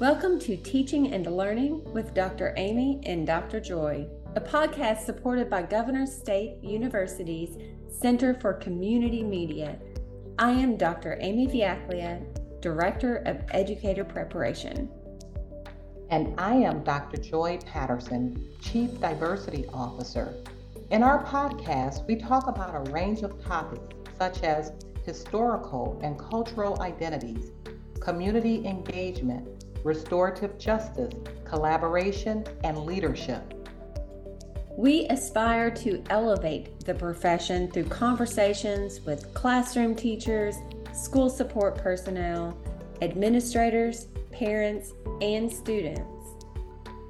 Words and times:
Welcome 0.00 0.38
to 0.38 0.56
Teaching 0.56 1.12
and 1.12 1.26
Learning 1.26 1.84
with 1.92 2.14
Dr. 2.14 2.54
Amy 2.56 3.02
and 3.04 3.26
Dr. 3.26 3.60
Joy, 3.60 4.08
a 4.34 4.40
podcast 4.40 5.04
supported 5.04 5.50
by 5.50 5.60
Governor 5.60 6.06
State 6.06 6.56
University's 6.62 7.58
Center 7.86 8.32
for 8.32 8.54
Community 8.54 9.22
Media. 9.22 9.78
I 10.38 10.52
am 10.52 10.78
Dr. 10.78 11.18
Amy 11.20 11.48
Viaclia, 11.48 12.22
Director 12.62 13.16
of 13.26 13.42
Educator 13.50 14.02
Preparation. 14.02 14.88
And 16.08 16.32
I 16.40 16.54
am 16.54 16.82
Dr. 16.82 17.18
Joy 17.18 17.58
Patterson, 17.66 18.48
Chief 18.62 18.98
Diversity 19.02 19.66
Officer. 19.74 20.32
In 20.90 21.02
our 21.02 21.22
podcast, 21.26 22.06
we 22.06 22.16
talk 22.16 22.46
about 22.46 22.74
a 22.74 22.90
range 22.90 23.20
of 23.20 23.44
topics 23.44 23.94
such 24.16 24.44
as 24.44 24.72
historical 25.04 26.00
and 26.02 26.18
cultural 26.18 26.80
identities, 26.80 27.50
community 28.00 28.64
engagement, 28.66 29.59
restorative 29.84 30.58
justice, 30.58 31.12
collaboration, 31.44 32.44
and 32.64 32.78
leadership. 32.78 33.54
We 34.76 35.06
aspire 35.08 35.70
to 35.72 36.02
elevate 36.10 36.80
the 36.84 36.94
profession 36.94 37.70
through 37.70 37.84
conversations 37.84 39.00
with 39.00 39.32
classroom 39.34 39.94
teachers, 39.94 40.56
school 40.92 41.28
support 41.28 41.76
personnel, 41.76 42.56
administrators, 43.02 44.08
parents, 44.30 44.92
and 45.20 45.52
students. 45.52 46.02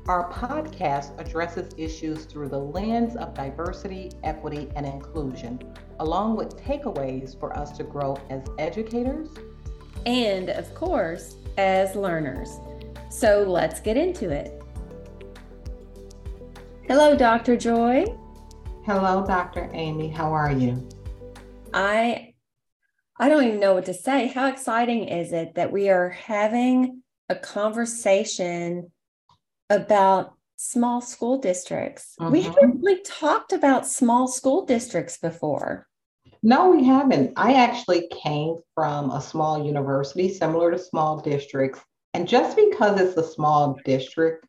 Our 0.08 0.32
podcast 0.32 1.18
addresses 1.20 1.72
issues 1.76 2.24
through 2.24 2.48
the 2.48 2.58
lens 2.58 3.14
of 3.16 3.34
diversity, 3.34 4.10
equity, 4.24 4.68
and 4.74 4.86
inclusion, 4.86 5.60
along 6.00 6.36
with 6.36 6.56
takeaways 6.60 7.38
for 7.38 7.56
us 7.56 7.70
to 7.76 7.84
grow 7.84 8.16
as 8.30 8.42
educators 8.58 9.28
and, 10.06 10.48
of 10.48 10.74
course, 10.74 11.36
as 11.58 11.94
learners. 11.94 12.58
So 13.10 13.42
let's 13.46 13.80
get 13.80 13.96
into 13.96 14.30
it. 14.30 14.60
Hello, 16.86 17.16
Dr. 17.16 17.56
Joy. 17.56 18.04
Hello, 18.84 19.24
Dr. 19.26 19.70
Amy. 19.72 20.08
How 20.08 20.32
are 20.32 20.52
you? 20.52 20.88
I 21.72 22.34
I 23.18 23.28
don't 23.28 23.44
even 23.44 23.60
know 23.60 23.74
what 23.74 23.84
to 23.84 23.94
say. 23.94 24.28
How 24.28 24.48
exciting 24.48 25.04
is 25.08 25.32
it 25.32 25.54
that 25.56 25.70
we 25.70 25.90
are 25.90 26.08
having 26.08 27.02
a 27.28 27.36
conversation 27.36 28.90
about 29.68 30.32
small 30.56 31.00
school 31.02 31.36
districts? 31.38 32.14
We 32.18 32.40
Mhm. 32.40 32.44
haven't 32.46 32.80
really 32.82 33.02
talked 33.02 33.52
about 33.52 33.86
small 33.86 34.26
school 34.26 34.64
districts 34.64 35.18
before. 35.18 35.86
No, 36.42 36.70
we 36.70 36.84
haven't. 36.84 37.34
I 37.36 37.54
actually 37.54 38.08
came 38.22 38.56
from 38.74 39.10
a 39.10 39.20
small 39.20 39.64
university 39.64 40.32
similar 40.32 40.70
to 40.70 40.78
small 40.78 41.20
districts. 41.20 41.80
And 42.14 42.26
just 42.26 42.56
because 42.56 42.98
it's 43.00 43.16
a 43.16 43.30
small 43.30 43.78
district 43.84 44.46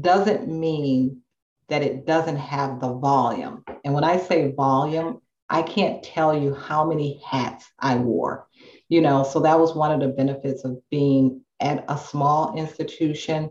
doesn't 0.00 0.48
mean 0.48 1.22
that 1.68 1.82
it 1.82 2.06
doesn't 2.06 2.36
have 2.36 2.80
the 2.80 2.92
volume. 2.92 3.64
And 3.84 3.92
when 3.92 4.04
I 4.04 4.18
say 4.18 4.52
volume, 4.52 5.20
I 5.50 5.62
can't 5.62 6.02
tell 6.02 6.36
you 6.36 6.54
how 6.54 6.84
many 6.86 7.20
hats 7.26 7.70
I 7.78 7.96
wore. 7.96 8.46
You 8.88 9.00
know, 9.00 9.24
so 9.24 9.40
that 9.40 9.58
was 9.58 9.74
one 9.74 9.90
of 9.90 10.00
the 10.00 10.14
benefits 10.14 10.64
of 10.64 10.78
being 10.90 11.42
at 11.58 11.84
a 11.88 11.98
small 11.98 12.56
institution. 12.56 13.50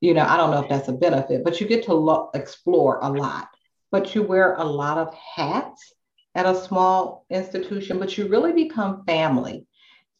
You 0.00 0.14
know, 0.14 0.24
I 0.24 0.36
don't 0.36 0.52
know 0.52 0.62
if 0.62 0.68
that's 0.68 0.88
a 0.88 0.92
benefit, 0.92 1.42
but 1.42 1.60
you 1.60 1.66
get 1.66 1.84
to 1.84 1.94
lo- 1.94 2.30
explore 2.34 3.00
a 3.02 3.10
lot. 3.10 3.48
But 3.90 4.14
you 4.14 4.22
wear 4.22 4.54
a 4.54 4.64
lot 4.64 4.98
of 4.98 5.12
hats 5.14 5.92
at 6.34 6.46
a 6.46 6.54
small 6.54 7.26
institution, 7.30 7.98
but 7.98 8.16
you 8.16 8.28
really 8.28 8.52
become 8.52 9.04
family. 9.04 9.66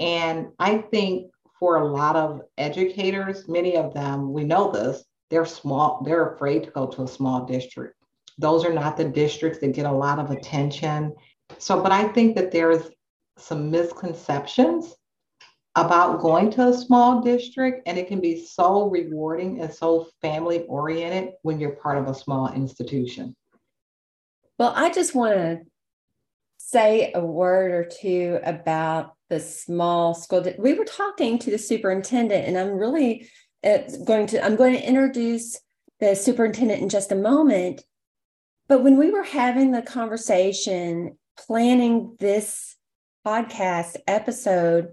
And 0.00 0.48
I 0.58 0.78
think 0.78 1.30
for 1.58 1.76
a 1.76 1.86
lot 1.86 2.16
of 2.16 2.42
educators, 2.58 3.48
many 3.48 3.76
of 3.76 3.94
them, 3.94 4.32
we 4.32 4.44
know 4.44 4.70
this, 4.70 5.04
they're 5.30 5.46
small, 5.46 6.02
they're 6.04 6.34
afraid 6.34 6.64
to 6.64 6.70
go 6.70 6.86
to 6.86 7.04
a 7.04 7.08
small 7.08 7.44
district. 7.44 7.94
Those 8.38 8.64
are 8.64 8.72
not 8.72 8.96
the 8.96 9.04
districts 9.04 9.60
that 9.60 9.72
get 9.72 9.86
a 9.86 9.92
lot 9.92 10.18
of 10.18 10.30
attention. 10.30 11.14
So, 11.58 11.82
but 11.82 11.92
I 11.92 12.08
think 12.08 12.34
that 12.36 12.50
there's 12.50 12.90
some 13.38 13.70
misconceptions 13.70 14.94
about 15.74 16.20
going 16.20 16.50
to 16.50 16.68
a 16.68 16.74
small 16.74 17.22
district, 17.22 17.82
and 17.86 17.96
it 17.96 18.08
can 18.08 18.20
be 18.20 18.44
so 18.44 18.90
rewarding 18.90 19.60
and 19.60 19.72
so 19.72 20.08
family 20.20 20.64
oriented 20.64 21.34
when 21.42 21.58
you're 21.58 21.76
part 21.76 21.96
of 21.96 22.08
a 22.08 22.14
small 22.14 22.52
institution. 22.52 23.34
Well, 24.58 24.72
I 24.76 24.90
just 24.90 25.14
want 25.14 25.34
to 25.34 25.60
say 26.72 27.12
a 27.14 27.20
word 27.20 27.72
or 27.72 27.84
two 27.84 28.38
about 28.44 29.14
the 29.28 29.38
small 29.38 30.14
school. 30.14 30.44
We 30.58 30.72
were 30.72 30.86
talking 30.86 31.38
to 31.40 31.50
the 31.50 31.58
superintendent, 31.58 32.48
and 32.48 32.58
I'm 32.58 32.72
really 32.72 33.28
going 33.62 34.26
to 34.28 34.44
I'm 34.44 34.56
going 34.56 34.72
to 34.72 34.88
introduce 34.88 35.60
the 36.00 36.16
superintendent 36.16 36.82
in 36.82 36.88
just 36.88 37.12
a 37.12 37.16
moment. 37.16 37.82
But 38.68 38.82
when 38.82 38.96
we 38.96 39.10
were 39.10 39.22
having 39.22 39.72
the 39.72 39.82
conversation, 39.82 41.18
planning 41.38 42.16
this 42.18 42.76
podcast 43.26 43.96
episode, 44.06 44.92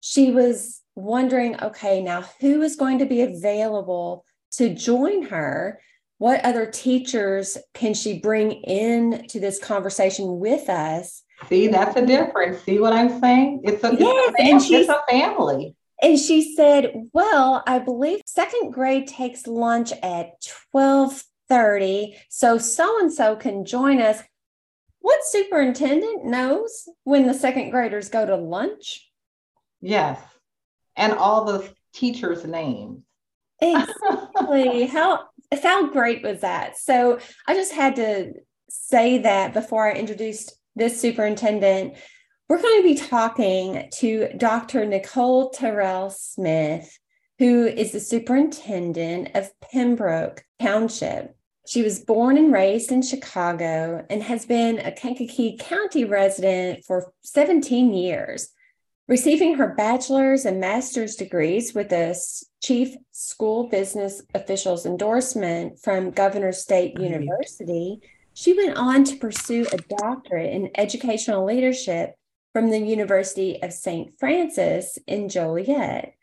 she 0.00 0.32
was 0.32 0.82
wondering, 0.96 1.60
okay, 1.62 2.02
now 2.02 2.24
who 2.40 2.60
is 2.62 2.76
going 2.76 2.98
to 2.98 3.06
be 3.06 3.22
available 3.22 4.24
to 4.52 4.74
join 4.74 5.22
her? 5.22 5.80
What 6.24 6.42
other 6.42 6.64
teachers 6.64 7.58
can 7.74 7.92
she 7.92 8.18
bring 8.18 8.52
in 8.52 9.26
to 9.28 9.38
this 9.38 9.62
conversation 9.62 10.38
with 10.38 10.70
us? 10.70 11.22
See, 11.50 11.66
that's 11.68 11.96
a 11.96 12.06
difference. 12.06 12.62
See 12.62 12.78
what 12.78 12.94
I'm 12.94 13.20
saying? 13.20 13.60
It's 13.62 13.84
a, 13.84 13.94
Yes, 13.94 14.00
it's, 14.00 14.40
a 14.40 14.42
and 14.42 14.62
she's- 14.62 14.88
it's 14.88 14.88
a 14.88 15.02
family. 15.06 15.76
And 16.00 16.18
she 16.18 16.54
said, 16.54 17.10
"Well, 17.12 17.62
I 17.66 17.78
believe 17.78 18.22
second 18.24 18.70
grade 18.72 19.06
takes 19.06 19.46
lunch 19.46 19.92
at 20.02 20.40
12:30, 20.72 22.16
so 22.30 22.56
so 22.56 22.98
and 23.00 23.12
so 23.12 23.36
can 23.36 23.66
join 23.66 24.00
us." 24.00 24.22
What 25.00 25.26
superintendent 25.26 26.24
knows 26.24 26.88
when 27.02 27.26
the 27.26 27.34
second 27.34 27.68
graders 27.68 28.08
go 28.08 28.24
to 28.24 28.34
lunch? 28.36 29.12
Yes. 29.82 30.18
And 30.96 31.12
all 31.12 31.44
the 31.44 31.70
teachers' 31.92 32.46
names. 32.46 33.02
Exactly. 33.60 34.86
how 34.96 35.28
how 35.62 35.90
great 35.90 36.22
was 36.22 36.40
that? 36.40 36.78
So 36.78 37.18
I 37.46 37.54
just 37.54 37.72
had 37.72 37.96
to 37.96 38.32
say 38.68 39.18
that 39.18 39.54
before 39.54 39.88
I 39.88 39.92
introduced 39.92 40.58
this 40.76 41.00
superintendent. 41.00 41.94
We're 42.48 42.60
going 42.60 42.82
to 42.82 42.88
be 42.88 42.94
talking 42.94 43.88
to 43.98 44.28
Dr. 44.36 44.84
Nicole 44.84 45.50
Terrell 45.50 46.10
Smith, 46.10 46.98
who 47.38 47.66
is 47.66 47.92
the 47.92 48.00
superintendent 48.00 49.30
of 49.34 49.50
Pembroke 49.60 50.44
Township. 50.60 51.34
She 51.66 51.82
was 51.82 52.00
born 52.00 52.36
and 52.36 52.52
raised 52.52 52.92
in 52.92 53.00
Chicago 53.00 54.04
and 54.10 54.22
has 54.22 54.44
been 54.44 54.78
a 54.78 54.92
Kankakee 54.92 55.56
County 55.58 56.04
resident 56.04 56.84
for 56.84 57.12
17 57.22 57.94
years 57.94 58.50
receiving 59.06 59.54
her 59.54 59.74
bachelor's 59.74 60.44
and 60.44 60.60
master's 60.60 61.16
degrees 61.16 61.74
with 61.74 61.92
a 61.92 62.14
chief 62.62 62.96
school 63.10 63.68
business 63.68 64.22
officials 64.34 64.86
endorsement 64.86 65.78
from 65.80 66.10
Governor 66.10 66.52
State 66.52 66.98
University, 66.98 68.00
she 68.32 68.54
went 68.54 68.76
on 68.76 69.04
to 69.04 69.16
pursue 69.16 69.66
a 69.72 69.96
doctorate 69.98 70.52
in 70.52 70.70
educational 70.76 71.44
leadership 71.44 72.14
from 72.52 72.70
the 72.70 72.78
University 72.78 73.62
of 73.62 73.72
St. 73.72 74.18
Francis 74.18 74.98
in 75.06 75.28
Joliet. 75.28 76.14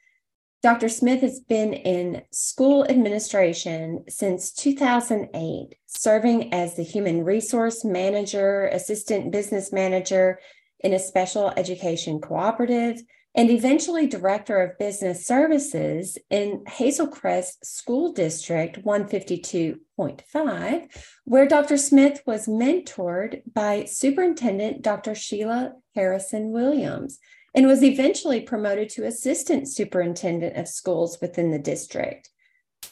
Dr. 0.63 0.89
Smith 0.89 1.21
has 1.21 1.39
been 1.39 1.73
in 1.73 2.21
school 2.31 2.85
administration 2.85 4.03
since 4.07 4.51
2008, 4.51 5.75
serving 5.87 6.53
as 6.53 6.75
the 6.75 6.83
human 6.83 7.23
resource 7.23 7.83
manager, 7.83 8.67
assistant 8.67 9.31
business 9.31 9.73
manager, 9.73 10.39
in 10.83 10.93
a 10.93 10.99
special 10.99 11.51
education 11.57 12.19
cooperative, 12.19 13.01
and 13.33 13.49
eventually 13.49 14.07
director 14.07 14.61
of 14.61 14.77
business 14.77 15.25
services 15.25 16.17
in 16.29 16.65
Hazelcrest 16.67 17.63
School 17.63 18.11
District 18.11 18.83
152.5, 18.83 20.87
where 21.23 21.47
Dr. 21.47 21.77
Smith 21.77 22.21
was 22.25 22.47
mentored 22.47 23.41
by 23.53 23.85
Superintendent 23.85 24.81
Dr. 24.81 25.15
Sheila 25.15 25.75
Harrison 25.95 26.51
Williams 26.51 27.19
and 27.53 27.67
was 27.67 27.83
eventually 27.83 28.41
promoted 28.41 28.89
to 28.89 29.05
Assistant 29.05 29.69
Superintendent 29.69 30.57
of 30.57 30.67
Schools 30.67 31.19
within 31.21 31.51
the 31.51 31.59
district. 31.59 32.29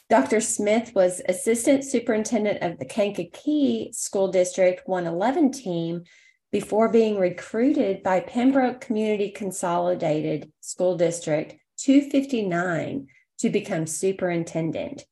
Dr. 0.08 0.40
Smith 0.40 0.92
was 0.94 1.20
Assistant 1.28 1.84
Superintendent 1.84 2.62
of 2.62 2.78
the 2.78 2.84
Kankakee 2.84 3.90
School 3.92 4.28
District 4.28 4.82
111 4.86 5.50
team 5.52 6.04
before 6.52 6.88
being 6.88 7.18
recruited 7.18 8.02
by 8.02 8.20
Pembroke 8.20 8.80
Community 8.80 9.30
Consolidated 9.30 10.50
School 10.60 10.96
District 10.96 11.54
259 11.78 13.06
to 13.38 13.50
become 13.50 13.86
superintendent. 13.86 15.04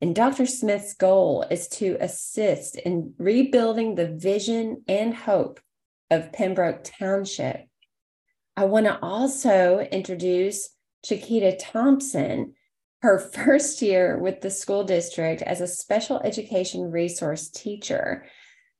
And 0.00 0.14
Dr. 0.14 0.46
Smith's 0.46 0.94
goal 0.94 1.44
is 1.48 1.68
to 1.68 1.96
assist 2.00 2.76
in 2.76 3.14
rebuilding 3.18 3.94
the 3.94 4.08
vision 4.08 4.82
and 4.88 5.14
hope 5.14 5.60
of 6.10 6.32
Pembroke 6.32 6.82
Township. 6.82 7.68
I 8.56 8.64
want 8.64 8.86
to 8.86 8.98
also 9.00 9.78
introduce 9.78 10.70
Chiquita 11.04 11.56
Thompson, 11.56 12.54
her 13.00 13.18
first 13.34 13.80
year 13.80 14.18
with 14.18 14.40
the 14.40 14.50
school 14.50 14.82
district 14.82 15.42
as 15.42 15.60
a 15.60 15.68
special 15.68 16.20
education 16.20 16.90
resource 16.90 17.48
teacher. 17.48 18.26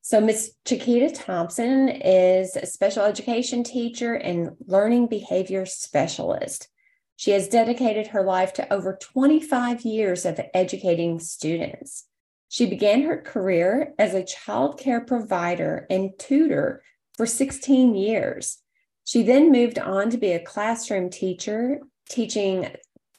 So, 0.04 0.20
Ms. 0.20 0.54
Chiquita 0.64 1.10
Thompson 1.10 1.88
is 1.88 2.56
a 2.56 2.66
special 2.66 3.04
education 3.04 3.62
teacher 3.62 4.14
and 4.14 4.50
learning 4.66 5.06
behavior 5.06 5.64
specialist. 5.64 6.69
She 7.14 7.31
has 7.31 7.46
dedicated 7.46 8.08
her 8.08 8.25
life 8.25 8.52
to 8.54 8.72
over 8.72 8.99
25 9.00 9.82
years 9.82 10.26
of 10.26 10.40
educating 10.54 11.20
students. 11.20 12.08
She 12.49 12.66
began 12.66 13.02
her 13.02 13.22
career 13.22 13.94
as 13.96 14.12
a 14.12 14.25
child 14.25 14.76
care 14.76 15.02
provider 15.02 15.87
and 15.88 16.10
tutor 16.19 16.82
for 17.16 17.25
16 17.25 17.94
years. 17.94 18.58
She 19.04 19.22
then 19.22 19.52
moved 19.52 19.78
on 19.78 20.10
to 20.10 20.19
be 20.19 20.32
a 20.32 20.44
classroom 20.44 21.10
teacher, 21.10 21.78
teaching 22.10 22.75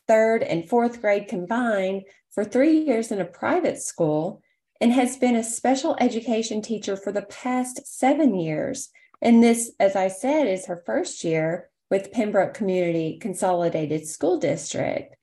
third 0.06 0.44
and 0.44 0.68
fourth 0.68 1.00
grade 1.00 1.30
combined 1.30 2.02
for 2.30 2.44
three 2.44 2.80
years 2.80 3.10
in 3.10 3.22
a 3.22 3.26
private 3.26 3.82
school, 3.82 4.43
and 4.84 4.92
has 4.92 5.16
been 5.16 5.38
a 5.38 5.44
special 5.46 5.96
education 6.02 6.62
teacher 6.62 6.98
for 6.98 7.14
the 7.14 7.22
past 7.22 7.80
seven 7.88 8.36
years. 8.36 8.90
And 9.22 9.42
this, 9.42 9.72
as 9.80 9.96
I 9.96 10.10
said, 10.10 10.46
is 10.46 10.66
her 10.66 10.84
first 10.86 11.24
year 11.24 11.70
with 11.90 12.12
Pembroke 12.12 12.54
Community 12.54 13.18
Consolidated 13.18 14.06
School 14.06 14.40
District. 14.40 15.16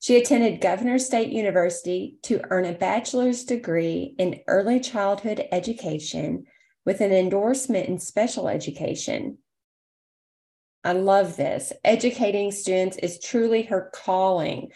She 0.00 0.16
attended 0.16 0.60
Governor 0.60 0.98
State 0.98 1.28
University 1.28 2.16
to 2.24 2.42
earn 2.50 2.64
a 2.64 2.72
bachelor's 2.72 3.44
degree 3.44 4.16
in 4.18 4.40
early 4.48 4.80
childhood 4.80 5.46
education 5.52 6.46
with 6.84 7.00
an 7.00 7.12
endorsement 7.12 7.88
in 7.88 8.00
special 8.00 8.48
education. 8.48 9.38
I 10.82 10.90
love 10.94 11.36
this. 11.36 11.72
Educating 11.84 12.50
students 12.50 12.96
is 12.96 13.20
truly 13.20 13.62
her 13.62 13.92
calling. 13.94 14.72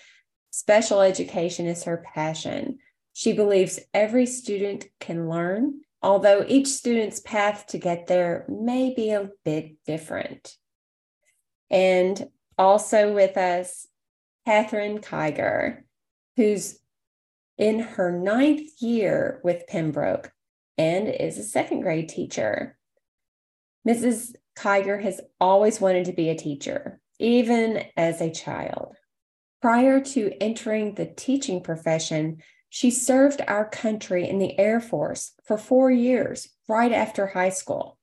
Special 0.53 1.01
education 1.01 1.67
is 1.67 1.83
her 1.83 2.05
passion. 2.15 2.79
She 3.19 3.33
believes 3.33 3.81
every 3.93 4.27
student 4.27 4.85
can 5.01 5.29
learn, 5.29 5.81
although 6.01 6.45
each 6.47 6.69
student's 6.69 7.19
path 7.19 7.67
to 7.71 7.79
get 7.79 8.07
there 8.07 8.47
may 8.49 8.95
be 8.95 9.11
a 9.11 9.31
bit 9.45 9.73
different. 9.85 10.55
And 11.69 12.29
also 12.57 13.13
with 13.13 13.37
us, 13.37 13.89
Katherine 14.47 14.99
Kiger, 14.99 15.79
who's 16.37 16.79
in 17.57 17.81
her 17.81 18.13
ninth 18.17 18.81
year 18.81 19.41
with 19.43 19.67
Pembroke 19.67 20.31
and 20.77 21.09
is 21.09 21.39
a 21.39 21.43
second 21.43 21.81
grade 21.81 22.09
teacher. 22.09 22.79
Mrs. 23.85 24.37
Kiger 24.57 25.03
has 25.03 25.21
always 25.41 25.81
wanted 25.81 26.05
to 26.05 26.13
be 26.13 26.29
a 26.29 26.39
teacher, 26.39 27.01
even 27.19 27.83
as 27.97 28.21
a 28.21 28.31
child. 28.31 28.95
Prior 29.61 30.01
to 30.01 30.33
entering 30.41 30.95
the 30.95 31.07
teaching 31.07 31.61
profession, 31.65 32.41
she 32.69 32.91
served 32.91 33.43
our 33.47 33.69
country 33.69 34.29
in 34.29 34.39
the 34.39 34.59
Air 34.59 34.81
Force 34.81 35.33
for 35.45 35.57
four 35.57 35.91
years 35.91 36.49
right 36.69 36.93
after 36.93 37.29
high 37.29 37.49
school. 37.49 37.99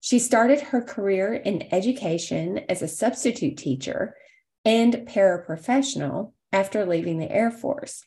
She 0.00 0.18
started 0.18 0.60
her 0.60 0.82
career 0.82 1.34
in 1.34 1.68
education 1.72 2.60
as 2.68 2.82
a 2.82 2.88
substitute 2.88 3.56
teacher 3.56 4.16
and 4.64 4.94
paraprofessional 5.08 6.32
after 6.52 6.84
leaving 6.84 7.18
the 7.18 7.30
Air 7.30 7.50
Force. 7.50 8.04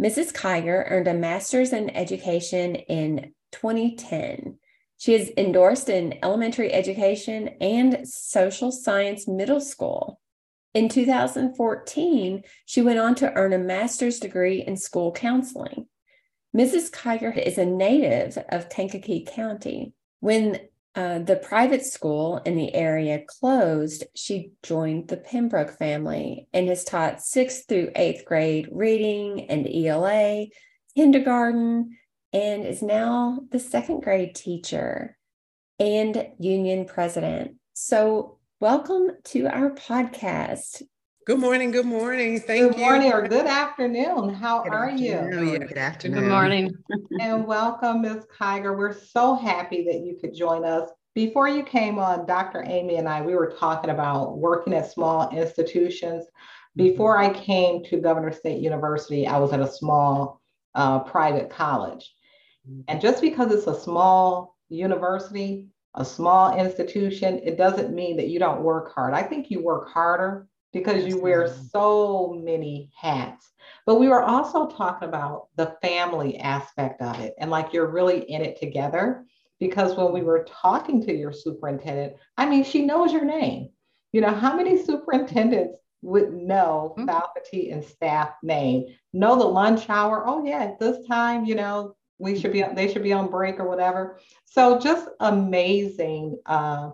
Mrs. 0.00 0.32
Kiger 0.32 0.84
earned 0.90 1.08
a 1.08 1.14
master's 1.14 1.72
in 1.72 1.90
education 1.90 2.74
in 2.74 3.32
2010 3.52 4.58
she 4.98 5.14
is 5.14 5.32
endorsed 5.36 5.88
in 5.88 6.18
elementary 6.24 6.72
education 6.72 7.50
and 7.60 8.06
social 8.06 8.72
science 8.72 9.28
middle 9.28 9.60
school. 9.60 10.20
In 10.74 10.88
2014, 10.88 12.42
she 12.66 12.82
went 12.82 12.98
on 12.98 13.14
to 13.16 13.32
earn 13.34 13.52
a 13.52 13.58
master's 13.58 14.20
degree 14.20 14.62
in 14.62 14.76
school 14.76 15.12
counseling. 15.12 15.86
Mrs. 16.56 16.90
Kiger 16.90 17.36
is 17.36 17.58
a 17.58 17.64
native 17.64 18.38
of 18.50 18.68
Kankakee 18.68 19.26
County. 19.26 19.92
When 20.20 20.60
uh, 20.94 21.20
the 21.20 21.36
private 21.36 21.84
school 21.84 22.38
in 22.44 22.56
the 22.56 22.74
area 22.74 23.22
closed, 23.26 24.04
she 24.14 24.52
joined 24.62 25.08
the 25.08 25.16
Pembroke 25.16 25.78
family 25.78 26.48
and 26.52 26.68
has 26.68 26.84
taught 26.84 27.22
sixth 27.22 27.68
through 27.68 27.92
eighth 27.94 28.24
grade 28.24 28.68
reading 28.72 29.48
and 29.48 29.68
ELA, 29.68 30.46
kindergarten, 30.96 31.96
and 32.32 32.66
is 32.66 32.82
now 32.82 33.40
the 33.50 33.60
second 33.60 34.00
grade 34.00 34.34
teacher 34.34 35.16
and 35.78 36.26
union 36.38 36.84
president. 36.84 37.56
So, 37.74 38.37
welcome 38.60 39.10
to 39.22 39.46
our 39.46 39.70
podcast. 39.70 40.82
Good 41.26 41.38
morning. 41.38 41.70
Good 41.70 41.86
morning. 41.86 42.40
Thank 42.40 42.60
good 42.60 42.66
you. 42.66 42.70
Good 42.72 42.80
morning 42.80 43.12
or 43.12 43.28
good 43.28 43.46
afternoon. 43.46 44.34
How 44.34 44.64
good 44.64 44.72
are 44.72 44.88
afternoon. 44.88 45.48
you? 45.48 45.58
Good 45.60 45.78
afternoon. 45.78 46.20
Good 46.20 46.28
morning. 46.28 46.74
and 47.20 47.46
welcome, 47.46 48.02
Ms. 48.02 48.26
Kiger. 48.40 48.76
We're 48.76 48.94
so 48.94 49.36
happy 49.36 49.84
that 49.84 50.00
you 50.00 50.16
could 50.20 50.34
join 50.34 50.64
us. 50.64 50.90
Before 51.14 51.48
you 51.48 51.62
came 51.62 51.98
on, 51.98 52.26
Dr. 52.26 52.64
Amy 52.66 52.96
and 52.96 53.08
I, 53.08 53.22
we 53.22 53.36
were 53.36 53.54
talking 53.58 53.90
about 53.90 54.38
working 54.38 54.74
at 54.74 54.90
small 54.90 55.30
institutions. 55.30 56.24
Before 56.74 57.18
I 57.18 57.32
came 57.32 57.84
to 57.84 58.00
Governor 58.00 58.32
State 58.32 58.60
University, 58.60 59.26
I 59.26 59.38
was 59.38 59.52
at 59.52 59.60
a 59.60 59.70
small 59.70 60.40
uh, 60.74 61.00
private 61.00 61.50
college. 61.50 62.12
And 62.88 63.00
just 63.00 63.20
because 63.22 63.52
it's 63.52 63.66
a 63.66 63.80
small 63.80 64.56
university, 64.68 65.68
a 65.94 66.04
small 66.04 66.56
institution, 66.58 67.40
it 67.42 67.56
doesn't 67.56 67.94
mean 67.94 68.16
that 68.16 68.28
you 68.28 68.38
don't 68.38 68.62
work 68.62 68.94
hard. 68.94 69.14
I 69.14 69.22
think 69.22 69.50
you 69.50 69.62
work 69.62 69.88
harder 69.88 70.46
because 70.72 71.06
you 71.06 71.20
wear 71.20 71.54
so 71.70 72.38
many 72.44 72.90
hats. 72.96 73.52
But 73.86 73.96
we 73.96 74.08
were 74.08 74.22
also 74.22 74.68
talking 74.68 75.08
about 75.08 75.48
the 75.56 75.76
family 75.82 76.38
aspect 76.38 77.00
of 77.00 77.18
it 77.20 77.34
and 77.38 77.50
like 77.50 77.72
you're 77.72 77.90
really 77.90 78.30
in 78.30 78.42
it 78.42 78.60
together. 78.60 79.24
Because 79.60 79.96
when 79.96 80.12
we 80.12 80.22
were 80.22 80.46
talking 80.48 81.04
to 81.04 81.12
your 81.12 81.32
superintendent, 81.32 82.14
I 82.36 82.46
mean, 82.46 82.62
she 82.62 82.84
knows 82.84 83.12
your 83.12 83.24
name. 83.24 83.70
You 84.12 84.20
know, 84.20 84.32
how 84.32 84.56
many 84.56 84.80
superintendents 84.82 85.78
would 86.02 86.32
know 86.32 86.94
mm-hmm. 86.96 87.06
faculty 87.06 87.70
and 87.70 87.84
staff 87.84 88.30
name, 88.42 88.86
know 89.12 89.36
the 89.36 89.44
lunch 89.44 89.88
hour? 89.88 90.24
Oh, 90.26 90.44
yeah, 90.44 90.62
at 90.62 90.78
this 90.78 91.04
time, 91.06 91.44
you 91.44 91.56
know, 91.56 91.96
we 92.18 92.38
should 92.38 92.52
be 92.52 92.64
they 92.74 92.92
should 92.92 93.02
be 93.02 93.12
on 93.12 93.30
break 93.30 93.58
or 93.58 93.68
whatever. 93.68 94.18
So 94.44 94.78
just 94.78 95.08
amazing 95.20 96.38
uh, 96.46 96.90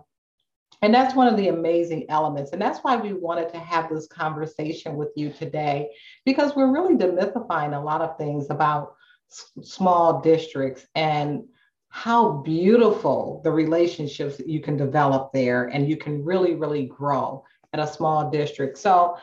and 0.81 0.93
that's 0.93 1.15
one 1.15 1.27
of 1.27 1.37
the 1.37 1.47
amazing 1.47 2.05
elements. 2.09 2.51
And 2.51 2.61
that's 2.61 2.79
why 2.79 2.95
we 2.95 3.13
wanted 3.13 3.49
to 3.49 3.59
have 3.59 3.89
this 3.89 4.07
conversation 4.07 4.95
with 4.95 5.09
you 5.15 5.31
today 5.31 5.89
because 6.25 6.55
we're 6.55 6.71
really 6.71 6.95
demystifying 6.95 7.75
a 7.75 7.83
lot 7.83 8.01
of 8.01 8.17
things 8.17 8.49
about 8.49 8.95
s- 9.31 9.51
small 9.63 10.21
districts 10.21 10.85
and 10.93 11.45
how 11.89 12.33
beautiful 12.43 13.41
the 13.43 13.51
relationships 13.51 14.37
that 14.37 14.49
you 14.49 14.59
can 14.59 14.75
develop 14.75 15.31
there 15.33 15.65
and 15.65 15.89
you 15.89 15.97
can 15.97 16.23
really 16.23 16.55
really 16.55 16.85
grow 16.85 17.43
in 17.73 17.79
a 17.79 17.87
small 17.87 18.29
district. 18.29 18.77
So 18.77 19.17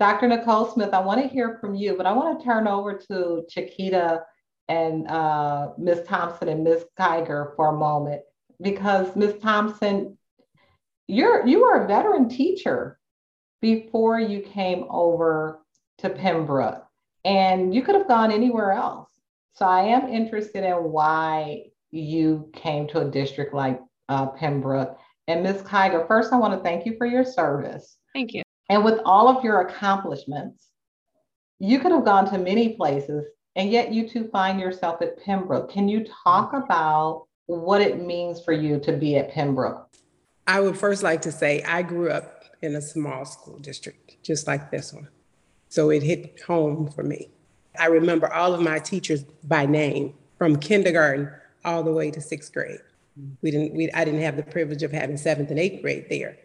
dr 0.00 0.28
nicole 0.28 0.70
smith 0.70 0.94
i 0.94 1.00
want 1.00 1.20
to 1.20 1.26
hear 1.26 1.58
from 1.60 1.74
you 1.74 1.96
but 1.96 2.06
i 2.06 2.12
want 2.12 2.38
to 2.38 2.44
turn 2.44 2.68
over 2.68 2.96
to 2.96 3.44
chiquita 3.48 4.22
and 4.68 5.08
uh, 5.08 5.70
Ms. 5.78 6.02
Thompson 6.06 6.48
and 6.48 6.64
Ms. 6.64 6.84
Kiger 6.98 7.56
for 7.56 7.74
a 7.74 7.76
moment 7.76 8.22
because 8.60 9.14
Ms. 9.16 9.36
Thompson, 9.40 10.18
you're 11.06 11.46
you 11.46 11.62
were 11.62 11.84
a 11.84 11.88
veteran 11.88 12.28
teacher 12.28 12.98
before 13.60 14.20
you 14.20 14.40
came 14.40 14.84
over 14.90 15.60
to 15.98 16.10
Pembroke, 16.10 16.84
and 17.24 17.74
you 17.74 17.82
could 17.82 17.94
have 17.94 18.08
gone 18.08 18.30
anywhere 18.30 18.72
else. 18.72 19.08
So 19.54 19.66
I 19.66 19.82
am 19.82 20.08
interested 20.08 20.64
in 20.64 20.76
why 20.76 21.64
you 21.90 22.50
came 22.52 22.86
to 22.88 23.00
a 23.00 23.10
district 23.10 23.54
like 23.54 23.80
uh, 24.08 24.26
Pembroke. 24.26 24.98
And 25.26 25.42
Ms. 25.42 25.62
Kiger, 25.62 26.06
first 26.06 26.32
I 26.32 26.36
want 26.36 26.54
to 26.54 26.60
thank 26.62 26.86
you 26.86 26.96
for 26.96 27.06
your 27.06 27.24
service. 27.24 27.96
Thank 28.14 28.34
you. 28.34 28.42
And 28.68 28.84
with 28.84 29.00
all 29.04 29.28
of 29.28 29.42
your 29.42 29.62
accomplishments, 29.62 30.68
you 31.58 31.80
could 31.80 31.92
have 31.92 32.04
gone 32.04 32.30
to 32.30 32.38
many 32.38 32.74
places 32.74 33.24
and 33.58 33.72
yet 33.72 33.92
you 33.92 34.08
two 34.08 34.28
find 34.28 34.60
yourself 34.60 35.02
at 35.02 35.20
Pembroke. 35.22 35.70
Can 35.70 35.88
you 35.88 36.06
talk 36.24 36.52
about 36.52 37.26
what 37.46 37.80
it 37.80 38.00
means 38.00 38.40
for 38.40 38.52
you 38.52 38.78
to 38.78 38.92
be 38.92 39.16
at 39.16 39.32
Pembroke? 39.32 39.88
I 40.46 40.60
would 40.60 40.78
first 40.78 41.02
like 41.02 41.20
to 41.22 41.32
say 41.32 41.62
I 41.64 41.82
grew 41.82 42.08
up 42.08 42.44
in 42.62 42.76
a 42.76 42.80
small 42.80 43.24
school 43.24 43.58
district, 43.58 44.22
just 44.22 44.46
like 44.46 44.70
this 44.70 44.92
one. 44.92 45.08
So 45.68 45.90
it 45.90 46.04
hit 46.04 46.40
home 46.46 46.88
for 46.88 47.02
me. 47.02 47.30
I 47.78 47.86
remember 47.86 48.32
all 48.32 48.54
of 48.54 48.60
my 48.60 48.78
teachers 48.78 49.24
by 49.44 49.66
name 49.66 50.14
from 50.38 50.56
kindergarten 50.56 51.30
all 51.64 51.82
the 51.82 51.92
way 51.92 52.12
to 52.12 52.20
sixth 52.20 52.52
grade. 52.54 52.80
We 53.42 53.50
didn't, 53.50 53.74
we, 53.74 53.90
I 53.90 54.04
didn't 54.04 54.22
have 54.22 54.36
the 54.36 54.44
privilege 54.44 54.84
of 54.84 54.92
having 54.92 55.16
seventh 55.16 55.50
and 55.50 55.58
eighth 55.58 55.82
grade 55.82 56.06
there 56.08 56.38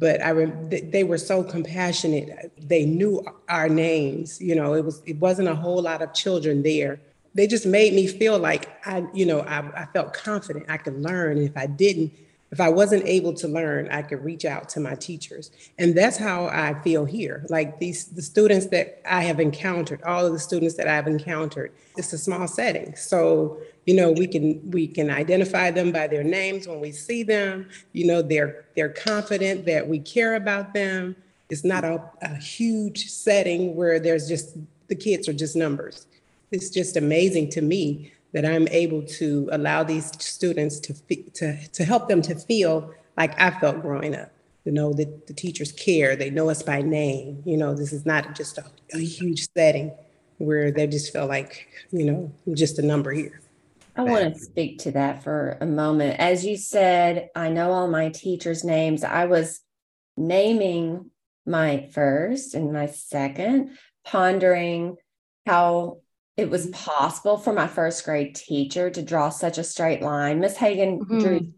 but 0.00 0.22
I 0.22 0.32
they 0.32 1.04
were 1.04 1.18
so 1.18 1.44
compassionate. 1.44 2.50
They 2.58 2.86
knew 2.86 3.22
our 3.48 3.68
names. 3.68 4.40
You 4.40 4.54
know, 4.54 4.72
it 4.72 4.84
was 4.84 5.02
it 5.06 5.18
wasn't 5.18 5.48
a 5.48 5.54
whole 5.54 5.82
lot 5.82 6.00
of 6.00 6.14
children 6.14 6.62
there. 6.62 6.98
They 7.34 7.46
just 7.46 7.66
made 7.66 7.92
me 7.92 8.06
feel 8.08 8.38
like 8.38 8.68
I, 8.84 9.04
you 9.14 9.26
know, 9.26 9.40
I, 9.40 9.82
I 9.82 9.86
felt 9.92 10.14
confident 10.14 10.66
I 10.68 10.78
could 10.78 11.00
learn. 11.00 11.36
And 11.36 11.46
if 11.46 11.56
I 11.56 11.66
didn't, 11.66 12.12
If 12.52 12.60
I 12.60 12.68
wasn't 12.68 13.06
able 13.06 13.32
to 13.34 13.46
learn, 13.48 13.88
I 13.90 14.02
could 14.02 14.24
reach 14.24 14.44
out 14.44 14.68
to 14.70 14.80
my 14.80 14.96
teachers. 14.96 15.52
And 15.78 15.94
that's 15.94 16.16
how 16.16 16.46
I 16.46 16.74
feel 16.82 17.04
here. 17.04 17.46
Like 17.48 17.78
these 17.78 18.06
the 18.06 18.22
students 18.22 18.66
that 18.66 19.00
I 19.08 19.22
have 19.22 19.38
encountered, 19.38 20.02
all 20.02 20.26
of 20.26 20.32
the 20.32 20.38
students 20.38 20.74
that 20.76 20.88
I've 20.88 21.06
encountered, 21.06 21.72
it's 21.96 22.12
a 22.12 22.18
small 22.18 22.48
setting. 22.48 22.96
So, 22.96 23.60
you 23.86 23.94
know, 23.94 24.10
we 24.10 24.26
can 24.26 24.68
we 24.70 24.88
can 24.88 25.10
identify 25.10 25.70
them 25.70 25.92
by 25.92 26.08
their 26.08 26.24
names 26.24 26.66
when 26.66 26.80
we 26.80 26.90
see 26.90 27.22
them. 27.22 27.68
You 27.92 28.08
know, 28.08 28.20
they're 28.20 28.64
they're 28.74 28.88
confident 28.88 29.64
that 29.66 29.86
we 29.86 30.00
care 30.00 30.34
about 30.34 30.74
them. 30.74 31.14
It's 31.50 31.64
not 31.64 31.84
a, 31.84 32.02
a 32.22 32.34
huge 32.34 33.10
setting 33.10 33.76
where 33.76 34.00
there's 34.00 34.28
just 34.28 34.56
the 34.88 34.96
kids 34.96 35.28
are 35.28 35.32
just 35.32 35.54
numbers. 35.54 36.06
It's 36.50 36.68
just 36.68 36.96
amazing 36.96 37.50
to 37.50 37.62
me 37.62 38.12
that 38.32 38.44
I'm 38.44 38.68
able 38.68 39.02
to 39.02 39.48
allow 39.52 39.82
these 39.82 40.06
students 40.22 40.78
to, 40.80 40.94
to, 41.34 41.68
to 41.68 41.84
help 41.84 42.08
them 42.08 42.22
to 42.22 42.34
feel 42.34 42.92
like 43.16 43.40
I 43.40 43.50
felt 43.50 43.82
growing 43.82 44.14
up. 44.14 44.30
You 44.64 44.72
know, 44.72 44.92
that 44.92 45.26
the 45.26 45.32
teachers 45.32 45.72
care, 45.72 46.16
they 46.16 46.28
know 46.30 46.50
us 46.50 46.62
by 46.62 46.82
name. 46.82 47.42
You 47.46 47.56
know, 47.56 47.74
this 47.74 47.92
is 47.92 48.04
not 48.04 48.34
just 48.34 48.58
a, 48.58 48.64
a 48.92 48.98
huge 48.98 49.48
setting 49.54 49.90
where 50.36 50.70
they 50.70 50.86
just 50.86 51.12
feel 51.12 51.26
like, 51.26 51.68
you 51.90 52.04
know, 52.04 52.32
I'm 52.46 52.54
just 52.54 52.78
a 52.78 52.82
number 52.82 53.10
here. 53.10 53.40
I 53.96 54.02
want 54.02 54.34
to 54.34 54.40
speak 54.40 54.78
to 54.80 54.92
that 54.92 55.22
for 55.22 55.58
a 55.60 55.66
moment. 55.66 56.20
As 56.20 56.44
you 56.44 56.56
said, 56.56 57.30
I 57.34 57.48
know 57.48 57.72
all 57.72 57.88
my 57.88 58.10
teachers' 58.10 58.64
names. 58.64 59.02
I 59.02 59.26
was 59.26 59.60
naming 60.16 61.10
my 61.46 61.88
first 61.92 62.54
and 62.54 62.72
my 62.72 62.86
second, 62.86 63.76
pondering 64.04 64.96
how 65.46 65.98
it 66.40 66.48
was 66.48 66.68
possible 66.68 67.36
for 67.36 67.52
my 67.52 67.66
first 67.66 68.02
grade 68.02 68.34
teacher 68.34 68.88
to 68.88 69.02
draw 69.02 69.28
such 69.28 69.58
a 69.58 69.64
straight 69.64 70.00
line. 70.00 70.40
Miss 70.40 70.56
Hagan 70.56 71.00
mm-hmm. 71.00 71.18
drew 71.18 71.52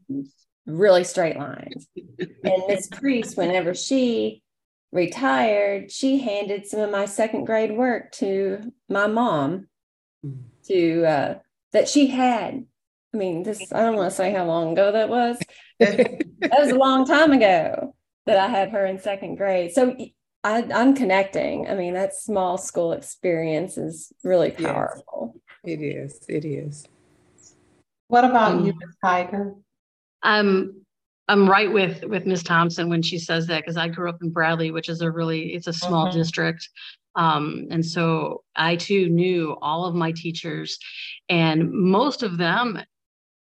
really 0.67 1.05
straight 1.05 1.37
lines. 1.37 1.87
and 2.19 2.63
Miss 2.67 2.89
Priest, 2.89 3.37
whenever 3.37 3.75
she 3.75 4.43
retired, 4.91 5.93
she 5.93 6.19
handed 6.19 6.67
some 6.67 6.81
of 6.81 6.91
my 6.91 7.05
second 7.05 7.45
grade 7.45 7.77
work 7.77 8.11
to 8.13 8.73
my 8.89 9.07
mom 9.07 9.69
to 10.67 11.05
uh, 11.05 11.35
that 11.73 11.89
she 11.89 12.09
had. 12.09 12.67
I 13.15 13.17
mean, 13.17 13.45
this 13.45 13.73
I 13.73 13.83
don't 13.83 13.95
want 13.95 14.11
to 14.11 14.17
say 14.17 14.33
how 14.33 14.47
long 14.47 14.73
ago 14.73 14.91
that 14.91 15.09
was. 15.09 15.39
that 15.79 16.27
was 16.59 16.71
a 16.71 16.75
long 16.75 17.07
time 17.07 17.31
ago 17.31 17.95
that 18.27 18.37
I 18.37 18.49
had 18.49 18.71
her 18.71 18.85
in 18.85 18.99
second 18.99 19.37
grade. 19.37 19.71
So 19.73 19.95
I, 20.45 20.63
am 20.71 20.95
connecting. 20.95 21.69
I 21.69 21.75
mean, 21.75 21.95
that 21.95 22.15
small 22.15 22.59
school 22.59 22.93
experience 22.93 23.79
is 23.79 24.13
really 24.25 24.51
powerful. 24.51 25.35
Yes, 25.65 25.79
it 25.79 25.83
is. 25.83 26.21
It 26.29 26.45
is. 26.45 26.87
What 28.09 28.25
about 28.25 28.53
um, 28.53 28.67
you, 28.67 28.73
Ms. 28.73 28.97
Kiger? 29.03 29.55
I'm 30.23 30.83
I'm 31.29 31.49
right 31.49 31.73
with 31.73 32.05
with 32.05 32.27
Ms. 32.27 32.43
Thompson 32.43 32.89
when 32.89 33.03
she 33.03 33.19
says 33.19 33.47
that 33.47 33.63
because 33.63 33.77
I 33.77 33.89
grew 33.89 34.09
up 34.09 34.23
in 34.23 34.31
Bradley, 34.31 34.71
which 34.71 34.89
is 34.89 35.01
a 35.01 35.11
really 35.11 35.55
it's 35.55 35.69
a 35.69 35.73
small 35.73 36.09
mm-hmm. 36.09 36.19
district. 36.19 36.69
Um, 37.15 37.69
and 37.71 37.85
so 37.85 38.43
I 38.57 38.77
too 38.77 39.09
knew 39.09 39.57
all 39.63 39.85
of 39.85 39.95
my 39.95 40.13
teachers, 40.13 40.79
and 41.29 41.71
most 41.71 42.23
of 42.23 42.39
them 42.39 42.83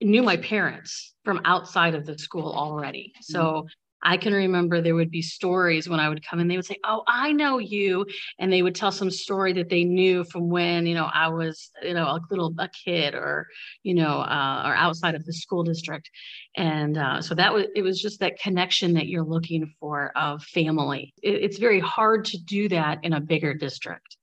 knew 0.02 0.22
my 0.22 0.36
parents 0.36 1.14
from 1.24 1.40
outside 1.44 1.94
of 1.94 2.06
the 2.06 2.18
school 2.18 2.52
already. 2.52 3.12
So 3.22 3.42
mm-hmm. 3.42 3.66
I 4.02 4.16
can 4.16 4.32
remember 4.32 4.80
there 4.80 4.94
would 4.94 5.10
be 5.10 5.22
stories 5.22 5.88
when 5.88 6.00
I 6.00 6.08
would 6.08 6.26
come 6.26 6.40
and 6.40 6.50
they 6.50 6.56
would 6.56 6.66
say, 6.66 6.76
Oh, 6.84 7.02
I 7.06 7.32
know 7.32 7.58
you. 7.58 8.06
And 8.38 8.52
they 8.52 8.62
would 8.62 8.74
tell 8.74 8.92
some 8.92 9.10
story 9.10 9.52
that 9.54 9.68
they 9.68 9.84
knew 9.84 10.24
from 10.24 10.48
when, 10.48 10.86
you 10.86 10.94
know, 10.94 11.08
I 11.12 11.28
was, 11.28 11.70
you 11.82 11.94
know, 11.94 12.04
a 12.04 12.20
little 12.30 12.54
a 12.58 12.68
kid 12.68 13.14
or, 13.14 13.46
you 13.82 13.94
know, 13.94 14.20
uh, 14.20 14.62
or 14.66 14.74
outside 14.74 15.14
of 15.14 15.24
the 15.24 15.32
school 15.32 15.62
district. 15.62 16.10
And 16.56 16.96
uh, 16.96 17.20
so 17.20 17.34
that 17.34 17.52
was, 17.52 17.66
it 17.74 17.82
was 17.82 18.00
just 18.00 18.20
that 18.20 18.38
connection 18.38 18.94
that 18.94 19.06
you're 19.06 19.24
looking 19.24 19.72
for 19.80 20.12
of 20.16 20.42
family. 20.42 21.12
It, 21.22 21.42
it's 21.42 21.58
very 21.58 21.80
hard 21.80 22.24
to 22.26 22.38
do 22.38 22.68
that 22.70 22.98
in 23.02 23.12
a 23.12 23.20
bigger 23.20 23.54
district 23.54 24.16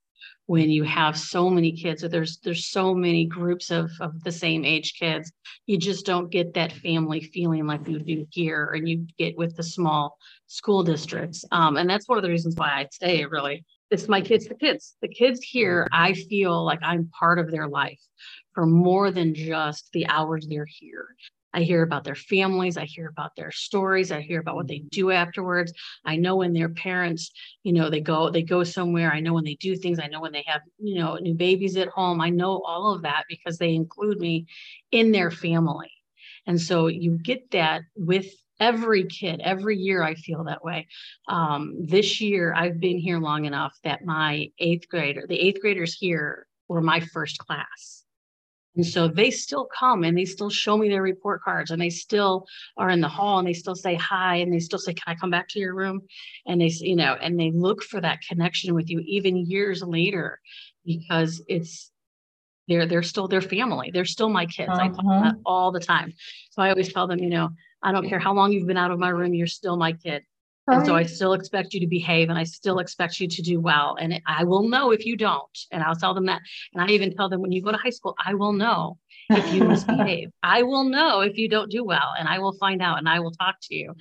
when 0.48 0.70
you 0.70 0.84
have 0.84 1.18
so 1.18 1.50
many 1.50 1.72
kids 1.72 2.04
or 2.04 2.08
there's 2.08 2.40
there's 2.40 2.68
so 2.68 2.96
many 2.96 3.26
groups 3.26 3.70
of, 3.70 3.92
of 4.00 4.24
the 4.24 4.32
same 4.32 4.66
age 4.66 4.96
kids 4.98 5.32
you 5.66 5.78
just 5.78 6.06
don't 6.06 6.32
get 6.32 6.54
that 6.54 6.72
family 6.72 7.22
feeling 7.22 7.68
like 7.68 7.88
you 7.88 8.00
do 8.00 8.26
here 8.32 8.72
and 8.74 8.90
you 8.90 9.06
get 9.18 9.38
with 9.38 9.56
the 9.56 9.64
small 9.64 10.18
school 10.48 10.82
districts. 10.82 11.44
Um, 11.52 11.76
and 11.76 11.90
that's 11.90 12.08
one 12.08 12.18
of 12.18 12.24
the 12.24 12.30
reasons 12.30 12.56
why 12.56 12.70
i 12.70 12.88
stay 12.92 13.26
really. 13.26 13.66
It's 13.92 14.08
my 14.08 14.22
kids 14.22 14.48
the 14.48 14.56
kids. 14.56 14.96
The 15.02 15.08
kids 15.08 15.42
here 15.44 15.88
i 15.92 16.14
feel 16.14 16.66
like 16.66 16.80
i'm 16.82 17.10
part 17.20 17.40
of 17.40 17.52
their 17.52 17.68
life 17.68 18.00
for 18.54 18.66
more 18.66 19.12
than 19.12 19.36
just 19.36 19.90
the 19.94 20.08
hours 20.08 20.48
they're 20.48 20.66
here 20.68 21.08
I 21.58 21.62
hear 21.64 21.82
about 21.82 22.04
their 22.04 22.14
families. 22.14 22.78
I 22.78 22.86
hear 22.86 23.08
about 23.08 23.36
their 23.36 23.50
stories. 23.50 24.12
I 24.12 24.22
hear 24.22 24.40
about 24.40 24.56
what 24.56 24.68
they 24.68 24.84
do 24.92 25.10
afterwards. 25.10 25.74
I 26.06 26.16
know 26.16 26.36
when 26.36 26.54
their 26.54 26.70
parents, 26.70 27.32
you 27.64 27.74
know, 27.74 27.90
they 27.90 28.00
go 28.00 28.30
they 28.30 28.44
go 28.44 28.64
somewhere. 28.64 29.12
I 29.12 29.22
know 29.22 29.34
when 29.34 29.44
they 29.44 29.56
do 29.56 29.76
things. 29.76 30.00
I 30.00 30.06
know 30.06 30.22
when 30.22 30.34
they 30.34 30.44
have, 30.46 30.62
you 30.78 31.00
know, 31.00 31.16
new 31.16 31.34
babies 31.34 31.76
at 31.76 31.88
home. 31.88 32.22
I 32.22 32.30
know 32.30 32.62
all 32.62 32.94
of 32.94 33.02
that 33.02 33.24
because 33.28 33.58
they 33.58 33.74
include 33.74 34.20
me 34.20 34.46
in 34.92 35.12
their 35.12 35.32
family. 35.32 35.92
And 36.46 36.62
so 36.62 36.86
you 36.88 37.18
get 37.18 37.50
that 37.52 37.82
with 37.96 38.28
every 38.60 39.06
kid 39.06 39.40
every 39.44 39.78
year 39.78 40.02
i 40.02 40.16
feel 40.16 40.44
that 40.44 40.64
way 40.64 40.88
um, 41.28 41.76
this 41.80 42.20
year 42.20 42.56
i've 42.56 42.80
been 42.80 42.98
here 42.98 43.20
long 43.20 43.46
enough 43.46 43.78
that 43.84 44.04
my 44.04 44.48
eighth 44.58 44.90
grader 44.90 45.26
the 45.30 45.40
eighth 45.40 45.62
graders 45.62 45.94
here 45.94 46.48
were 46.68 46.82
my 46.82 47.00
first 47.00 47.38
class 47.38 48.04
and 48.78 48.86
so 48.86 49.08
they 49.08 49.32
still 49.32 49.68
come 49.78 50.04
and 50.04 50.16
they 50.16 50.26
still 50.26 50.52
show 50.52 50.78
me 50.78 50.88
their 50.88 51.02
report 51.02 51.42
cards 51.42 51.72
and 51.72 51.82
they 51.82 51.90
still 51.90 52.46
are 52.78 52.92
in 52.92 53.02
the 53.02 53.08
hall 53.10 53.40
and 53.40 53.48
they 53.48 53.54
still 53.54 53.76
say 53.76 53.96
hi 53.96 54.36
and 54.36 54.54
they 54.54 54.60
still 54.60 54.78
say, 54.78 54.94
Can 54.94 55.16
I 55.16 55.16
come 55.16 55.32
back 55.32 55.48
to 55.50 55.60
your 55.60 55.74
room? 55.74 56.02
And 56.46 56.62
they, 56.62 56.68
you 56.68 56.96
know, 56.96 57.16
and 57.20 57.40
they 57.40 57.52
look 57.52 57.84
for 57.84 58.00
that 58.02 58.22
connection 58.22 58.76
with 58.76 58.90
you 58.90 59.02
even 59.06 59.36
years 59.36 59.82
later 59.82 60.40
because 60.86 61.42
it's 61.48 61.92
they're 62.68 62.86
they're 62.86 63.04
still 63.04 63.28
their 63.28 63.42
family. 63.42 63.90
They're 63.92 64.06
still 64.06 64.30
my 64.30 64.46
kids. 64.46 64.70
Uh-huh. 64.70 64.84
I 64.84 64.88
talk 64.90 65.24
that 65.24 65.36
all 65.44 65.72
the 65.72 65.80
time. 65.80 66.14
So 66.52 66.62
I 66.62 66.70
always 66.70 66.94
tell 66.94 67.08
them, 67.08 67.20
you 67.20 67.30
know, 67.30 67.50
I 67.82 67.92
don't 67.92 68.08
care 68.08 68.20
how 68.20 68.34
long 68.34 68.52
you've 68.52 68.68
been 68.68 68.78
out 68.78 68.92
of 68.92 69.00
my 69.00 69.10
room, 69.10 69.34
you're 69.34 69.48
still 69.48 69.76
my 69.76 69.94
kid. 69.94 70.24
And 70.68 70.86
so 70.86 70.96
I 70.96 71.04
still 71.04 71.34
expect 71.34 71.74
you 71.74 71.80
to 71.80 71.88
behave 71.88 72.30
and 72.30 72.38
I 72.38 72.44
still 72.44 72.80
expect 72.80 73.22
you 73.22 73.28
to 73.28 73.42
do 73.42 73.60
well. 73.60 73.96
And 74.00 74.22
I 74.28 74.44
will 74.44 74.68
know 74.68 74.92
if 74.92 75.06
you 75.06 75.16
don't. 75.16 75.58
And 75.72 75.82
I'll 75.82 75.96
tell 75.96 76.14
them 76.14 76.26
that. 76.26 76.42
And 76.74 76.84
I 76.84 76.94
even 76.94 77.16
tell 77.16 77.30
them 77.30 77.42
when 77.42 77.54
you 77.54 77.62
go 77.62 77.72
to 77.72 77.78
high 77.78 77.90
school, 77.90 78.16
I 78.24 78.34
will 78.34 78.52
know 78.52 78.98
if 79.30 79.54
you 79.54 79.64
misbehave. 79.64 80.30
I 80.44 80.64
will 80.64 80.84
know 80.84 81.22
if 81.22 81.38
you 81.38 81.48
don't 81.48 81.72
do 81.72 81.86
well 81.86 82.14
and 82.20 82.28
I 82.28 82.40
will 82.40 82.52
find 82.54 82.82
out 82.82 82.98
and 82.98 83.08
I 83.08 83.20
will 83.22 83.32
talk 83.32 83.56
to 83.64 83.76
you. 83.76 83.94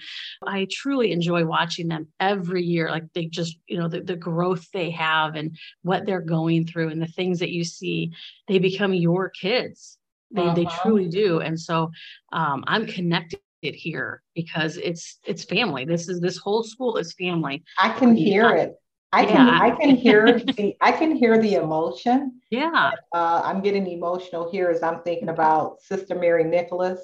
I 0.44 0.66
truly 0.70 1.12
enjoy 1.12 1.44
watching 1.44 1.87
them 1.87 2.08
every 2.18 2.64
year. 2.64 2.90
Like 2.90 3.12
they 3.14 3.26
just, 3.26 3.58
you 3.68 3.78
know, 3.78 3.88
the, 3.88 4.00
the 4.00 4.16
growth 4.16 4.66
they 4.73 4.90
have 4.90 5.37
and 5.37 5.56
what 5.82 6.04
they're 6.04 6.20
going 6.20 6.66
through 6.66 6.88
and 6.88 7.00
the 7.00 7.06
things 7.06 7.38
that 7.38 7.50
you 7.50 7.62
see, 7.62 8.12
they 8.49 8.58
become 8.58 8.92
your 8.92 9.30
kids. 9.30 9.99
They, 10.32 10.42
uh-huh. 10.42 10.54
they 10.54 10.66
truly 10.82 11.08
do. 11.08 11.38
And 11.38 11.58
so 11.58 11.92
um, 12.32 12.64
I'm 12.66 12.87
connected 12.87 13.38
here 13.75 14.23
because 14.35 14.76
it's 14.76 15.18
it's 15.25 15.44
family. 15.44 15.85
This 15.85 16.08
is 16.08 16.20
this 16.20 16.37
whole 16.37 16.62
school 16.62 16.96
is 16.96 17.12
family. 17.14 17.64
I 17.78 17.90
can 17.90 18.14
hear 18.16 18.50
it. 18.50 18.76
I 19.12 19.23
yeah. 19.23 19.28
can 19.28 19.49
I 19.49 19.70
can 19.70 19.96
hear 19.96 20.38
the 20.38 20.76
I 20.80 20.92
can 20.92 21.16
hear 21.16 21.40
the 21.40 21.54
emotion. 21.54 22.40
Yeah. 22.50 22.90
Uh, 23.14 23.40
I'm 23.44 23.62
getting 23.62 23.87
emotional 23.87 24.50
here 24.50 24.68
as 24.68 24.82
I'm 24.82 25.02
thinking 25.02 25.28
about 25.28 25.80
Sister 25.80 26.14
Mary 26.14 26.44
Nicholas. 26.44 27.00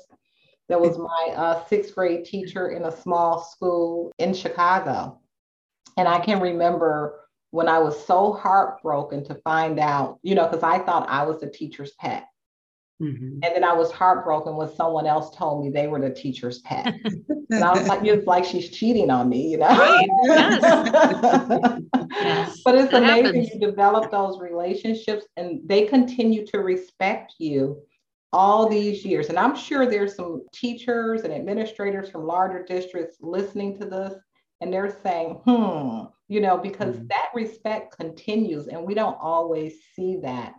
That 0.68 0.80
was 0.80 0.98
my 0.98 1.34
uh, 1.34 1.64
sixth 1.66 1.94
grade 1.94 2.24
teacher 2.24 2.70
in 2.70 2.84
a 2.84 2.96
small 2.96 3.42
school 3.42 4.12
in 4.18 4.32
Chicago. 4.32 5.20
And 5.96 6.08
I 6.08 6.20
can 6.20 6.40
remember 6.40 7.20
when 7.50 7.68
I 7.68 7.78
was 7.78 8.06
so 8.06 8.32
heartbroken 8.32 9.24
to 9.26 9.34
find 9.36 9.78
out, 9.78 10.18
you 10.22 10.34
know, 10.34 10.48
because 10.48 10.62
I 10.62 10.78
thought 10.78 11.08
I 11.08 11.24
was 11.24 11.40
the 11.40 11.50
teacher's 11.50 11.92
pet. 12.00 12.26
Mm-hmm. 13.02 13.40
And 13.42 13.56
then 13.56 13.64
I 13.64 13.72
was 13.72 13.90
heartbroken 13.90 14.54
when 14.54 14.72
someone 14.74 15.06
else 15.06 15.34
told 15.34 15.64
me 15.64 15.70
they 15.70 15.88
were 15.88 16.00
the 16.00 16.10
teacher's 16.10 16.60
pet. 16.60 16.94
and 17.50 17.64
I 17.64 17.72
was 17.72 17.88
like, 17.88 18.04
it's 18.04 18.26
like 18.26 18.44
she's 18.44 18.70
cheating 18.70 19.10
on 19.10 19.28
me, 19.28 19.48
you 19.48 19.56
know? 19.56 19.66
Right. 19.66 20.08
Yes. 20.22 20.62
yes. 22.12 22.60
But 22.64 22.76
it's 22.76 22.92
that 22.92 23.02
amazing 23.02 23.24
happens. 23.24 23.50
you 23.50 23.58
develop 23.58 24.12
those 24.12 24.38
relationships 24.38 25.26
and 25.36 25.60
they 25.64 25.86
continue 25.86 26.46
to 26.46 26.58
respect 26.58 27.34
you 27.38 27.82
all 28.32 28.68
these 28.68 29.04
years. 29.04 29.28
And 29.28 29.38
I'm 29.38 29.56
sure 29.56 29.84
there's 29.84 30.14
some 30.14 30.42
teachers 30.54 31.22
and 31.22 31.34
administrators 31.34 32.08
from 32.08 32.24
larger 32.24 32.64
districts 32.64 33.16
listening 33.20 33.78
to 33.80 33.84
this 33.84 34.14
and 34.60 34.72
they're 34.72 34.96
saying, 35.02 35.40
hmm, 35.44 36.04
you 36.28 36.40
know, 36.40 36.56
because 36.56 36.94
mm-hmm. 36.94 37.08
that 37.08 37.30
respect 37.34 37.96
continues 37.96 38.68
and 38.68 38.84
we 38.84 38.94
don't 38.94 39.18
always 39.20 39.74
see 39.96 40.18
that 40.22 40.54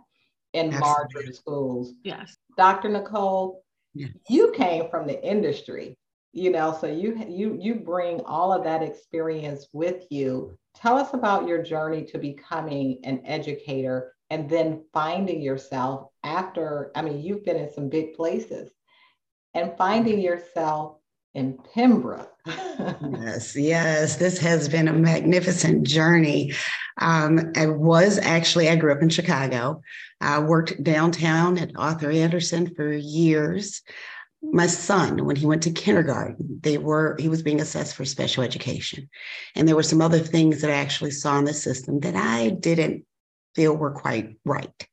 in 0.54 0.72
Absolutely. 0.72 1.14
larger 1.14 1.32
schools. 1.32 1.92
Yes. 2.04 2.36
Dr. 2.56 2.88
Nicole, 2.88 3.62
yeah. 3.92 4.08
you 4.28 4.52
came 4.52 4.88
from 4.88 5.06
the 5.06 5.22
industry, 5.22 5.98
you 6.32 6.50
know, 6.50 6.76
so 6.80 6.86
you 6.86 7.24
you 7.28 7.58
you 7.60 7.74
bring 7.76 8.20
all 8.22 8.52
of 8.52 8.64
that 8.64 8.82
experience 8.82 9.68
with 9.72 10.06
you. 10.10 10.56
Tell 10.74 10.96
us 10.96 11.12
about 11.12 11.46
your 11.46 11.62
journey 11.62 12.04
to 12.06 12.18
becoming 12.18 12.98
an 13.04 13.20
educator 13.24 14.14
and 14.30 14.48
then 14.48 14.84
finding 14.92 15.42
yourself 15.42 16.08
after, 16.24 16.90
I 16.96 17.02
mean, 17.02 17.22
you've 17.22 17.44
been 17.44 17.56
in 17.56 17.72
some 17.72 17.88
big 17.88 18.14
places 18.14 18.72
and 19.54 19.76
finding 19.76 20.20
yourself 20.20 20.96
in 21.34 21.58
Pembroke. 21.72 22.33
Yes, 22.46 23.56
yes, 23.56 24.16
this 24.16 24.38
has 24.38 24.68
been 24.68 24.88
a 24.88 24.92
magnificent 24.92 25.86
journey. 25.86 26.52
Um, 26.98 27.52
I 27.56 27.66
was 27.66 28.18
actually, 28.18 28.68
I 28.68 28.76
grew 28.76 28.92
up 28.92 29.02
in 29.02 29.08
Chicago. 29.08 29.82
I 30.20 30.40
worked 30.40 30.82
downtown 30.82 31.58
at 31.58 31.72
Arthur 31.76 32.10
Andersen 32.10 32.74
for 32.74 32.92
years. 32.92 33.82
My 34.42 34.66
son, 34.66 35.24
when 35.24 35.36
he 35.36 35.46
went 35.46 35.62
to 35.62 35.70
kindergarten, 35.70 36.60
they 36.62 36.76
were 36.76 37.16
he 37.18 37.30
was 37.30 37.42
being 37.42 37.62
assessed 37.62 37.96
for 37.96 38.04
special 38.04 38.42
education, 38.42 39.08
and 39.54 39.66
there 39.66 39.74
were 39.76 39.82
some 39.82 40.02
other 40.02 40.18
things 40.18 40.60
that 40.60 40.70
I 40.70 40.74
actually 40.74 41.12
saw 41.12 41.38
in 41.38 41.46
the 41.46 41.54
system 41.54 42.00
that 42.00 42.14
I 42.14 42.50
didn't 42.50 43.06
feel 43.54 43.74
were 43.74 43.92
quite 43.92 44.36
right. 44.44 44.88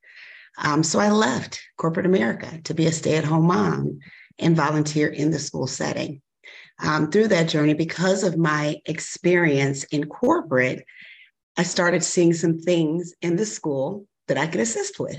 Um, 0.56 0.82
so 0.82 0.98
I 0.98 1.10
left 1.10 1.60
corporate 1.76 2.06
America 2.06 2.60
to 2.64 2.72
be 2.72 2.86
a 2.86 2.92
stay-at-home 2.92 3.46
mom 3.46 4.00
and 4.38 4.56
volunteer 4.56 5.08
in 5.08 5.30
the 5.30 5.38
school 5.38 5.66
setting 5.66 6.22
um, 6.82 7.10
through 7.10 7.28
that 7.28 7.48
journey, 7.48 7.74
because 7.74 8.24
of 8.24 8.36
my 8.36 8.80
experience 8.86 9.84
in 9.84 10.06
corporate, 10.06 10.84
I 11.56 11.62
started 11.62 12.02
seeing 12.02 12.32
some 12.32 12.58
things 12.58 13.14
in 13.22 13.36
the 13.36 13.46
school 13.46 14.06
that 14.28 14.38
I 14.38 14.46
could 14.46 14.60
assist 14.60 14.98
with. 14.98 15.18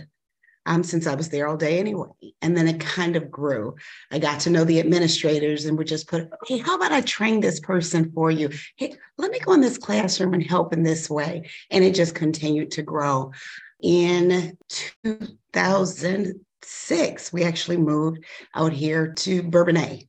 Um, 0.65 0.81
since 0.81 1.07
I 1.07 1.15
was 1.15 1.27
there 1.27 1.45
all 1.45 1.57
day 1.57 1.77
anyway. 1.77 2.07
And 2.41 2.55
then 2.55 2.69
it 2.69 2.79
kind 2.79 3.17
of 3.17 3.29
grew. 3.29 3.75
I 4.11 4.19
got 4.19 4.39
to 4.41 4.49
know 4.49 4.63
the 4.63 4.79
administrators 4.79 5.65
and 5.65 5.77
would 5.77 5.87
just 5.87 6.07
put, 6.07 6.29
hey, 6.47 6.59
how 6.59 6.77
about 6.77 6.93
I 6.93 7.01
train 7.01 7.41
this 7.41 7.59
person 7.59 8.13
for 8.13 8.31
you? 8.31 8.49
Hey, 8.77 8.95
let 9.17 9.29
me 9.29 9.39
go 9.39 9.51
in 9.51 9.59
this 9.59 9.77
classroom 9.77 10.33
and 10.33 10.41
help 10.41 10.71
in 10.71 10.83
this 10.83 11.09
way. 11.09 11.49
And 11.69 11.83
it 11.83 11.93
just 11.93 12.15
continued 12.15 12.71
to 12.71 12.81
grow. 12.81 13.33
In 13.81 14.57
2006, 15.03 17.33
we 17.33 17.43
actually 17.43 17.75
moved 17.75 18.23
out 18.55 18.71
here 18.71 19.11
to 19.15 19.43
Bourbonnais. 19.43 20.07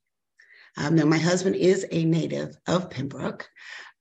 Um, 0.76 0.96
now, 0.96 1.04
my 1.04 1.18
husband 1.18 1.56
is 1.56 1.86
a 1.90 2.04
native 2.04 2.56
of 2.66 2.90
Pembroke, 2.90 3.48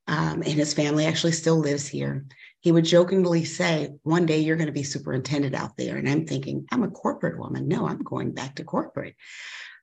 um, 0.08 0.42
and 0.42 0.54
his 0.54 0.74
family 0.74 1.06
actually 1.06 1.34
still 1.34 1.58
lives 1.58 1.88
here. 1.88 2.26
He 2.60 2.72
would 2.72 2.86
jokingly 2.86 3.46
say, 3.46 3.90
One 4.04 4.26
day 4.26 4.40
you're 4.40 4.56
going 4.56 4.68
to 4.68 4.74
be 4.74 4.84
superintendent 4.84 5.56
out 5.56 5.78
there. 5.78 5.98
And 5.98 6.10
I'm 6.10 6.26
thinking, 6.26 6.66
I'm 6.72 6.84
a 6.84 6.90
corporate 6.90 7.38
woman. 7.38 7.68
No, 7.68 7.88
I'm 7.88 8.02
going 8.04 8.32
back 8.32 8.56
to 8.56 8.64
corporate. 8.64 9.16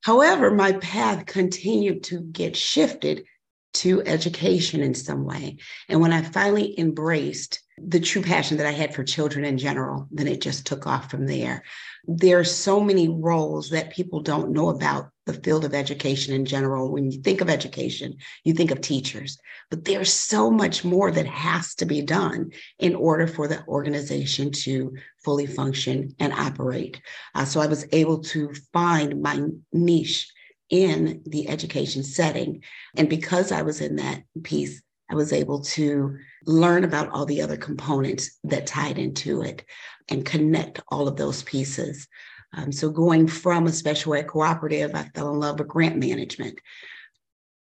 However, 0.02 0.50
my 0.50 0.72
path 0.72 1.26
continued 1.26 2.04
to 2.04 2.20
get 2.20 2.56
shifted 2.56 3.24
to 3.72 4.02
education 4.02 4.80
in 4.82 4.94
some 4.94 5.24
way. 5.24 5.58
And 5.88 6.00
when 6.00 6.12
I 6.12 6.22
finally 6.22 6.78
embraced 6.78 7.60
the 7.78 8.00
true 8.00 8.22
passion 8.22 8.56
that 8.56 8.66
I 8.66 8.72
had 8.72 8.94
for 8.94 9.04
children 9.04 9.44
in 9.44 9.58
general, 9.58 10.08
then 10.10 10.26
it 10.26 10.40
just 10.40 10.66
took 10.66 10.86
off 10.86 11.10
from 11.10 11.26
there. 11.26 11.62
There 12.04 12.38
are 12.38 12.44
so 12.44 12.80
many 12.80 13.08
roles 13.08 13.70
that 13.70 13.92
people 13.92 14.20
don't 14.20 14.52
know 14.52 14.70
about 14.70 15.10
the 15.32 15.40
field 15.40 15.64
of 15.64 15.74
education 15.74 16.34
in 16.34 16.44
general. 16.44 16.90
When 16.90 17.10
you 17.10 17.20
think 17.20 17.40
of 17.40 17.50
education, 17.50 18.16
you 18.44 18.52
think 18.52 18.70
of 18.70 18.80
teachers, 18.80 19.38
but 19.70 19.84
there's 19.84 20.12
so 20.12 20.50
much 20.50 20.84
more 20.84 21.10
that 21.10 21.26
has 21.26 21.74
to 21.76 21.86
be 21.86 22.02
done 22.02 22.50
in 22.78 22.94
order 22.94 23.26
for 23.26 23.48
the 23.48 23.64
organization 23.66 24.50
to 24.52 24.94
fully 25.24 25.46
function 25.46 26.14
and 26.18 26.32
operate. 26.32 27.00
Uh, 27.34 27.44
so 27.44 27.60
I 27.60 27.66
was 27.66 27.86
able 27.92 28.18
to 28.24 28.52
find 28.72 29.22
my 29.22 29.46
niche 29.72 30.32
in 30.70 31.22
the 31.26 31.48
education 31.48 32.02
setting. 32.02 32.62
And 32.96 33.08
because 33.08 33.52
I 33.52 33.62
was 33.62 33.80
in 33.80 33.96
that 33.96 34.22
piece, 34.42 34.80
I 35.10 35.14
was 35.14 35.32
able 35.32 35.60
to 35.62 36.16
learn 36.46 36.84
about 36.84 37.10
all 37.10 37.26
the 37.26 37.42
other 37.42 37.56
components 37.56 38.38
that 38.44 38.66
tied 38.66 38.96
into 38.96 39.42
it 39.42 39.64
and 40.08 40.24
connect 40.24 40.80
all 40.88 41.08
of 41.08 41.16
those 41.16 41.42
pieces. 41.42 42.06
Um, 42.52 42.72
so, 42.72 42.90
going 42.90 43.28
from 43.28 43.66
a 43.66 43.72
special 43.72 44.14
ed 44.14 44.26
cooperative, 44.26 44.94
I 44.94 45.04
fell 45.14 45.32
in 45.32 45.40
love 45.40 45.58
with 45.58 45.68
grant 45.68 45.96
management. 45.96 46.58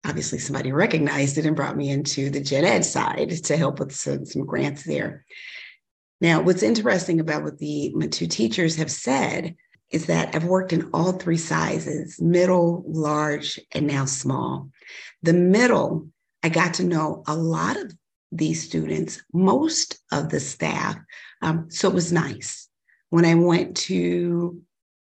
Obviously, 0.05 0.39
somebody 0.39 0.71
recognized 0.71 1.37
it 1.37 1.45
and 1.45 1.55
brought 1.55 1.77
me 1.77 1.89
into 1.89 2.29
the 2.29 2.41
gen 2.41 2.65
ed 2.65 2.85
side 2.85 3.29
to 3.29 3.57
help 3.57 3.79
with 3.79 3.93
some, 3.93 4.25
some 4.25 4.45
grants 4.45 4.83
there. 4.83 5.25
Now, 6.21 6.41
what's 6.41 6.63
interesting 6.63 7.19
about 7.19 7.43
what 7.43 7.59
the 7.59 7.93
my 7.95 8.07
two 8.07 8.27
teachers 8.27 8.75
have 8.77 8.91
said 8.91 9.55
is 9.91 10.05
that 10.05 10.35
I've 10.35 10.45
worked 10.45 10.73
in 10.73 10.89
all 10.93 11.13
three 11.13 11.37
sizes 11.37 12.21
middle, 12.21 12.83
large, 12.87 13.59
and 13.71 13.87
now 13.87 14.05
small. 14.05 14.69
The 15.23 15.33
middle, 15.33 16.07
I 16.43 16.49
got 16.49 16.75
to 16.75 16.83
know 16.83 17.23
a 17.27 17.35
lot 17.35 17.77
of 17.77 17.93
these 18.31 18.63
students, 18.63 19.21
most 19.33 19.99
of 20.11 20.29
the 20.29 20.39
staff. 20.39 20.97
Um, 21.41 21.69
so 21.69 21.89
it 21.89 21.95
was 21.95 22.11
nice. 22.11 22.67
When 23.09 23.25
I 23.25 23.35
went 23.35 23.75
to 23.77 24.61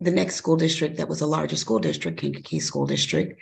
the 0.01 0.11
next 0.11 0.37
school 0.37 0.57
district 0.57 0.97
that 0.97 1.09
was 1.09 1.21
a 1.21 1.27
larger 1.27 1.57
school 1.57 1.79
district, 1.79 2.21
Kankakee 2.21 2.61
School 2.61 2.87
District, 2.87 3.39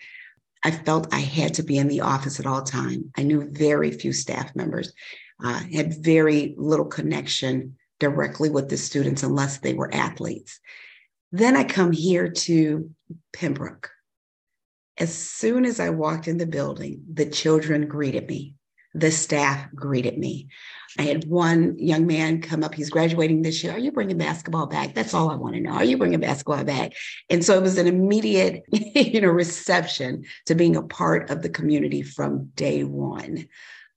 I 0.65 0.73
felt 0.73 1.13
I 1.15 1.21
had 1.21 1.55
to 1.55 1.63
be 1.63 1.79
in 1.79 1.89
the 1.89 2.01
office 2.01 2.41
at 2.41 2.47
all 2.47 2.63
time. 2.63 3.13
I 3.17 3.23
knew 3.23 3.49
very 3.51 3.93
few 3.93 4.13
staff 4.13 4.55
members, 4.57 4.93
uh, 5.43 5.61
had 5.73 6.03
very 6.03 6.55
little 6.59 6.87
connection 6.87 7.77
directly 8.01 8.51
with 8.51 8.69
the 8.69 8.77
students 8.77 9.23
unless 9.23 9.59
they 9.59 9.75
were 9.75 9.93
athletes. 9.95 10.59
Then 11.31 11.57
I 11.57 11.65
come 11.65 11.93
here 11.93 12.29
to 12.29 12.91
Pembroke. 13.33 13.91
As 14.97 15.15
soon 15.15 15.65
as 15.65 15.79
I 15.79 15.91
walked 15.91 16.27
in 16.27 16.39
the 16.39 16.47
building, 16.47 17.03
the 17.13 17.27
children 17.27 17.87
greeted 17.87 18.27
me. 18.27 18.57
The 18.95 19.13
staff 19.13 19.73
greeted 19.75 20.19
me. 20.19 20.49
I 20.99 21.03
had 21.03 21.27
one 21.27 21.79
young 21.79 22.07
man 22.07 22.41
come 22.41 22.65
up. 22.65 22.75
He's 22.75 22.91
graduating 22.91 23.43
this 23.43 23.63
year. 23.63 23.73
Are 23.73 23.79
you 23.79 23.93
bringing 23.93 24.19
basketball 24.19 24.67
back? 24.67 24.95
That's 24.95 25.15
all 25.15 25.31
I 25.31 25.35
want 25.35 25.55
to 25.55 25.61
know. 25.61 25.73
Are 25.73 25.85
you 25.85 25.99
bringing 25.99 26.21
basketball 26.21 26.65
back? 26.65 26.93
And 27.29 27.45
so 27.45 27.57
it 27.57 27.63
was 27.63 27.79
an 27.79 27.87
immediate, 27.87 28.65
you 28.73 29.21
know, 29.21 29.29
reception 29.29 30.25
to 30.47 30.55
being 30.55 30.77
a 30.77 30.83
part 30.83 31.31
of 31.31 31.43
the 31.43 31.51
community 31.51 32.03
from 32.03 32.47
day 32.55 32.85
one. 32.85 33.49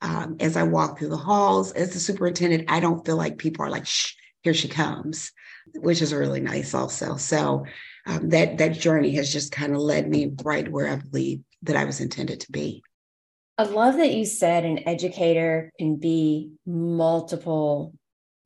Um, 0.01 0.37
as 0.39 0.57
I 0.57 0.63
walk 0.63 0.97
through 0.97 1.09
the 1.09 1.17
halls, 1.17 1.71
as 1.73 1.93
the 1.93 1.99
superintendent, 1.99 2.71
I 2.71 2.79
don't 2.79 3.05
feel 3.05 3.17
like 3.17 3.37
people 3.37 3.63
are 3.63 3.69
like, 3.69 3.85
"Shh, 3.85 4.13
here 4.41 4.55
she 4.55 4.67
comes." 4.67 5.31
which 5.75 6.01
is 6.01 6.13
really 6.13 6.41
nice 6.41 6.73
also. 6.73 7.17
So 7.17 7.65
um, 8.05 8.29
that 8.29 8.57
that 8.57 8.73
journey 8.73 9.15
has 9.15 9.31
just 9.31 9.51
kind 9.51 9.73
of 9.73 9.79
led 9.79 10.09
me 10.09 10.31
right 10.43 10.69
where 10.69 10.87
I 10.87 10.95
believe 10.95 11.41
that 11.63 11.75
I 11.75 11.85
was 11.85 12.01
intended 12.01 12.41
to 12.41 12.51
be. 12.51 12.83
I 13.61 13.65
love 13.65 13.97
that 13.97 14.13
you 14.13 14.25
said 14.25 14.65
an 14.65 14.87
educator 14.87 15.71
can 15.77 15.97
be 15.97 16.51
multiple 16.65 17.93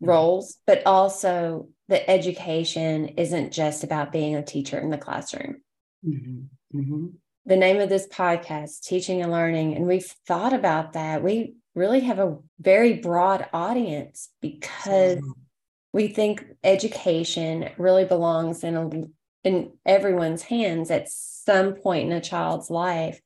roles, 0.02 0.58
but 0.68 0.86
also 0.86 1.70
the 1.88 2.10
education 2.10 3.10
isn't 3.18 3.54
just 3.54 3.84
about 3.84 4.12
being 4.12 4.36
a 4.36 4.44
teacher 4.44 4.78
in 4.78 4.90
the 4.90 4.98
classroom. 4.98 5.62
Mm-hmm. 6.06 6.80
Mm-hmm. 6.80 7.06
The 7.46 7.56
name 7.56 7.80
of 7.80 7.90
this 7.90 8.08
podcast, 8.08 8.82
Teaching 8.82 9.22
and 9.22 9.32
Learning, 9.32 9.76
and 9.76 9.88
we've 9.88 10.12
thought 10.28 10.54
about 10.54 10.94
that. 10.94 11.24
We 11.24 11.56
really 11.76 12.02
have 12.02 12.20
a 12.20 12.38
very 12.60 12.96
broad 12.96 13.48
audience 13.54 14.30
because 14.42 15.18
mm-hmm 15.18 15.32
we 15.96 16.10
think 16.10 16.44
education 16.62 17.70
really 17.78 18.04
belongs 18.04 18.66
in 18.66 18.76
a, 18.76 18.90
in 19.48 19.72
everyone's 19.86 20.42
hands 20.42 20.92
at 20.92 21.08
some 21.08 21.74
point 21.74 22.08
in 22.08 22.12
a 22.12 22.20
child's 22.20 22.70
life. 22.70 23.22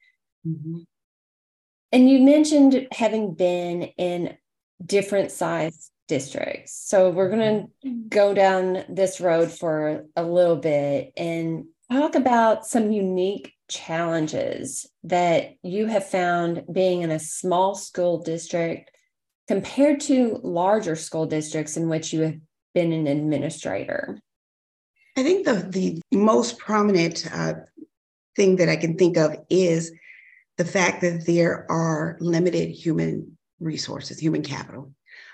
And 1.91 2.09
you 2.09 2.19
mentioned 2.19 2.87
having 2.91 3.33
been 3.33 3.83
in 3.97 4.37
different 4.85 5.31
size 5.31 5.91
districts. 6.07 6.73
So 6.73 7.09
we're 7.09 7.29
going 7.29 7.69
to 7.83 7.89
go 8.09 8.33
down 8.33 8.83
this 8.89 9.21
road 9.21 9.51
for 9.51 10.05
a 10.15 10.23
little 10.23 10.55
bit 10.55 11.13
and 11.17 11.65
talk 11.91 12.15
about 12.15 12.65
some 12.65 12.91
unique 12.91 13.53
challenges 13.69 14.87
that 15.03 15.55
you 15.63 15.85
have 15.87 16.07
found 16.07 16.63
being 16.71 17.01
in 17.01 17.11
a 17.11 17.19
small 17.19 17.75
school 17.75 18.21
district 18.21 18.91
compared 19.47 19.99
to 19.99 20.39
larger 20.43 20.95
school 20.95 21.25
districts 21.25 21.77
in 21.77 21.89
which 21.89 22.13
you 22.13 22.21
have 22.21 22.39
been 22.73 22.91
an 22.91 23.07
administrator? 23.07 24.19
I 25.17 25.23
think 25.23 25.45
the, 25.45 25.67
the 25.71 26.17
most 26.17 26.57
prominent 26.57 27.27
uh, 27.31 27.53
thing 28.35 28.57
that 28.57 28.69
I 28.69 28.75
can 28.75 28.95
think 28.95 29.17
of 29.17 29.35
is 29.49 29.91
the 30.59 30.65
fact 30.65 30.99
that 30.99 31.25
there 31.25 31.65
are 31.71 32.17
limited 32.19 32.69
human 32.69 33.37
resources, 33.61 34.19
human 34.19 34.43
capital. 34.43 34.91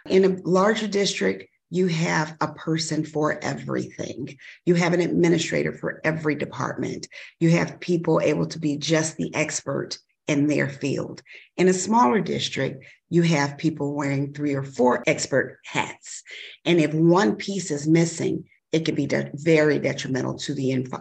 In 0.08 0.24
a 0.24 0.38
larger 0.48 0.88
district, 0.88 1.50
you 1.72 1.88
have 1.88 2.38
a 2.42 2.54
person 2.54 3.04
for 3.04 3.44
everything. 3.44 4.38
You 4.68 4.76
have 4.76 4.94
an 4.94 5.02
administrator 5.02 5.74
for 5.74 6.00
every 6.04 6.36
department. 6.36 7.08
You 7.40 7.50
have 7.50 7.80
people 7.80 8.22
able 8.22 8.46
to 8.46 8.60
be 8.60 8.78
just 8.78 9.18
the 9.18 9.34
expert 9.34 9.98
in 10.28 10.46
their 10.46 10.70
field. 10.70 11.24
In 11.58 11.70
a 11.70 11.74
smaller 11.74 12.22
district, 12.22 12.86
you 13.10 13.24
have 13.24 13.58
people 13.58 13.96
wearing 13.96 14.32
three 14.32 14.54
or 14.54 14.64
four 14.64 15.04
expert 15.08 15.58
hats. 15.66 16.22
And 16.66 16.80
if 16.80 16.94
one 16.94 17.36
piece 17.36 17.72
is 17.72 17.88
missing, 17.88 18.46
it 18.76 18.84
can 18.84 18.94
be 18.94 19.08
de- 19.08 19.32
very 19.36 19.80
detrimental 19.80 20.34
to 20.34 20.54
the, 20.54 20.72
inf- 20.72 20.92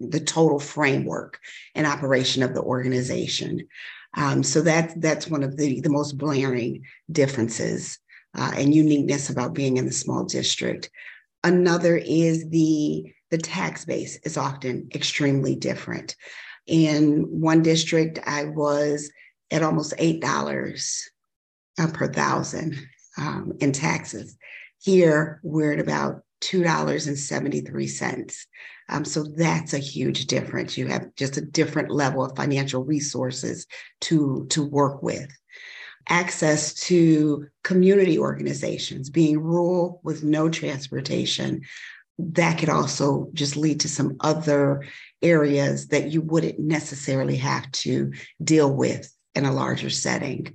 the 0.00 0.20
total 0.20 0.58
framework 0.58 1.38
and 1.74 1.86
operation 1.86 2.42
of 2.42 2.54
the 2.54 2.62
organization. 2.62 3.68
Um, 4.14 4.42
so 4.42 4.62
that, 4.62 4.98
that's 4.98 5.28
one 5.28 5.42
of 5.42 5.58
the, 5.58 5.82
the 5.82 5.90
most 5.90 6.16
blaring 6.16 6.84
differences 7.12 7.98
uh, 8.34 8.52
and 8.56 8.74
uniqueness 8.74 9.28
about 9.28 9.52
being 9.52 9.76
in 9.76 9.84
the 9.84 9.92
small 9.92 10.24
district. 10.24 10.88
Another 11.44 11.98
is 11.98 12.48
the, 12.48 13.12
the 13.30 13.36
tax 13.36 13.84
base 13.84 14.18
is 14.24 14.38
often 14.38 14.88
extremely 14.94 15.54
different 15.54 16.16
In 16.66 17.24
one 17.42 17.62
district, 17.62 18.20
I 18.26 18.44
was 18.44 19.12
at 19.50 19.62
almost 19.62 19.92
$8 19.98 21.02
uh, 21.78 21.86
per 21.92 22.10
thousand 22.10 22.74
um, 23.18 23.52
in 23.60 23.72
taxes. 23.72 24.38
Here, 24.80 25.40
we're 25.42 25.74
at 25.74 25.80
about 25.80 26.22
$2.73. 26.40 28.46
Um, 28.88 29.04
so 29.04 29.24
that's 29.24 29.74
a 29.74 29.78
huge 29.78 30.26
difference. 30.26 30.78
You 30.78 30.88
have 30.88 31.14
just 31.14 31.36
a 31.36 31.44
different 31.44 31.90
level 31.90 32.24
of 32.24 32.36
financial 32.36 32.84
resources 32.84 33.66
to, 34.02 34.46
to 34.50 34.64
work 34.64 35.02
with. 35.02 35.28
Access 36.08 36.74
to 36.86 37.48
community 37.64 38.18
organizations, 38.18 39.10
being 39.10 39.38
rural 39.38 40.00
with 40.02 40.24
no 40.24 40.48
transportation, 40.48 41.62
that 42.18 42.58
could 42.58 42.68
also 42.68 43.30
just 43.32 43.56
lead 43.56 43.80
to 43.80 43.88
some 43.88 44.16
other 44.20 44.84
areas 45.22 45.88
that 45.88 46.10
you 46.10 46.20
wouldn't 46.20 46.58
necessarily 46.58 47.36
have 47.36 47.70
to 47.72 48.12
deal 48.42 48.72
with 48.72 49.12
in 49.34 49.44
a 49.44 49.52
larger 49.52 49.90
setting. 49.90 50.54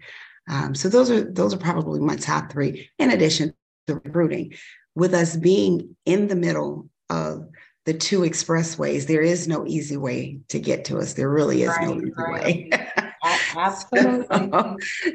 Um, 0.50 0.76
so 0.76 0.90
those 0.90 1.10
are 1.10 1.32
those 1.32 1.54
are 1.54 1.60
probably 1.60 2.02
my 2.02 2.18
top 2.18 2.52
three. 2.52 2.90
In 3.00 3.12
addition 3.12 3.54
to 3.88 3.96
recruiting, 3.96 4.54
with 4.96 5.14
us 5.14 5.36
being 5.36 5.96
in 6.06 6.28
the 6.28 6.36
middle 6.36 6.90
of 7.10 7.50
the 7.86 7.94
two 7.94 8.22
expressways, 8.22 9.08
there 9.08 9.22
is 9.22 9.48
no 9.48 9.66
easy 9.68 9.98
way 9.98 10.40
to 10.50 10.60
get 10.60 10.86
to 10.86 11.00
us. 11.00 11.14
There 11.14 11.30
really 11.30 11.64
is 11.64 11.70
right, 11.70 11.88
no 11.88 11.96
easy 11.96 12.12
right. 12.16 12.44
way. 12.44 12.70
Absolutely. 13.56 14.52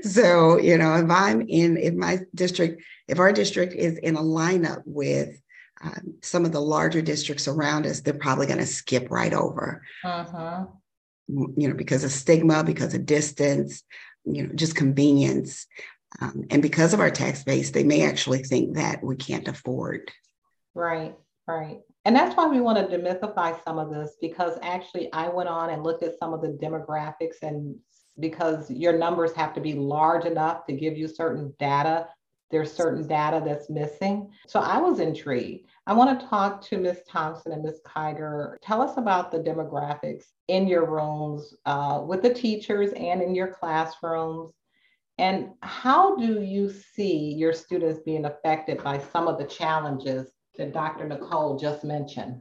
so, 0.02 0.58
you 0.58 0.78
know, 0.78 0.94
if 0.94 1.10
I'm 1.10 1.42
in, 1.42 1.76
if 1.76 1.94
my 1.94 2.20
district, 2.34 2.82
if 3.06 3.18
our 3.18 3.32
district 3.32 3.74
is 3.74 3.98
in 3.98 4.16
a 4.16 4.22
lineup 4.22 4.82
with 4.86 5.40
um, 5.82 6.14
some 6.22 6.44
of 6.44 6.52
the 6.52 6.60
larger 6.60 7.02
districts 7.02 7.46
around 7.46 7.86
us, 7.86 8.00
they're 8.00 8.14
probably 8.14 8.46
going 8.46 8.58
to 8.58 8.66
skip 8.66 9.10
right 9.10 9.32
over. 9.32 9.82
Uh-huh. 10.04 10.66
You 11.28 11.68
know, 11.68 11.74
because 11.74 12.04
of 12.04 12.10
stigma, 12.10 12.64
because 12.64 12.94
of 12.94 13.04
distance, 13.04 13.82
you 14.24 14.46
know, 14.46 14.54
just 14.54 14.74
convenience. 14.74 15.66
Um, 16.20 16.44
and 16.50 16.62
because 16.62 16.94
of 16.94 17.00
our 17.00 17.10
tax 17.10 17.44
base, 17.44 17.70
they 17.70 17.84
may 17.84 18.02
actually 18.02 18.42
think 18.42 18.76
that 18.76 19.02
we 19.02 19.16
can't 19.16 19.48
afford. 19.48 20.10
Right, 20.74 21.14
right. 21.46 21.80
And 22.04 22.16
that's 22.16 22.36
why 22.36 22.46
we 22.46 22.60
want 22.60 22.78
to 22.78 22.96
demystify 22.96 23.62
some 23.64 23.78
of 23.78 23.90
this 23.90 24.16
because 24.20 24.58
actually 24.62 25.12
I 25.12 25.28
went 25.28 25.48
on 25.48 25.70
and 25.70 25.82
looked 25.82 26.02
at 26.02 26.18
some 26.18 26.32
of 26.32 26.40
the 26.40 26.48
demographics 26.48 27.42
and 27.42 27.76
because 28.18 28.70
your 28.70 28.96
numbers 28.96 29.32
have 29.34 29.54
to 29.54 29.60
be 29.60 29.74
large 29.74 30.24
enough 30.24 30.64
to 30.66 30.72
give 30.72 30.96
you 30.96 31.06
certain 31.06 31.54
data 31.58 32.08
there's 32.50 32.72
certain 32.72 33.06
data 33.06 33.42
that's 33.44 33.68
missing. 33.68 34.30
So 34.46 34.60
I 34.60 34.78
was 34.78 35.00
intrigued. 35.00 35.66
I 35.86 35.92
want 35.92 36.18
to 36.18 36.26
talk 36.26 36.62
to 36.66 36.78
Ms. 36.78 37.02
Thompson 37.08 37.52
and 37.52 37.62
Ms. 37.62 37.80
Kiger. 37.86 38.56
Tell 38.62 38.80
us 38.80 38.96
about 38.96 39.30
the 39.30 39.38
demographics 39.38 40.24
in 40.48 40.66
your 40.66 40.90
rooms 40.90 41.54
uh, 41.66 42.02
with 42.06 42.22
the 42.22 42.32
teachers 42.32 42.92
and 42.92 43.22
in 43.22 43.34
your 43.34 43.48
classrooms. 43.48 44.52
And 45.18 45.50
how 45.62 46.16
do 46.16 46.42
you 46.42 46.70
see 46.70 47.34
your 47.34 47.52
students 47.52 48.00
being 48.04 48.24
affected 48.24 48.82
by 48.82 48.98
some 48.98 49.26
of 49.26 49.38
the 49.38 49.44
challenges 49.44 50.30
that 50.56 50.72
Dr. 50.72 51.08
Nicole 51.08 51.58
just 51.58 51.84
mentioned? 51.84 52.40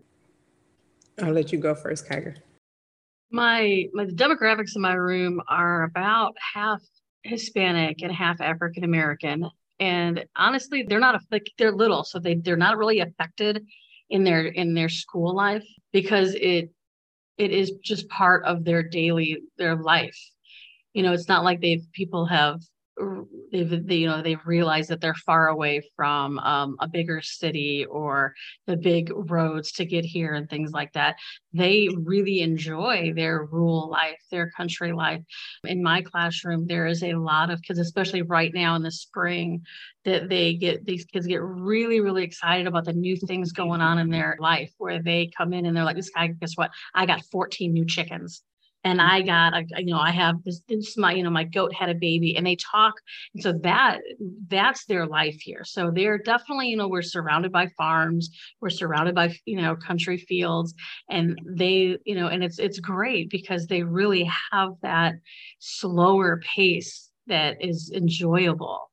I'll 1.21 1.33
let 1.33 1.51
you 1.51 1.57
go 1.57 1.73
first, 1.73 2.07
Kiger. 2.07 2.35
My, 3.31 3.85
my 3.93 4.05
demographics 4.05 4.75
in 4.75 4.81
my 4.81 4.93
room 4.93 5.41
are 5.49 5.83
about 5.83 6.35
half 6.53 6.81
Hispanic 7.23 8.03
and 8.03 8.11
half 8.11 8.39
African 8.39 8.83
American 8.83 9.49
and 9.79 10.25
honestly 10.35 10.83
they're 10.83 10.99
not 10.99 11.21
like 11.31 11.51
they're 11.57 11.71
little 11.71 12.03
so 12.03 12.19
they 12.19 12.35
they're 12.35 12.57
not 12.57 12.77
really 12.77 12.99
affected 12.99 13.65
in 14.09 14.23
their 14.23 14.45
in 14.45 14.73
their 14.73 14.89
school 14.89 15.35
life 15.35 15.65
because 15.91 16.33
it 16.35 16.71
it 17.37 17.51
is 17.51 17.71
just 17.83 18.09
part 18.09 18.43
of 18.45 18.63
their 18.63 18.81
daily 18.81 19.37
their 19.57 19.75
life 19.75 20.17
you 20.97 21.03
know 21.03 21.13
it's 21.13 21.27
not 21.27 21.43
like 21.43 21.61
they've 21.61 21.85
people 21.93 22.25
have 22.25 22.59
they've 23.51 23.85
they, 23.85 23.97
you 23.97 24.07
know 24.07 24.23
they've 24.23 24.45
realized 24.47 24.89
that 24.89 24.99
they're 24.99 25.13
far 25.13 25.49
away 25.49 25.79
from 25.95 26.39
um, 26.39 26.75
a 26.79 26.87
bigger 26.87 27.21
city 27.21 27.85
or 27.85 28.33
the 28.65 28.75
big 28.75 29.11
roads 29.29 29.71
to 29.73 29.85
get 29.85 30.03
here 30.03 30.33
and 30.33 30.49
things 30.49 30.71
like 30.71 30.91
that. 30.93 31.15
They 31.53 31.89
really 31.95 32.41
enjoy 32.41 33.13
their 33.15 33.45
rural 33.45 33.91
life 33.91 34.17
their 34.31 34.49
country 34.49 34.91
life. 34.91 35.21
In 35.65 35.83
my 35.83 36.01
classroom 36.01 36.65
there 36.65 36.87
is 36.87 37.03
a 37.03 37.13
lot 37.13 37.51
of 37.51 37.61
kids 37.61 37.77
especially 37.77 38.23
right 38.23 38.51
now 38.51 38.75
in 38.75 38.81
the 38.81 38.89
spring 38.89 39.61
that 40.03 40.29
they 40.29 40.55
get 40.55 40.83
these 40.83 41.05
kids 41.05 41.27
get 41.27 41.43
really 41.43 41.99
really 41.99 42.23
excited 42.23 42.65
about 42.65 42.85
the 42.85 42.93
new 42.93 43.15
things 43.15 43.51
going 43.51 43.81
on 43.81 43.99
in 43.99 44.09
their 44.09 44.35
life 44.39 44.71
where 44.79 45.03
they 45.03 45.29
come 45.37 45.53
in 45.53 45.67
and 45.67 45.77
they're 45.77 45.83
like 45.83 45.95
this 45.95 46.09
guy 46.09 46.25
guess 46.25 46.53
what? 46.55 46.71
I 46.95 47.05
got 47.05 47.23
14 47.31 47.71
new 47.71 47.85
chickens 47.85 48.41
and 48.87 49.01
I 49.01 49.21
got 49.21 49.53
a, 49.53 49.65
you 49.77 49.93
know 49.93 49.99
I 49.99 50.11
have 50.11 50.41
this, 50.43 50.61
this 50.69 50.97
my 50.97 51.11
you 51.11 51.23
know 51.23 51.29
my 51.29 51.43
goat 51.43 51.73
had 51.73 51.89
a 51.89 51.95
baby 51.95 52.37
and 52.37 52.47
they 52.47 52.55
talk. 52.55 52.93
And 53.33 53.43
so 53.43 53.51
that 53.63 53.99
that's 54.47 54.85
their 54.85 55.05
life 55.05 55.37
here. 55.41 55.63
So 55.65 55.91
they're 55.93 56.17
definitely 56.17 56.69
you 56.69 56.77
know 56.77 56.87
we're 56.87 57.01
surrounded 57.01 57.51
by 57.51 57.67
farms 57.77 58.29
we're 58.61 58.69
surrounded 58.69 59.13
by 59.13 59.35
you 59.45 59.61
know 59.61 59.75
country 59.75 60.17
fields. 60.17 60.73
And 61.09 61.37
they 61.45 61.97
you 62.05 62.15
know 62.15 62.27
and 62.27 62.43
it's 62.43 62.59
it's 62.59 62.79
great 62.79 63.29
because 63.29 63.67
they 63.67 63.83
really 63.83 64.29
have 64.51 64.71
that 64.81 65.15
slower 65.59 66.41
pace 66.55 67.09
that 67.27 67.57
is 67.59 67.91
enjoyable 67.93 68.89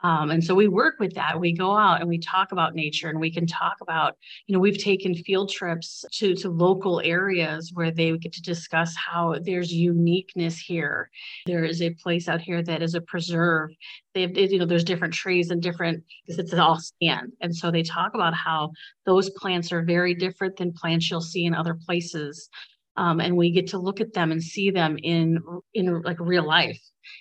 um, 0.00 0.30
and 0.30 0.42
so 0.42 0.54
we 0.54 0.68
work 0.68 0.96
with 1.00 1.14
that. 1.14 1.40
We 1.40 1.52
go 1.52 1.76
out 1.76 2.00
and 2.00 2.08
we 2.08 2.18
talk 2.18 2.52
about 2.52 2.74
nature 2.74 3.08
and 3.08 3.18
we 3.18 3.32
can 3.32 3.46
talk 3.46 3.76
about, 3.80 4.16
you 4.46 4.52
know, 4.52 4.60
we've 4.60 4.78
taken 4.78 5.14
field 5.14 5.50
trips 5.50 6.04
to, 6.12 6.34
to 6.36 6.50
local 6.50 7.00
areas 7.00 7.72
where 7.74 7.90
they 7.90 8.16
get 8.16 8.32
to 8.34 8.42
discuss 8.42 8.94
how 8.94 9.34
there's 9.42 9.72
uniqueness 9.72 10.56
here. 10.56 11.10
There 11.46 11.64
is 11.64 11.82
a 11.82 11.90
place 11.90 12.28
out 12.28 12.40
here 12.40 12.62
that 12.62 12.80
is 12.80 12.94
a 12.94 13.00
preserve. 13.00 13.70
They've, 14.14 14.36
you 14.36 14.60
know, 14.60 14.66
there's 14.66 14.84
different 14.84 15.14
trees 15.14 15.50
and 15.50 15.60
different, 15.60 16.04
because 16.26 16.38
it's 16.38 16.54
all 16.54 16.78
sand. 17.02 17.32
And 17.40 17.54
so 17.54 17.70
they 17.70 17.82
talk 17.82 18.14
about 18.14 18.34
how 18.34 18.70
those 19.04 19.30
plants 19.30 19.72
are 19.72 19.82
very 19.82 20.14
different 20.14 20.56
than 20.56 20.72
plants 20.72 21.10
you'll 21.10 21.20
see 21.20 21.44
in 21.44 21.54
other 21.54 21.74
places. 21.74 22.48
Um, 22.96 23.20
and 23.20 23.36
we 23.36 23.50
get 23.50 23.68
to 23.68 23.78
look 23.78 24.00
at 24.00 24.12
them 24.12 24.32
and 24.32 24.42
see 24.42 24.70
them 24.70 24.96
in 25.00 25.40
in 25.74 26.02
like 26.02 26.18
real 26.18 26.44
life 26.44 26.80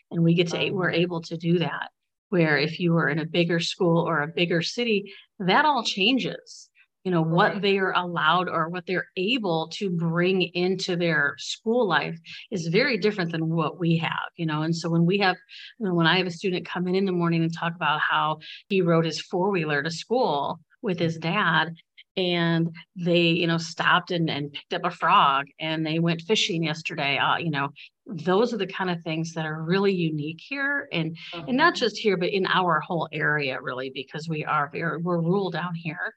and 0.09 0.23
we 0.23 0.33
get 0.33 0.47
to 0.49 0.71
we're 0.71 0.89
able 0.89 1.21
to 1.21 1.37
do 1.37 1.59
that 1.59 1.91
where 2.29 2.57
if 2.57 2.79
you 2.79 2.93
were 2.93 3.09
in 3.09 3.19
a 3.19 3.25
bigger 3.25 3.59
school 3.59 4.07
or 4.07 4.21
a 4.21 4.27
bigger 4.27 4.61
city, 4.61 5.13
that 5.39 5.65
all 5.65 5.83
changes. 5.83 6.69
You 7.03 7.11
know, 7.11 7.21
what 7.21 7.61
they 7.61 7.77
are 7.77 7.93
allowed 7.93 8.49
or 8.49 8.67
what 8.67 8.85
they're 8.85 9.07
able 9.15 9.69
to 9.75 9.89
bring 9.89 10.41
into 10.41 10.97
their 10.97 11.35
school 11.37 11.87
life 11.87 12.19
is 12.51 12.67
very 12.67 12.97
different 12.97 13.31
than 13.31 13.47
what 13.47 13.79
we 13.79 13.97
have, 13.99 14.29
you 14.35 14.45
know. 14.45 14.61
And 14.61 14.75
so 14.75 14.89
when 14.89 15.05
we 15.05 15.19
have, 15.19 15.37
you 15.79 15.87
know, 15.87 15.93
when 15.93 16.05
I 16.05 16.17
have 16.17 16.27
a 16.27 16.31
student 16.31 16.67
come 16.67 16.85
in 16.85 16.95
in 16.95 17.05
the 17.05 17.13
morning 17.13 17.43
and 17.43 17.53
talk 17.53 17.73
about 17.73 18.01
how 18.01 18.39
he 18.67 18.81
rode 18.81 19.05
his 19.05 19.21
four 19.21 19.51
wheeler 19.51 19.81
to 19.83 19.89
school 19.89 20.59
with 20.81 20.99
his 20.99 21.17
dad 21.17 21.75
and 22.17 22.75
they 22.95 23.21
you 23.21 23.47
know 23.47 23.59
stopped 23.59 24.11
and, 24.11 24.29
and 24.29 24.51
picked 24.51 24.73
up 24.73 24.83
a 24.83 24.91
frog 24.91 25.45
and 25.59 25.85
they 25.85 25.99
went 25.99 26.21
fishing 26.21 26.63
yesterday 26.63 27.17
uh, 27.17 27.37
you 27.37 27.51
know 27.51 27.69
those 28.07 28.53
are 28.53 28.57
the 28.57 28.67
kind 28.67 28.89
of 28.89 29.01
things 29.03 29.33
that 29.33 29.45
are 29.45 29.61
really 29.61 29.93
unique 29.93 30.41
here 30.41 30.89
and 30.91 31.15
mm-hmm. 31.33 31.47
and 31.47 31.57
not 31.57 31.73
mm-hmm. 31.73 31.79
just 31.79 31.97
here 31.97 32.17
but 32.17 32.29
in 32.29 32.45
our 32.47 32.79
whole 32.79 33.07
area 33.11 33.61
really 33.61 33.91
because 33.93 34.27
we 34.27 34.43
are 34.43 34.69
very 34.73 34.97
we're 34.97 35.21
rural 35.21 35.51
down 35.51 35.73
here 35.75 36.13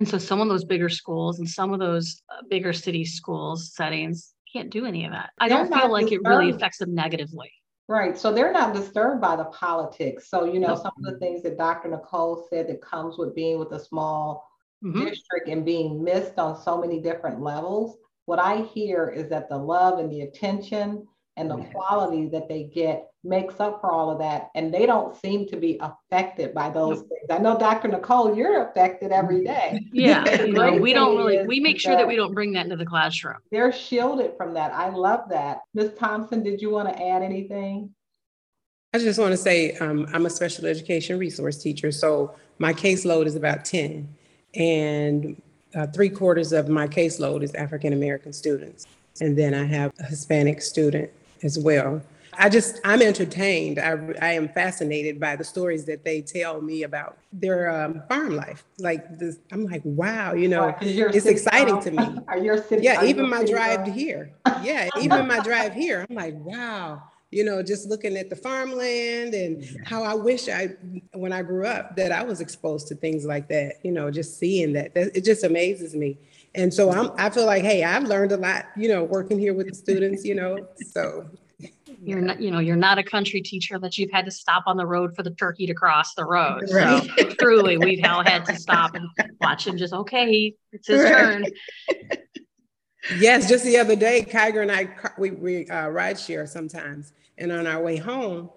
and 0.00 0.08
so 0.08 0.18
some 0.18 0.40
of 0.40 0.48
those 0.48 0.64
bigger 0.64 0.88
schools 0.88 1.38
and 1.38 1.48
some 1.48 1.72
of 1.72 1.78
those 1.78 2.22
uh, 2.30 2.42
bigger 2.50 2.72
city 2.72 3.04
schools 3.04 3.72
settings 3.74 4.34
can't 4.52 4.70
do 4.70 4.84
any 4.86 5.04
of 5.04 5.12
that 5.12 5.30
i 5.38 5.48
they're 5.48 5.58
don't 5.58 5.72
feel 5.72 5.90
like 5.90 6.06
disturbed. 6.06 6.26
it 6.26 6.28
really 6.28 6.50
affects 6.50 6.78
them 6.78 6.94
negatively 6.94 7.52
Right. 7.90 8.18
So 8.18 8.30
they're 8.34 8.52
not 8.52 8.74
disturbed 8.74 9.22
by 9.22 9.34
the 9.36 9.46
politics. 9.46 10.28
So, 10.28 10.44
you 10.44 10.60
know, 10.60 10.76
some 10.76 10.92
of 10.98 11.04
the 11.04 11.18
things 11.18 11.42
that 11.44 11.56
Dr. 11.56 11.88
Nicole 11.88 12.46
said 12.50 12.68
that 12.68 12.82
comes 12.82 13.16
with 13.16 13.34
being 13.34 13.58
with 13.58 13.72
a 13.72 13.80
small 13.80 14.47
mm-hmm. 14.84 15.04
district 15.04 15.48
and 15.48 15.64
being 15.64 16.02
missed 16.02 16.38
on 16.38 16.60
so 16.60 16.78
many 16.78 17.00
different 17.00 17.40
levels. 17.40 17.96
What 18.26 18.38
I 18.38 18.62
hear 18.62 19.08
is 19.08 19.28
that 19.30 19.48
the 19.48 19.56
love 19.56 19.98
and 19.98 20.10
the 20.10 20.22
attention 20.22 21.06
and 21.38 21.50
the 21.50 21.56
quality 21.72 22.28
that 22.28 22.48
they 22.48 22.64
get 22.64 23.08
makes 23.22 23.60
up 23.60 23.80
for 23.80 23.92
all 23.92 24.10
of 24.10 24.18
that. 24.18 24.48
And 24.56 24.74
they 24.74 24.86
don't 24.86 25.16
seem 25.16 25.46
to 25.48 25.56
be 25.56 25.80
affected 25.80 26.52
by 26.52 26.68
those 26.68 26.98
things. 26.98 27.26
I 27.30 27.38
know 27.38 27.56
Dr. 27.56 27.88
Nicole, 27.88 28.34
you're 28.36 28.68
affected 28.68 29.12
every 29.12 29.44
day. 29.44 29.80
Yeah, 29.92 30.42
you 30.42 30.52
know, 30.52 30.76
we 30.76 30.92
don't 30.92 31.16
really, 31.16 31.46
we 31.46 31.60
make 31.60 31.80
sure 31.80 31.92
that, 31.92 31.98
that 31.98 32.08
we 32.08 32.16
don't 32.16 32.34
bring 32.34 32.52
that 32.52 32.64
into 32.64 32.76
the 32.76 32.86
classroom. 32.86 33.36
They're 33.50 33.72
shielded 33.72 34.32
from 34.36 34.52
that. 34.54 34.72
I 34.72 34.90
love 34.90 35.28
that. 35.30 35.60
Ms. 35.74 35.92
Thompson, 35.98 36.42
did 36.42 36.60
you 36.60 36.70
want 36.70 36.88
to 36.88 37.02
add 37.02 37.22
anything? 37.22 37.94
I 38.92 38.98
just 38.98 39.18
want 39.18 39.32
to 39.32 39.36
say 39.36 39.76
um, 39.76 40.06
I'm 40.12 40.26
a 40.26 40.30
special 40.30 40.66
education 40.66 41.18
resource 41.18 41.62
teacher, 41.62 41.92
so 41.92 42.34
my 42.58 42.72
caseload 42.72 43.26
is 43.26 43.36
about 43.36 43.64
10 43.64 44.08
and 44.58 45.40
uh, 45.74 45.86
three 45.86 46.10
quarters 46.10 46.52
of 46.52 46.68
my 46.68 46.86
caseload 46.86 47.42
is 47.42 47.54
African 47.54 47.92
American 47.92 48.32
students. 48.32 48.86
And 49.20 49.36
then 49.36 49.54
I 49.54 49.64
have 49.64 49.92
a 49.98 50.04
Hispanic 50.04 50.60
student 50.60 51.10
as 51.42 51.58
well. 51.58 52.02
I 52.40 52.48
just, 52.48 52.78
I'm 52.84 53.02
entertained. 53.02 53.80
I, 53.80 53.98
I 54.22 54.32
am 54.32 54.48
fascinated 54.48 55.18
by 55.18 55.34
the 55.34 55.42
stories 55.42 55.84
that 55.86 56.04
they 56.04 56.20
tell 56.20 56.60
me 56.60 56.84
about 56.84 57.18
their 57.32 57.68
um, 57.68 58.02
farm 58.08 58.36
life. 58.36 58.64
Like 58.78 59.18
this, 59.18 59.38
I'm 59.50 59.64
like, 59.64 59.82
wow, 59.84 60.34
you 60.34 60.46
know, 60.46 60.76
it's 60.80 61.26
exciting 61.26 61.80
to 61.80 61.90
me. 61.90 62.04
Are 62.28 62.38
you 62.38 62.56
city? 62.58 62.84
Yeah, 62.84 63.04
even 63.04 63.28
my 63.28 63.44
drive 63.44 63.84
to 63.84 63.90
here. 63.90 64.32
Yeah, 64.62 64.88
even 65.00 65.28
my 65.28 65.38
drive 65.40 65.72
here, 65.72 66.04
I'm 66.08 66.16
like, 66.16 66.34
wow, 66.34 67.02
you 67.30 67.44
know, 67.44 67.62
just 67.62 67.88
looking 67.88 68.16
at 68.16 68.30
the 68.30 68.36
farmland 68.36 69.34
and 69.34 69.64
how 69.84 70.02
I 70.02 70.14
wish 70.14 70.48
I, 70.48 70.68
when 71.12 71.32
I 71.32 71.42
grew 71.42 71.66
up, 71.66 71.96
that 71.96 72.10
I 72.10 72.22
was 72.22 72.40
exposed 72.40 72.88
to 72.88 72.94
things 72.94 73.26
like 73.26 73.48
that. 73.48 73.74
You 73.82 73.92
know, 73.92 74.10
just 74.10 74.38
seeing 74.38 74.72
that, 74.74 74.92
it 74.94 75.24
just 75.24 75.44
amazes 75.44 75.94
me. 75.94 76.18
And 76.54 76.72
so 76.72 76.90
I'm, 76.90 77.12
I 77.18 77.30
feel 77.30 77.46
like, 77.46 77.62
hey, 77.62 77.84
I've 77.84 78.04
learned 78.04 78.32
a 78.32 78.36
lot, 78.36 78.66
you 78.76 78.88
know, 78.88 79.04
working 79.04 79.38
here 79.38 79.52
with 79.52 79.68
the 79.68 79.74
students, 79.74 80.24
you 80.24 80.34
know, 80.34 80.66
so 80.92 81.28
you're 82.02 82.20
not 82.20 82.40
you 82.40 82.50
know 82.50 82.60
you're 82.60 82.76
not 82.76 82.98
a 82.98 83.02
country 83.02 83.40
teacher 83.40 83.78
that 83.78 83.98
you've 83.98 84.10
had 84.10 84.24
to 84.24 84.30
stop 84.30 84.64
on 84.66 84.76
the 84.76 84.86
road 84.86 85.14
for 85.16 85.22
the 85.22 85.30
turkey 85.30 85.66
to 85.66 85.74
cross 85.74 86.14
the 86.14 86.24
road 86.24 86.62
right. 86.72 87.10
so 87.18 87.30
truly 87.40 87.76
we've 87.76 88.04
all 88.04 88.22
had 88.22 88.44
to 88.44 88.54
stop 88.54 88.94
and 88.94 89.08
watch 89.40 89.66
him 89.66 89.76
just 89.76 89.92
okay 89.92 90.54
it's 90.72 90.86
his 90.86 91.02
right. 91.02 91.12
turn 91.12 91.44
yes 93.16 93.48
just 93.48 93.64
the 93.64 93.78
other 93.78 93.96
day 93.96 94.22
Kiger 94.22 94.62
and 94.62 94.72
i 94.72 94.88
we, 95.18 95.30
we 95.30 95.66
uh, 95.68 95.88
ride 95.88 96.18
share 96.18 96.46
sometimes 96.46 97.12
and 97.38 97.52
on 97.52 97.66
our 97.66 97.82
way 97.82 97.96
home 97.96 98.50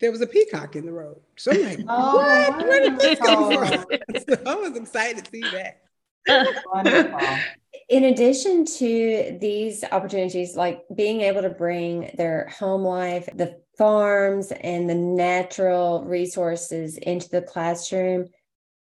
there 0.00 0.10
was 0.10 0.22
a 0.22 0.26
peacock 0.26 0.76
in 0.76 0.86
the 0.86 0.92
road. 0.92 1.20
So 1.36 1.52
i'm 1.52 1.62
like 1.62 1.80
oh, 1.88 2.16
what? 2.16 2.66
Where 2.66 2.80
did 2.80 2.98
this 2.98 3.18
come 3.18 3.52
from 3.52 3.84
so 4.28 4.42
i 4.46 4.54
was 4.54 4.76
excited 4.76 5.24
to 5.24 5.30
see 5.30 5.42
that. 5.42 5.82
In 7.88 8.04
addition 8.04 8.64
to 8.64 9.38
these 9.40 9.84
opportunities, 9.90 10.56
like 10.56 10.84
being 10.94 11.22
able 11.22 11.42
to 11.42 11.50
bring 11.50 12.10
their 12.16 12.48
home 12.58 12.82
life, 12.82 13.28
the 13.34 13.60
farms, 13.76 14.52
and 14.52 14.88
the 14.88 14.94
natural 14.94 16.04
resources 16.04 16.98
into 16.98 17.28
the 17.28 17.42
classroom, 17.42 18.28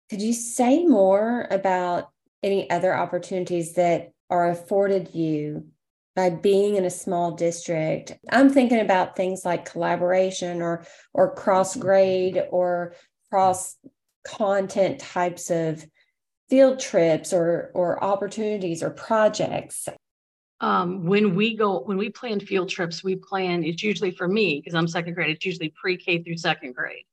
could 0.09 0.21
you 0.21 0.33
say 0.33 0.85
more 0.85 1.47
about 1.51 2.09
any 2.43 2.69
other 2.69 2.95
opportunities 2.95 3.73
that 3.73 4.13
are 4.29 4.49
afforded 4.49 5.13
you 5.13 5.67
by 6.15 6.29
being 6.29 6.75
in 6.75 6.85
a 6.85 6.89
small 6.89 7.31
district? 7.31 8.13
I'm 8.31 8.49
thinking 8.49 8.79
about 8.79 9.15
things 9.15 9.45
like 9.45 9.69
collaboration 9.69 10.61
or 10.61 10.85
or 11.13 11.35
cross 11.35 11.75
grade 11.75 12.41
or 12.51 12.95
cross 13.29 13.75
content 14.23 14.99
types 14.99 15.49
of 15.51 15.85
field 16.49 16.79
trips 16.79 17.33
or 17.33 17.71
or 17.73 18.03
opportunities 18.03 18.81
or 18.81 18.89
projects. 18.89 19.87
Um, 20.61 21.05
when 21.05 21.35
we 21.35 21.55
go 21.55 21.81
when 21.81 21.97
we 21.97 22.09
plan 22.09 22.39
field 22.39 22.69
trips 22.69 23.03
we 23.03 23.17
plan 23.17 23.63
it's 23.63 23.83
usually 23.83 24.11
for 24.11 24.25
me 24.25 24.61
because 24.61 24.73
i'm 24.73 24.87
second 24.87 25.13
grade 25.13 25.29
it's 25.29 25.45
usually 25.45 25.73
pre-k 25.75 26.23
through 26.23 26.37
second 26.37 26.73
grade. 26.73 27.03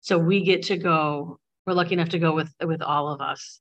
So 0.00 0.18
we 0.18 0.42
get 0.42 0.62
to 0.64 0.76
go 0.78 1.38
we're 1.66 1.74
lucky 1.74 1.92
enough 1.92 2.08
to 2.10 2.18
go 2.18 2.34
with 2.34 2.52
with 2.64 2.82
all 2.82 3.08
of 3.08 3.20
us 3.20 3.60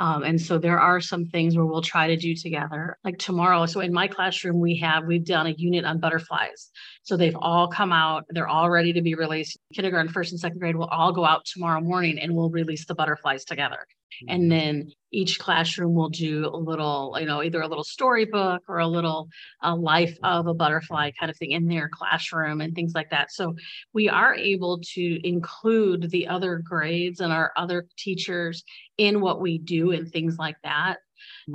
um, 0.00 0.22
and 0.22 0.40
so 0.40 0.56
there 0.56 0.80
are 0.80 0.98
some 0.98 1.26
things 1.26 1.54
where 1.54 1.66
we'll 1.66 1.82
try 1.82 2.06
to 2.06 2.16
do 2.16 2.34
together. 2.34 2.96
Like 3.04 3.18
tomorrow 3.18 3.66
so 3.66 3.80
in 3.80 3.92
my 3.92 4.08
classroom 4.08 4.58
we 4.58 4.78
have 4.78 5.04
we've 5.04 5.24
done 5.24 5.46
a 5.46 5.50
unit 5.50 5.84
on 5.84 6.00
butterflies. 6.00 6.70
So 7.02 7.16
they've 7.16 7.36
all 7.36 7.68
come 7.68 7.92
out 7.92 8.24
they're 8.30 8.48
all 8.48 8.70
ready 8.70 8.94
to 8.94 9.02
be 9.02 9.14
released. 9.14 9.58
Kindergarten 9.74 10.10
first 10.10 10.32
and 10.32 10.40
second 10.40 10.58
grade 10.58 10.76
will 10.76 10.86
all 10.86 11.12
go 11.12 11.24
out 11.26 11.44
tomorrow 11.44 11.82
morning 11.82 12.18
and 12.18 12.34
we'll 12.34 12.50
release 12.50 12.86
the 12.86 12.94
butterflies 12.94 13.44
together. 13.44 13.86
And 14.28 14.44
mm-hmm. 14.44 14.48
then 14.48 14.92
each 15.12 15.38
classroom 15.38 15.94
will 15.94 16.08
do 16.08 16.46
a 16.46 16.56
little 16.56 17.16
you 17.20 17.26
know 17.26 17.42
either 17.42 17.60
a 17.60 17.68
little 17.68 17.84
storybook 17.84 18.62
or 18.68 18.78
a 18.78 18.86
little 18.86 19.28
uh, 19.62 19.76
life 19.76 20.16
of 20.22 20.46
a 20.46 20.54
butterfly 20.54 21.10
kind 21.18 21.30
of 21.30 21.36
thing 21.36 21.50
in 21.50 21.68
their 21.68 21.90
classroom 21.92 22.62
and 22.62 22.74
things 22.74 22.92
like 22.94 23.10
that. 23.10 23.32
So 23.32 23.54
we 23.92 24.08
are 24.08 24.34
able 24.34 24.80
to 24.94 25.28
include 25.28 26.10
the 26.10 26.26
other 26.28 26.62
grades 26.64 27.20
and 27.20 27.32
our 27.32 27.52
other 27.56 27.86
teachers 27.98 28.64
in 29.00 29.20
what 29.20 29.40
we 29.40 29.58
do 29.58 29.92
and 29.92 30.10
things 30.10 30.36
like 30.38 30.56
that 30.62 30.98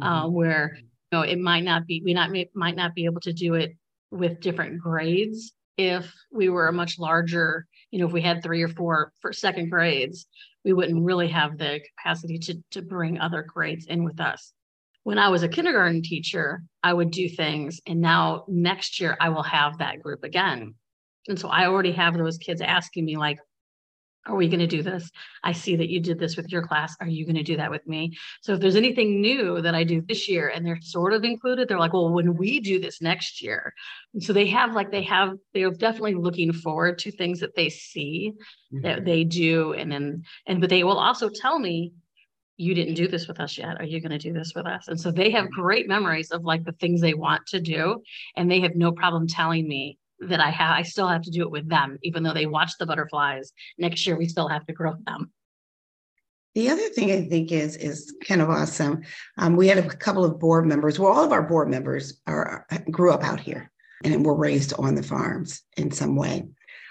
uh, 0.02 0.24
mm-hmm. 0.24 0.34
where 0.34 0.78
you 0.78 0.84
know 1.12 1.22
it 1.22 1.40
might 1.40 1.64
not 1.64 1.86
be 1.86 2.02
we 2.04 2.14
not 2.14 2.30
might 2.54 2.76
not 2.76 2.96
be 2.96 3.06
able 3.06 3.22
to 3.22 3.34
do 3.34 3.54
it 3.54 3.76
with 4.12 4.40
different 4.40 4.80
grades 4.80 5.54
if 5.78 6.14
we 6.32 6.50
were 6.50 6.68
a 6.68 6.74
much 6.74 6.98
larger 6.98 7.66
you 7.92 8.00
know 8.00 8.08
if 8.08 8.14
we 8.14 8.22
had 8.22 8.42
three 8.42 8.62
or 8.62 8.70
four 8.70 9.12
for 9.22 9.32
second 9.32 9.70
grades 9.70 10.28
we 10.66 10.74
wouldn't 10.74 11.04
really 11.04 11.30
have 11.30 11.58
the 11.58 11.80
capacity 11.96 12.40
to, 12.40 12.58
to 12.72 12.82
bring 12.82 13.20
other 13.20 13.44
grades 13.44 13.86
in 13.86 14.04
with 14.04 14.20
us. 14.20 14.52
When 15.04 15.20
I 15.20 15.30
was 15.30 15.44
a 15.44 15.48
kindergarten 15.48 16.02
teacher, 16.02 16.64
I 16.84 16.92
would 16.92 17.12
do 17.12 17.30
things, 17.30 17.80
and 17.86 18.02
now 18.02 18.46
next 18.48 19.00
year 19.00 19.16
I 19.22 19.30
will 19.30 19.44
have 19.44 19.78
that 19.78 20.02
group 20.02 20.24
again. 20.24 20.74
And 21.28 21.40
so 21.40 21.48
I 21.48 21.68
already 21.68 21.92
have 21.92 22.18
those 22.18 22.40
kids 22.40 22.62
asking 22.62 23.06
me, 23.06 23.16
like, 23.16 23.38
are 24.26 24.36
we 24.36 24.48
going 24.48 24.60
to 24.60 24.68
do 24.68 24.82
this? 24.82 25.12
I 25.44 25.52
see 25.52 25.76
that 25.76 25.90
you 25.90 26.00
did 26.00 26.20
this 26.20 26.36
with 26.36 26.52
your 26.52 26.66
class. 26.66 26.96
Are 27.00 27.08
you 27.08 27.26
going 27.26 27.36
to 27.36 27.44
do 27.44 27.58
that 27.58 27.70
with 27.70 27.86
me? 27.88 28.18
So 28.42 28.54
if 28.54 28.60
there's 28.60 28.76
anything 28.76 29.22
new 29.22 29.62
that 29.62 29.76
I 29.76 29.84
do 29.84 30.02
this 30.02 30.28
year 30.28 30.50
and 30.50 30.66
they're 30.66 30.80
sort 30.82 31.14
of 31.14 31.24
included, 31.24 31.68
they're 31.68 31.80
like, 31.80 31.94
well, 31.94 32.10
when 32.10 32.36
we 32.36 32.60
do 32.60 32.80
this 32.80 33.02
next 33.02 33.42
year. 33.42 33.74
And 34.14 34.24
so 34.24 34.34
they 34.34 34.48
have 34.48 34.74
like, 34.74 34.92
they 34.92 35.04
have, 35.04 35.36
they're 35.54 35.72
definitely 35.72 36.16
looking 36.16 36.54
forward 36.54 36.98
to 37.00 37.12
things 37.12 37.40
that 37.42 37.56
they 37.56 37.70
see 37.70 38.34
mm-hmm. 38.74 38.82
that 38.82 39.06
they 39.06 39.24
do. 39.24 39.74
And 39.74 39.92
then, 39.92 40.24
and, 40.48 40.60
but 40.60 40.70
they 40.70 40.84
will 40.84 40.98
also 40.98 41.30
tell 41.30 41.60
me, 41.60 41.94
you 42.58 42.74
didn't 42.74 42.94
do 42.94 43.08
this 43.08 43.28
with 43.28 43.40
us 43.42 43.58
yet. 43.58 43.82
Are 43.82 43.86
you 43.86 44.00
going 44.00 44.12
to 44.12 44.18
do 44.18 44.32
this 44.32 44.54
with 44.56 44.66
us? 44.66 44.88
And 44.88 45.00
so 45.00 45.12
they 45.12 45.30
have 45.32 45.52
great 45.52 45.90
memories 45.90 46.32
of 46.32 46.46
like 46.46 46.64
the 46.64 46.72
things 46.72 47.02
they 47.02 47.14
want 47.14 47.46
to 47.48 47.60
do. 47.60 48.02
And 48.38 48.50
they 48.50 48.62
have 48.62 48.76
no 48.76 48.94
problem 48.94 49.28
telling 49.28 49.68
me 49.68 49.98
that 50.30 50.40
I 50.40 50.50
have, 50.50 50.78
I 50.78 50.84
still 50.84 51.08
have 51.08 51.24
to 51.24 51.32
do 51.32 51.42
it 51.44 51.52
with 51.52 51.70
them, 51.70 51.98
even 52.04 52.24
though 52.24 52.34
they 52.34 52.46
watch 52.46 52.72
the 52.78 52.86
butterflies. 52.86 53.52
Next 53.78 54.06
year, 54.06 54.18
we 54.18 54.28
still 54.28 54.48
have 54.48 54.66
to 54.68 54.74
grow 54.74 54.94
them. 55.06 55.32
The 56.56 56.70
other 56.70 56.88
thing 56.90 57.12
I 57.12 57.28
think 57.28 57.52
is 57.52 57.76
is 57.76 58.16
kind 58.26 58.42
of 58.42 58.50
awesome. 58.50 59.02
Um, 59.38 59.58
we 59.58 59.68
had 59.68 59.78
a 59.78 59.88
couple 59.90 60.24
of 60.24 60.40
board 60.40 60.66
members. 60.66 60.98
Well, 60.98 61.12
all 61.12 61.24
of 61.24 61.34
our 61.34 61.44
board 61.44 61.70
members 61.70 62.22
are 62.28 62.66
grew 62.90 63.12
up 63.12 63.24
out 63.24 63.42
here 63.42 63.70
and 64.06 64.26
were 64.26 64.36
raised 64.36 64.74
on 64.80 64.96
the 64.96 65.04
farms 65.04 65.62
in 65.76 65.92
some 65.92 66.16
way, 66.16 66.48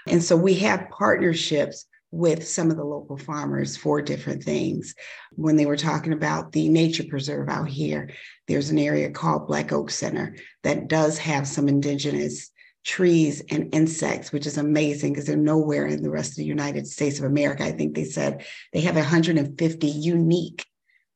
and 0.07 0.23
so 0.23 0.37
we 0.37 0.55
have 0.57 0.90
partnerships 0.90 1.87
with 2.14 2.47
some 2.47 2.70
of 2.70 2.77
the 2.77 2.85
local 2.85 3.16
farmers 3.16 3.77
for 3.77 4.01
different 4.01 4.44
things. 4.44 4.94
When 5.33 5.57
they 5.57 5.66
were 5.66 5.77
talking 5.77 6.12
about 6.12 6.53
the 6.53 6.68
nature 6.68 7.03
preserve 7.09 7.49
out 7.49 7.68
here, 7.68 8.11
there's 8.47 8.70
an 8.70 8.79
area 8.79 9.11
called 9.11 9.49
Black 9.49 9.73
Oak 9.73 9.90
Center 9.90 10.37
that 10.62 10.87
does 10.87 11.18
have 11.18 11.49
some 11.49 11.68
indigenous 11.68 12.53
trees 12.85 13.42
and 13.51 13.75
insects, 13.75 14.31
which 14.31 14.47
is 14.47 14.59
amazing 14.59 15.12
because 15.12 15.27
they're 15.27 15.37
nowhere 15.37 15.87
in 15.87 16.03
the 16.03 16.11
rest 16.11 16.33
of 16.33 16.37
the 16.37 16.44
United 16.44 16.87
States 16.87 17.18
of 17.18 17.25
America. 17.25 17.64
I 17.64 17.73
think 17.73 17.94
they 17.94 18.05
said 18.05 18.44
they 18.73 18.83
have 18.83 18.97
150 18.97 19.87
unique 19.87 20.66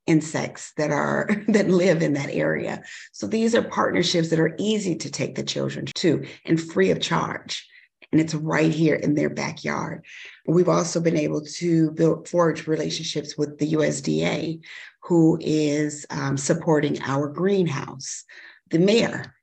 insects 0.06 0.72
that 0.78 0.90
are 0.90 1.28
that 1.48 1.68
live 1.68 2.02
in 2.02 2.14
that 2.14 2.30
area. 2.30 2.82
So 3.12 3.26
these 3.26 3.54
are 3.54 3.62
partnerships 3.62 4.30
that 4.30 4.40
are 4.40 4.56
easy 4.58 4.96
to 4.96 5.10
take 5.10 5.34
the 5.34 5.42
children 5.42 5.86
to 5.96 6.26
and 6.44 6.60
free 6.60 6.90
of 6.90 7.00
charge. 7.00 7.68
And 8.10 8.20
it's 8.22 8.34
right 8.34 8.72
here 8.72 8.94
in 8.94 9.14
their 9.14 9.28
backyard. 9.28 10.06
We've 10.46 10.68
also 10.68 10.98
been 10.98 11.18
able 11.18 11.42
to 11.42 11.90
build 11.90 12.26
forge 12.26 12.66
relationships 12.66 13.36
with 13.36 13.58
the 13.58 13.74
USDA, 13.74 14.64
who 15.02 15.38
is 15.42 16.06
um, 16.08 16.38
supporting 16.38 17.02
our 17.02 17.28
greenhouse. 17.28 18.24
The 18.70 18.78
mayor 18.78 19.34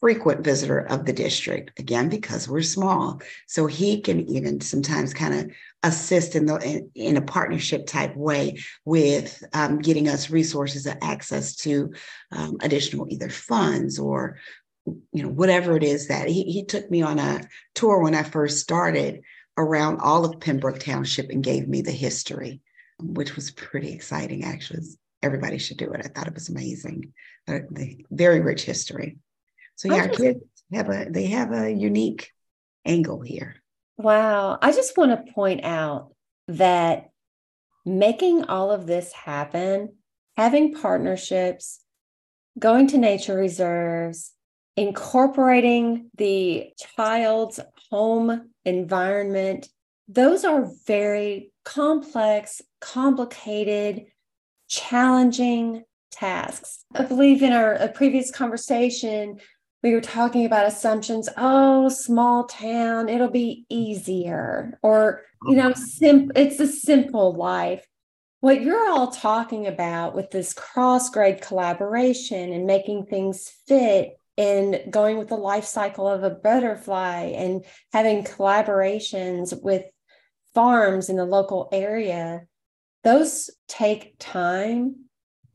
frequent 0.00 0.44
visitor 0.44 0.80
of 0.80 1.04
the 1.04 1.12
district 1.12 1.78
again 1.78 2.08
because 2.08 2.48
we're 2.48 2.62
small. 2.62 3.20
So 3.46 3.66
he 3.66 4.00
can 4.00 4.28
even 4.28 4.60
sometimes 4.60 5.14
kind 5.14 5.34
of 5.34 5.50
assist 5.82 6.34
in 6.36 6.46
the 6.46 6.56
in, 6.58 6.90
in, 6.94 7.16
a 7.16 7.22
partnership 7.22 7.86
type 7.86 8.16
way 8.16 8.58
with 8.84 9.42
um, 9.52 9.78
getting 9.78 10.08
us 10.08 10.30
resources 10.30 10.86
and 10.86 11.02
access 11.02 11.56
to 11.56 11.92
um, 12.32 12.56
additional 12.60 13.06
either 13.10 13.30
funds 13.30 13.98
or 13.98 14.38
you 14.84 15.22
know 15.22 15.28
whatever 15.28 15.76
it 15.76 15.82
is 15.82 16.08
that 16.08 16.28
he, 16.28 16.44
he 16.44 16.64
took 16.64 16.88
me 16.90 17.02
on 17.02 17.18
a 17.18 17.40
tour 17.74 17.98
when 18.00 18.14
i 18.14 18.22
first 18.22 18.60
started 18.60 19.20
around 19.58 19.98
all 20.00 20.24
of 20.24 20.38
pembroke 20.38 20.78
township 20.78 21.28
and 21.30 21.42
gave 21.42 21.66
me 21.66 21.82
the 21.82 21.90
history 21.90 22.60
which 22.98 23.36
was 23.36 23.50
pretty 23.50 23.92
exciting 23.92 24.44
actually. 24.44 24.80
Everybody 25.22 25.58
should 25.58 25.78
do 25.78 25.92
it. 25.92 26.02
I 26.04 26.08
thought 26.08 26.28
it 26.28 26.34
was 26.34 26.48
amazing. 26.48 27.12
Uh, 27.48 27.60
very 28.10 28.40
rich 28.40 28.64
history 28.64 29.18
so 29.76 29.94
yeah, 29.94 30.06
just, 30.08 30.18
kids 30.18 30.40
have 30.72 30.88
a 30.88 31.06
they 31.08 31.26
have 31.26 31.52
a 31.52 31.70
unique 31.70 32.32
angle 32.84 33.20
here. 33.20 33.56
Wow. 33.98 34.58
I 34.60 34.72
just 34.72 34.96
want 34.96 35.12
to 35.12 35.32
point 35.32 35.64
out 35.64 36.12
that 36.48 37.10
making 37.84 38.44
all 38.44 38.70
of 38.70 38.86
this 38.86 39.12
happen, 39.12 39.94
having 40.36 40.74
partnerships, 40.74 41.80
going 42.58 42.88
to 42.88 42.98
nature 42.98 43.36
reserves, 43.36 44.32
incorporating 44.76 46.10
the 46.16 46.70
child's 46.96 47.60
home 47.90 48.50
environment, 48.64 49.68
those 50.08 50.44
are 50.44 50.70
very 50.86 51.52
complex, 51.64 52.62
complicated, 52.80 54.06
challenging 54.68 55.82
tasks. 56.10 56.84
I 56.94 57.02
believe 57.02 57.42
in 57.42 57.52
our 57.52 57.88
previous 57.88 58.30
conversation, 58.30 59.40
we 59.86 59.94
were 59.94 60.00
talking 60.00 60.44
about 60.44 60.66
assumptions. 60.66 61.28
Oh, 61.36 61.88
small 61.88 62.46
town, 62.46 63.08
it'll 63.08 63.30
be 63.30 63.66
easier. 63.68 64.80
Or, 64.82 65.22
you 65.46 65.54
know, 65.54 65.70
mm-hmm. 65.70 65.80
sim- 65.80 66.32
it's 66.34 66.58
a 66.58 66.66
simple 66.66 67.32
life. 67.36 67.86
What 68.40 68.62
you're 68.62 68.90
all 68.90 69.12
talking 69.12 69.68
about 69.68 70.16
with 70.16 70.32
this 70.32 70.52
cross 70.52 71.08
grade 71.10 71.40
collaboration 71.40 72.52
and 72.52 72.66
making 72.66 73.06
things 73.06 73.48
fit 73.68 74.18
and 74.36 74.80
going 74.90 75.18
with 75.18 75.28
the 75.28 75.36
life 75.36 75.64
cycle 75.64 76.08
of 76.08 76.24
a 76.24 76.30
butterfly 76.30 77.32
and 77.36 77.64
having 77.92 78.24
collaborations 78.24 79.54
with 79.62 79.84
farms 80.52 81.08
in 81.08 81.14
the 81.14 81.24
local 81.24 81.68
area, 81.70 82.42
those 83.04 83.50
take 83.68 84.16
time 84.18 85.05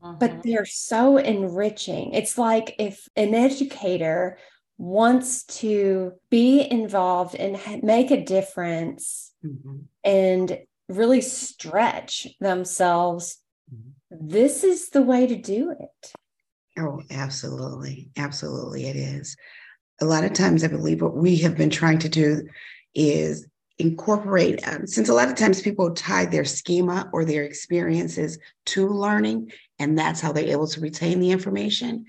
but 0.02 0.30
mm-hmm. 0.30 0.40
they're 0.44 0.66
so 0.66 1.16
enriching. 1.16 2.12
It's 2.12 2.36
like 2.36 2.74
if 2.78 3.08
an 3.16 3.34
educator 3.34 4.38
wants 4.78 5.44
to 5.44 6.12
be 6.28 6.68
involved 6.68 7.36
and 7.36 7.58
make 7.84 8.10
a 8.10 8.24
difference 8.24 9.32
mm-hmm. 9.44 9.78
and 10.02 10.58
really 10.88 11.20
stretch 11.20 12.26
themselves, 12.40 13.38
mm-hmm. 13.72 14.28
this 14.28 14.64
is 14.64 14.88
the 14.90 15.02
way 15.02 15.26
to 15.26 15.36
do 15.36 15.70
it. 15.78 16.12
Oh, 16.78 17.02
absolutely. 17.10 18.10
Absolutely, 18.16 18.86
it 18.86 18.96
is. 18.96 19.36
A 20.00 20.04
lot 20.04 20.24
of 20.24 20.32
times, 20.32 20.64
I 20.64 20.68
believe 20.68 21.00
what 21.00 21.16
we 21.16 21.36
have 21.36 21.56
been 21.56 21.70
trying 21.70 22.00
to 22.00 22.08
do 22.08 22.48
is 22.94 23.46
incorporate, 23.78 24.66
um, 24.68 24.86
since 24.86 25.08
a 25.08 25.14
lot 25.14 25.28
of 25.28 25.34
times 25.34 25.62
people 25.62 25.92
tie 25.92 26.26
their 26.26 26.44
schema 26.44 27.08
or 27.12 27.24
their 27.24 27.42
experiences 27.44 28.38
to 28.66 28.88
learning, 28.88 29.52
and 29.78 29.98
that's 29.98 30.20
how 30.20 30.32
they're 30.32 30.44
able 30.44 30.68
to 30.68 30.80
retain 30.80 31.20
the 31.20 31.30
information. 31.30 32.06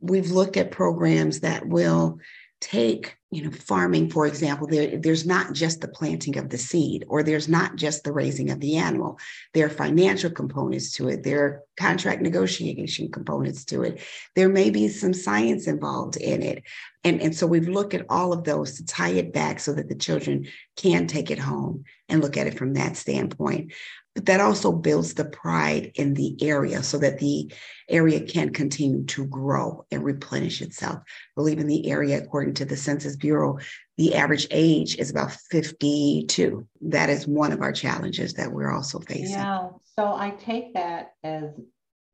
We've 0.00 0.30
looked 0.30 0.56
at 0.56 0.70
programs 0.70 1.40
that 1.40 1.66
will 1.66 2.18
take 2.62 3.16
you 3.32 3.42
know 3.42 3.50
farming 3.50 4.08
for 4.08 4.24
example 4.24 4.68
there, 4.68 4.96
there's 4.96 5.26
not 5.26 5.52
just 5.52 5.80
the 5.80 5.88
planting 5.88 6.38
of 6.38 6.48
the 6.48 6.56
seed 6.56 7.04
or 7.08 7.22
there's 7.22 7.48
not 7.48 7.74
just 7.74 8.04
the 8.04 8.12
raising 8.12 8.50
of 8.50 8.60
the 8.60 8.76
animal. 8.76 9.18
There 9.52 9.66
are 9.66 9.70
financial 9.70 10.30
components 10.30 10.92
to 10.92 11.08
it. 11.08 11.24
There 11.24 11.44
are 11.44 11.62
contract 11.76 12.22
negotiation 12.22 13.10
components 13.10 13.64
to 13.66 13.82
it. 13.82 14.00
There 14.36 14.48
may 14.48 14.70
be 14.70 14.88
some 14.88 15.12
science 15.12 15.66
involved 15.66 16.16
in 16.16 16.42
it. 16.42 16.62
And, 17.04 17.20
and 17.20 17.34
so 17.34 17.48
we've 17.48 17.68
looked 17.68 17.94
at 17.94 18.06
all 18.08 18.32
of 18.32 18.44
those 18.44 18.76
to 18.76 18.86
tie 18.86 19.10
it 19.10 19.32
back 19.32 19.58
so 19.58 19.72
that 19.72 19.88
the 19.88 19.96
children 19.96 20.46
can 20.76 21.08
take 21.08 21.32
it 21.32 21.40
home 21.40 21.84
and 22.08 22.22
look 22.22 22.36
at 22.36 22.46
it 22.46 22.56
from 22.56 22.74
that 22.74 22.96
standpoint 22.96 23.72
but 24.14 24.26
that 24.26 24.40
also 24.40 24.72
builds 24.72 25.14
the 25.14 25.24
pride 25.24 25.92
in 25.94 26.14
the 26.14 26.36
area 26.42 26.82
so 26.82 26.98
that 26.98 27.18
the 27.18 27.52
area 27.88 28.20
can 28.20 28.50
continue 28.50 29.04
to 29.04 29.26
grow 29.26 29.86
and 29.90 30.04
replenish 30.04 30.60
itself. 30.60 30.96
I 30.96 31.34
believe 31.34 31.58
in 31.58 31.66
the 31.66 31.90
area, 31.90 32.18
according 32.18 32.54
to 32.54 32.64
the 32.64 32.76
Census 32.76 33.16
Bureau, 33.16 33.58
the 33.96 34.14
average 34.14 34.46
age 34.50 34.96
is 34.96 35.10
about 35.10 35.32
52. 35.32 36.66
That 36.82 37.08
is 37.08 37.26
one 37.26 37.52
of 37.52 37.62
our 37.62 37.72
challenges 37.72 38.34
that 38.34 38.52
we're 38.52 38.72
also 38.72 39.00
facing. 39.00 39.30
Yeah. 39.30 39.68
So 39.96 40.14
I 40.14 40.30
take 40.30 40.74
that 40.74 41.12
as 41.24 41.50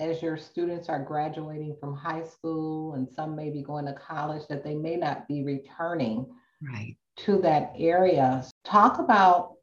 as 0.01 0.23
your 0.23 0.37
students 0.37 0.89
are 0.89 1.03
graduating 1.03 1.77
from 1.81 1.97
high 1.97 2.23
school 2.23 2.95
and 2.95 3.09
some 3.09 3.35
may 3.35 3.51
be 3.51 3.63
going 3.63 3.85
to 3.85 3.93
college 3.93 4.47
that 4.49 4.63
they 4.63 4.77
may 4.77 4.95
not 4.95 5.27
be 5.27 5.43
returning 5.43 6.25
right 6.63 6.97
to 7.17 7.39
that 7.39 7.73
area. 7.77 8.45
Talk 8.65 9.01
about 9.01 9.55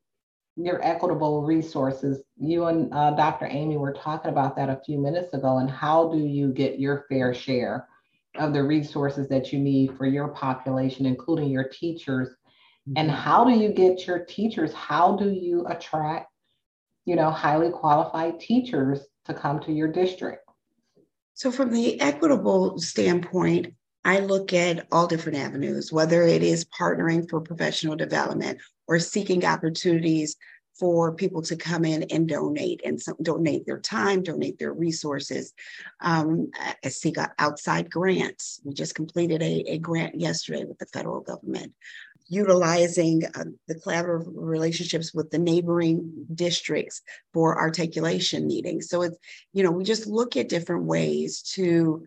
your 0.55 0.83
equitable 0.83 1.43
resources. 1.43 2.21
You 2.37 2.65
and 2.65 2.93
uh, 2.93 3.11
Dr. 3.11 3.47
Amy 3.47 3.77
were 3.77 3.93
talking 3.93 4.31
about 4.31 4.55
that 4.55 4.69
a 4.69 4.81
few 4.85 4.97
minutes 4.99 5.33
ago, 5.33 5.57
and 5.57 5.69
how 5.69 6.11
do 6.11 6.17
you 6.17 6.51
get 6.51 6.79
your 6.79 7.05
fair 7.09 7.33
share 7.33 7.87
of 8.37 8.53
the 8.53 8.63
resources 8.63 9.27
that 9.29 9.51
you 9.51 9.59
need 9.59 9.97
for 9.97 10.05
your 10.05 10.29
population, 10.29 11.05
including 11.05 11.49
your 11.49 11.67
teachers? 11.67 12.29
And 12.95 13.09
mm-hmm. 13.09 13.17
how 13.17 13.43
do 13.45 13.51
you 13.51 13.69
get 13.69 14.07
your 14.07 14.19
teachers? 14.25 14.73
How 14.73 15.15
do 15.15 15.29
you 15.29 15.65
attract, 15.67 16.31
you 17.05 17.15
know, 17.15 17.31
highly 17.31 17.71
qualified 17.71 18.39
teachers 18.39 18.99
to 19.25 19.33
come 19.33 19.59
to 19.61 19.71
your 19.71 19.91
district? 19.91 20.43
So, 21.33 21.51
from 21.51 21.71
the 21.71 21.99
equitable 21.99 22.77
standpoint, 22.77 23.73
I 24.05 24.19
look 24.19 24.53
at 24.53 24.87
all 24.91 25.07
different 25.07 25.39
avenues, 25.39 25.91
whether 25.91 26.21
it 26.21 26.43
is 26.43 26.65
partnering 26.79 27.27
for 27.29 27.41
professional 27.41 27.95
development 27.95 28.59
or 28.87 28.99
seeking 28.99 29.45
opportunities 29.45 30.35
for 30.79 31.13
people 31.13 31.41
to 31.41 31.55
come 31.55 31.85
in 31.85 32.03
and 32.03 32.27
donate 32.27 32.81
and 32.83 33.01
some, 33.01 33.15
donate 33.21 33.65
their 33.65 33.79
time, 33.79 34.23
donate 34.23 34.59
their 34.59 34.73
resources. 34.73 35.53
Um, 36.01 36.51
seek 36.87 37.15
outside 37.39 37.89
grants. 37.89 38.59
We 38.63 38.73
just 38.73 38.95
completed 38.95 39.41
a, 39.41 39.71
a 39.71 39.77
grant 39.77 40.19
yesterday 40.19 40.65
with 40.65 40.77
the 40.77 40.85
federal 40.87 41.21
government, 41.21 41.73
utilizing 42.27 43.23
uh, 43.25 43.45
the 43.67 43.75
collaborative 43.75 44.29
relationships 44.35 45.13
with 45.13 45.31
the 45.31 45.39
neighboring 45.39 46.25
districts 46.33 47.01
for 47.33 47.57
articulation 47.57 48.45
meetings. 48.45 48.89
So 48.89 49.03
it's, 49.03 49.17
you 49.53 49.63
know, 49.63 49.71
we 49.71 49.85
just 49.85 50.07
look 50.07 50.35
at 50.35 50.49
different 50.49 50.83
ways 50.83 51.41
to 51.53 52.05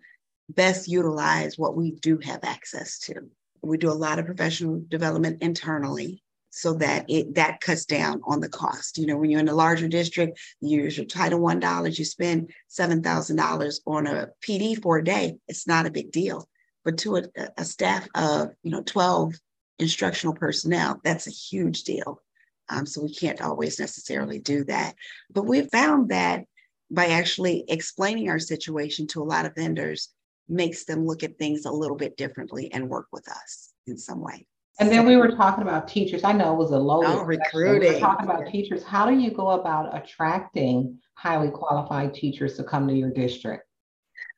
best 0.51 0.89
utilize 0.89 1.57
what 1.57 1.77
we 1.77 1.93
do 1.93 2.19
have 2.19 2.41
access 2.43 2.99
to. 2.99 3.31
We 3.63 3.79
do 3.79 3.91
a 3.91 3.93
lot 3.93 4.19
of 4.19 4.27
professional 4.27 4.83
development 4.89 5.43
internally 5.43 6.23
so 6.51 6.75
that 6.75 7.05
it 7.09 7.35
that 7.35 7.61
cuts 7.61 7.85
down 7.85 8.21
on 8.25 8.41
the 8.41 8.49
cost. 8.49 8.99
You 8.99 9.07
know, 9.07 9.17
when 9.17 9.31
you're 9.31 9.41
in 9.41 9.49
a 9.49 9.55
larger 9.55 9.89
district, 9.89 10.39
you 10.61 10.83
use 10.83 10.97
your 10.97 11.07
Title 11.07 11.41
One 11.41 11.61
dollars, 11.61 11.99
you 11.99 12.05
spend 12.05 12.51
seven 12.69 13.03
thousand 13.03 13.37
dollars 13.37 13.81
on 13.87 14.07
a 14.07 14.29
PD 14.47 14.81
for 14.81 14.99
a 14.99 15.05
day. 15.05 15.37
It's 15.49 15.67
not 15.67 15.87
a 15.87 15.91
big 15.91 16.11
deal, 16.11 16.49
but 16.85 16.99
to 16.99 17.17
a, 17.17 17.23
a 17.57 17.65
staff 17.65 18.09
of 18.15 18.51
you 18.63 18.71
know 18.71 18.83
twelve 18.83 19.35
instructional 19.79 20.35
personnel, 20.35 21.01
that's 21.05 21.27
a 21.27 21.31
huge 21.31 21.85
deal. 21.85 22.21
Um, 22.69 22.85
so 22.85 23.03
we 23.03 23.15
can't 23.15 23.41
always 23.41 23.79
necessarily 23.79 24.41
do 24.41 24.65
that. 24.65 24.95
But 25.33 25.47
we 25.47 25.63
found 25.63 26.11
that 26.11 26.45
by 26.91 27.07
actually 27.07 27.65
explaining 27.69 28.29
our 28.29 28.39
situation 28.39 29.07
to 29.09 29.23
a 29.23 29.25
lot 29.25 29.47
of 29.47 29.55
vendors, 29.55 30.11
makes 30.49 30.85
them 30.85 31.07
look 31.07 31.23
at 31.23 31.39
things 31.39 31.65
a 31.65 31.71
little 31.71 31.97
bit 31.97 32.17
differently 32.17 32.73
and 32.73 32.89
work 32.89 33.07
with 33.13 33.29
us 33.29 33.73
in 33.87 33.99
some 33.99 34.21
way. 34.21 34.47
And 34.79 34.91
then 34.91 35.07
we 35.07 35.17
were 35.17 35.33
talking 35.33 35.63
about 35.63 35.89
teachers. 35.89 36.23
I 36.23 36.33
know 36.33 36.53
it 36.53 36.57
was 36.57 36.71
a 36.71 36.79
low 36.79 37.03
oh, 37.05 37.25
recruiting. 37.25 37.95
We 37.95 37.99
talking 37.99 38.27
about 38.27 38.47
teachers. 38.47 38.85
How 38.85 39.07
do 39.07 39.19
you 39.19 39.33
go 39.33 39.51
about 39.51 39.97
attracting 39.97 40.99
highly 41.15 41.51
qualified 41.51 42.15
teachers 42.15 42.57
to 42.57 42.65
come 42.65 42.87
to 42.87 42.95
your 42.95 43.11
district? 43.11 43.65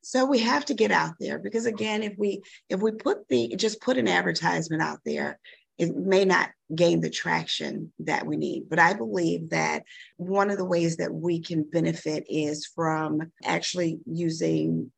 So 0.03 0.25
we 0.25 0.39
have 0.39 0.65
to 0.67 0.75
get 0.75 0.91
out 0.91 1.13
there 1.21 1.39
because 1.39 1.67
again, 1.67 2.03
if 2.03 2.15
we 2.17 2.43
if 2.71 2.81
we 2.81 2.93
put 2.93 3.29
the 3.29 3.55
just 3.57 3.83
put 3.83 3.99
an 3.99 4.09
advertisement 4.09 4.81
out 4.81 5.01
there, 5.05 5.39
it 5.77 5.95
may 5.95 6.25
not 6.25 6.51
gain 6.75 7.01
the 7.01 7.11
traction 7.11 7.93
that 7.99 8.27
we 8.27 8.37
need. 8.37 8.69
But 8.71 8.79
I 8.79 8.95
believe 8.95 9.51
that 9.51 9.85
one 10.17 10.51
of 10.51 10.57
the 10.57 10.65
ways 10.65 10.97
that 10.97 11.13
we 11.13 11.41
can 11.41 11.65
benefit 11.65 12.25
is 12.29 12.67
from 12.67 13.31
actually 13.45 14.01
using 14.07 14.91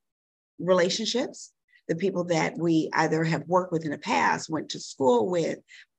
relationships, 0.61 1.53
the 1.93 1.99
people 1.99 2.25
that 2.25 2.57
we 2.57 2.89
either 2.95 3.23
have 3.23 3.47
worked 3.47 3.71
with 3.71 3.85
in 3.85 3.91
the 3.91 3.99
past, 3.99 4.49
went 4.49 4.71
to 4.71 4.81
school 4.81 5.29
with, 5.29 5.59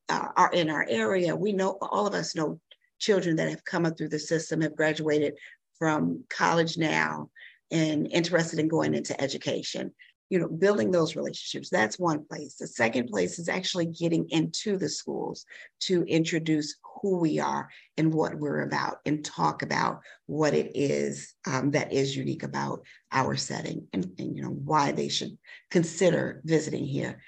uh, 0.10 0.30
are 0.36 0.52
in 0.52 0.72
our 0.72 0.84
area. 0.90 1.36
We 1.36 1.54
know, 1.54 1.78
all 1.82 2.08
of 2.08 2.16
us 2.16 2.36
know 2.36 2.60
children 2.98 3.36
that 3.36 3.50
have 3.50 3.64
come 3.64 3.86
up 3.86 3.96
through 3.96 4.10
the 4.10 4.18
system, 4.18 4.62
have 4.62 4.76
graduated 4.76 5.36
from 5.78 6.24
college 6.32 6.80
now 6.80 7.30
and 7.70 8.12
interested 8.12 8.58
in 8.58 8.68
going 8.68 8.96
into 8.96 9.20
education 9.22 9.94
you 10.34 10.39
know, 10.39 10.48
building 10.48 10.89
those 10.89 11.15
relationships. 11.15 11.69
That's 11.69 12.00
one 12.00 12.26
place. 12.26 12.56
The 12.56 12.65
second 12.65 13.08
place 13.10 13.38
is 13.38 13.48
actually 13.48 13.86
getting 13.86 14.28
into 14.32 14.78
the 14.78 14.89
schools 14.89 15.46
to 15.82 16.02
introduce 16.06 16.76
who 17.00 17.19
we 17.19 17.38
are 17.38 17.69
and 17.98 18.12
what 18.12 18.34
we're 18.34 18.62
about 18.62 18.98
and 19.06 19.24
talk 19.24 19.62
about 19.62 20.02
what 20.26 20.56
it 20.56 20.72
is 20.74 21.36
um, 21.46 21.69
that 21.72 21.93
is 21.93 22.17
unique 22.17 22.41
about 22.41 22.82
our 23.12 23.36
setting 23.36 23.88
and, 23.93 24.08
and, 24.17 24.36
you 24.36 24.41
know, 24.41 24.50
why 24.50 24.91
they 24.91 25.08
should 25.08 25.38
consider 25.69 26.41
visiting 26.46 26.84
here. 26.84 27.22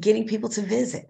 Getting 0.00 0.26
people 0.26 0.48
to 0.48 0.62
visit. 0.62 1.04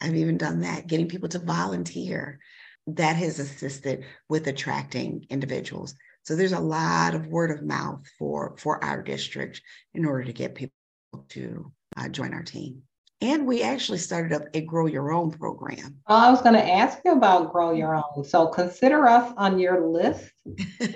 I've 0.00 0.14
even 0.14 0.38
done 0.38 0.60
that, 0.60 0.86
getting 0.86 1.08
people 1.08 1.30
to 1.30 1.40
volunteer. 1.40 2.38
That 2.86 3.16
has 3.16 3.40
assisted 3.40 4.04
with 4.28 4.46
attracting 4.46 5.26
individuals. 5.28 5.96
So 6.26 6.34
there's 6.34 6.52
a 6.52 6.58
lot 6.58 7.14
of 7.14 7.28
word 7.28 7.52
of 7.52 7.62
mouth 7.62 8.04
for, 8.18 8.56
for 8.58 8.82
our 8.82 9.00
district 9.00 9.62
in 9.94 10.04
order 10.04 10.24
to 10.24 10.32
get 10.32 10.56
people 10.56 10.74
to 11.28 11.72
uh, 11.96 12.08
join 12.08 12.34
our 12.34 12.42
team. 12.42 12.82
And 13.20 13.46
we 13.46 13.62
actually 13.62 13.98
started 13.98 14.32
up 14.32 14.42
a 14.52 14.60
Grow 14.60 14.86
Your 14.86 15.12
Own 15.12 15.30
program. 15.30 15.98
Well, 16.08 16.18
I 16.18 16.28
was 16.32 16.42
going 16.42 16.56
to 16.56 16.68
ask 16.68 16.98
you 17.04 17.12
about 17.12 17.52
Grow 17.52 17.72
Your 17.72 17.94
Own. 17.94 18.24
So 18.24 18.48
consider 18.48 19.06
us 19.06 19.32
on 19.36 19.60
your 19.60 19.86
list 19.86 20.32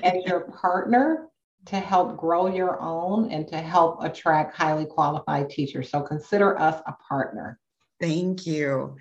as 0.03 0.15
your 0.27 0.51
partner 0.61 1.29
to 1.67 1.77
help 1.77 2.17
grow 2.17 2.53
your 2.53 2.81
own 2.81 3.31
and 3.31 3.47
to 3.49 3.59
help 3.59 4.03
attract 4.03 4.57
highly 4.57 4.85
qualified 4.85 5.49
teachers. 5.49 5.91
So 5.91 6.03
consider 6.03 6.59
us 6.59 6.83
a 6.87 6.95
partner. 7.09 7.57
Thank 8.01 8.47
you. 8.47 8.97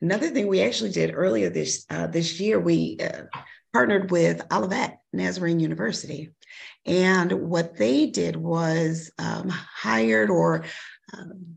Another 0.00 0.30
thing 0.30 0.46
we 0.46 0.62
actually 0.62 0.92
did 0.92 1.12
earlier 1.14 1.50
this 1.50 1.84
uh, 1.90 2.06
this 2.06 2.40
year, 2.40 2.58
we 2.58 2.96
uh, 3.00 3.24
partnered 3.74 4.12
with 4.12 4.40
Olivet 4.52 5.00
Nazarene 5.12 5.58
University. 5.58 6.30
And 6.86 7.32
what 7.50 7.76
they 7.76 8.06
did 8.06 8.36
was 8.36 9.10
um, 9.18 9.48
hired 9.48 10.30
or 10.30 10.64
um, 11.12 11.56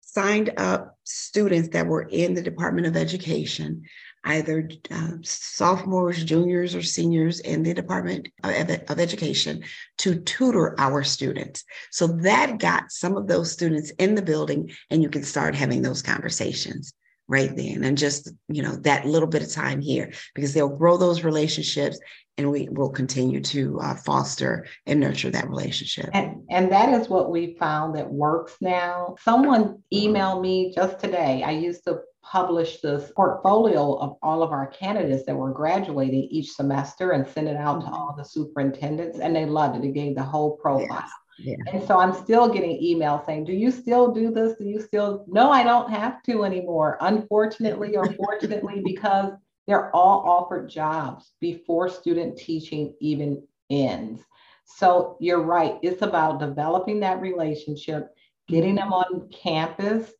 signed 0.00 0.54
up 0.56 0.96
students 1.04 1.68
that 1.68 1.86
were 1.86 2.02
in 2.02 2.32
the 2.32 2.40
Department 2.40 2.86
of 2.86 2.96
Education, 2.96 3.82
either 4.24 4.70
uh, 4.90 5.12
sophomores, 5.22 6.24
juniors, 6.24 6.74
or 6.74 6.82
seniors 6.82 7.40
in 7.40 7.62
the 7.62 7.74
Department 7.74 8.28
of, 8.42 8.70
of, 8.88 8.98
Education 8.98 9.62
to 9.98 10.18
tutor 10.20 10.74
our 10.80 11.04
students. 11.04 11.64
So 11.90 12.06
that 12.06 12.58
got 12.58 12.90
some 12.90 13.18
of 13.18 13.28
those 13.28 13.52
students 13.52 13.90
in 13.98 14.14
the 14.14 14.22
building, 14.22 14.72
and 14.88 15.02
you 15.02 15.10
can 15.10 15.24
start 15.24 15.54
having 15.54 15.82
those 15.82 16.00
conversations 16.00 16.94
right 17.30 17.54
then 17.54 17.84
and 17.84 17.96
just 17.96 18.28
you 18.48 18.60
know 18.60 18.74
that 18.76 19.06
little 19.06 19.28
bit 19.28 19.42
of 19.42 19.50
time 19.50 19.80
here 19.80 20.12
because 20.34 20.52
they'll 20.52 20.76
grow 20.76 20.96
those 20.96 21.22
relationships 21.22 21.98
and 22.36 22.50
we 22.50 22.68
will 22.70 22.88
continue 22.88 23.40
to 23.40 23.78
uh, 23.80 23.94
foster 23.94 24.66
and 24.86 24.98
nurture 24.98 25.30
that 25.30 25.48
relationship. 25.48 26.08
And, 26.14 26.42
and 26.48 26.72
that 26.72 26.88
is 26.98 27.08
what 27.08 27.30
we 27.30 27.54
found 27.58 27.94
that 27.96 28.10
works 28.10 28.56
now. 28.62 29.14
Someone 29.20 29.82
emailed 29.92 30.40
me 30.40 30.72
just 30.74 30.98
today. 30.98 31.42
I 31.44 31.50
used 31.50 31.84
to 31.84 32.00
publish 32.22 32.80
this 32.80 33.12
portfolio 33.14 33.94
of 33.96 34.16
all 34.22 34.42
of 34.42 34.52
our 34.52 34.68
candidates 34.68 35.26
that 35.26 35.36
were 35.36 35.52
graduating 35.52 36.28
each 36.30 36.52
semester 36.52 37.10
and 37.10 37.26
send 37.26 37.46
it 37.48 37.56
out 37.56 37.80
to 37.80 37.86
mm-hmm. 37.86 37.94
all 37.94 38.14
the 38.16 38.24
superintendents 38.24 39.18
and 39.18 39.36
they 39.36 39.44
loved 39.44 39.76
it. 39.76 39.86
It 39.86 39.92
gave 39.92 40.14
the 40.14 40.22
whole 40.22 40.56
profile. 40.56 40.88
yes. 40.90 41.10
Yeah. 41.38 41.56
And 41.72 41.86
so 41.86 41.98
I'm 41.98 42.12
still 42.12 42.52
getting 42.52 42.80
emails 42.82 43.24
saying, 43.26 43.44
Do 43.44 43.52
you 43.52 43.70
still 43.70 44.12
do 44.12 44.30
this? 44.30 44.56
Do 44.58 44.64
you 44.64 44.80
still? 44.80 45.24
No, 45.26 45.50
I 45.50 45.62
don't 45.62 45.90
have 45.90 46.22
to 46.24 46.44
anymore, 46.44 46.98
unfortunately 47.00 47.96
or 47.96 48.12
fortunately, 48.12 48.82
because 48.84 49.32
they're 49.66 49.94
all 49.94 50.28
offered 50.28 50.68
jobs 50.68 51.32
before 51.40 51.88
student 51.88 52.36
teaching 52.36 52.94
even 53.00 53.42
ends. 53.70 54.22
So 54.64 55.16
you're 55.20 55.42
right. 55.42 55.78
It's 55.82 56.02
about 56.02 56.40
developing 56.40 57.00
that 57.00 57.20
relationship, 57.20 58.08
getting 58.48 58.74
them 58.74 58.92
on 58.92 59.28
campus 59.30 60.10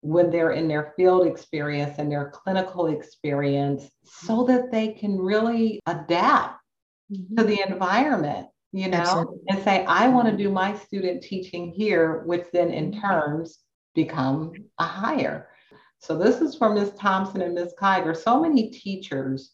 when 0.00 0.30
they're 0.30 0.52
in 0.52 0.68
their 0.68 0.92
field 0.96 1.26
experience 1.26 1.98
and 1.98 2.10
their 2.10 2.30
clinical 2.30 2.86
experience 2.86 3.90
so 4.04 4.44
that 4.44 4.70
they 4.70 4.88
can 4.88 5.16
really 5.16 5.80
adapt 5.86 6.60
mm-hmm. 7.12 7.36
to 7.36 7.44
the 7.44 7.60
environment 7.68 8.46
you 8.72 8.88
know, 8.88 8.98
Absolutely. 8.98 9.38
and 9.48 9.62
say, 9.62 9.84
I 9.86 10.08
want 10.08 10.28
to 10.28 10.36
do 10.36 10.50
my 10.50 10.76
student 10.76 11.22
teaching 11.22 11.70
here, 11.70 12.22
which 12.24 12.46
then 12.52 12.70
in 12.70 12.90
mm-hmm. 12.90 13.00
turns 13.00 13.58
become 13.94 14.52
a 14.78 14.84
hire. 14.84 15.48
So 16.00 16.16
this 16.16 16.40
is 16.40 16.54
for 16.54 16.72
Ms. 16.72 16.92
Thompson 16.98 17.42
and 17.42 17.54
Ms. 17.54 17.74
Kiger. 17.80 18.16
So 18.16 18.40
many 18.40 18.70
teachers 18.70 19.52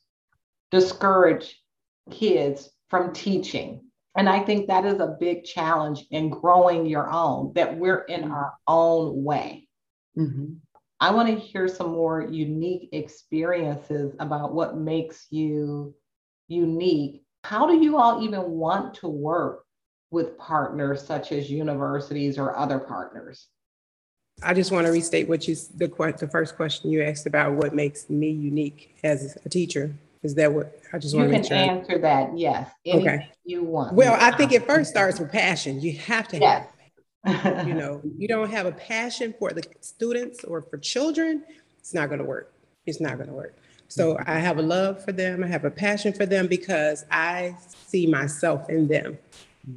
discourage 0.70 1.62
kids 2.10 2.70
from 2.90 3.12
teaching. 3.12 3.82
And 4.16 4.28
I 4.28 4.40
think 4.40 4.68
that 4.68 4.84
is 4.84 5.00
a 5.00 5.16
big 5.18 5.44
challenge 5.44 6.04
in 6.10 6.30
growing 6.30 6.86
your 6.86 7.10
own, 7.10 7.52
that 7.54 7.76
we're 7.76 8.02
in 8.02 8.22
mm-hmm. 8.22 8.32
our 8.32 8.54
own 8.66 9.24
way. 9.24 9.68
Mm-hmm. 10.18 10.54
I 11.00 11.10
want 11.12 11.28
to 11.28 11.34
hear 11.34 11.66
some 11.68 11.90
more 11.90 12.22
unique 12.22 12.90
experiences 12.92 14.14
about 14.20 14.54
what 14.54 14.76
makes 14.76 15.26
you 15.30 15.94
unique 16.48 17.23
how 17.44 17.66
do 17.66 17.76
you 17.76 17.98
all 17.98 18.22
even 18.24 18.42
want 18.52 18.94
to 18.94 19.08
work 19.08 19.64
with 20.10 20.38
partners 20.38 21.04
such 21.04 21.30
as 21.30 21.50
universities 21.50 22.38
or 22.38 22.56
other 22.56 22.78
partners? 22.78 23.48
I 24.42 24.54
just 24.54 24.72
want 24.72 24.86
to 24.86 24.92
restate 24.92 25.28
what 25.28 25.46
you 25.46 25.54
the 25.76 25.86
the 26.18 26.28
first 26.28 26.56
question 26.56 26.90
you 26.90 27.02
asked 27.02 27.26
about 27.26 27.52
what 27.52 27.74
makes 27.74 28.08
me 28.08 28.30
unique 28.30 28.96
as 29.04 29.36
a 29.44 29.48
teacher. 29.48 29.94
Is 30.22 30.34
that 30.36 30.52
what 30.52 30.80
I 30.92 30.98
just 30.98 31.14
want 31.14 31.28
you 31.28 31.34
to 31.34 31.38
make 31.38 31.48
sure? 31.48 31.58
You 31.58 31.66
can 31.66 31.78
answer 31.78 31.98
that. 31.98 32.36
Yes. 32.36 32.70
Anything 32.86 33.08
okay. 33.08 33.30
You 33.44 33.62
want. 33.62 33.94
Well, 33.94 34.16
I 34.18 34.34
think 34.34 34.52
it 34.52 34.66
first 34.66 34.90
starts 34.90 35.20
with 35.20 35.30
passion. 35.30 35.80
You 35.80 35.98
have 35.98 36.26
to 36.28 36.38
yes. 36.38 36.66
have. 37.24 37.68
you 37.68 37.74
know, 37.74 38.00
you 38.18 38.26
don't 38.26 38.50
have 38.50 38.64
a 38.64 38.72
passion 38.72 39.34
for 39.38 39.50
the 39.50 39.62
students 39.80 40.44
or 40.44 40.62
for 40.62 40.78
children, 40.78 41.44
it's 41.78 41.94
not 41.94 42.08
going 42.08 42.18
to 42.18 42.24
work. 42.24 42.52
It's 42.86 43.00
not 43.00 43.16
going 43.16 43.28
to 43.28 43.34
work. 43.34 43.56
So 43.94 44.18
I 44.26 44.40
have 44.40 44.58
a 44.58 44.62
love 44.62 45.04
for 45.04 45.12
them. 45.12 45.44
I 45.44 45.46
have 45.46 45.64
a 45.64 45.70
passion 45.70 46.12
for 46.12 46.26
them 46.26 46.48
because 46.48 47.04
I 47.12 47.54
see 47.86 48.08
myself 48.08 48.68
in 48.68 48.88
them 48.88 49.18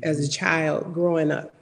as 0.01 0.19
a 0.19 0.27
child 0.27 0.91
growing 0.91 1.29
up. 1.29 1.53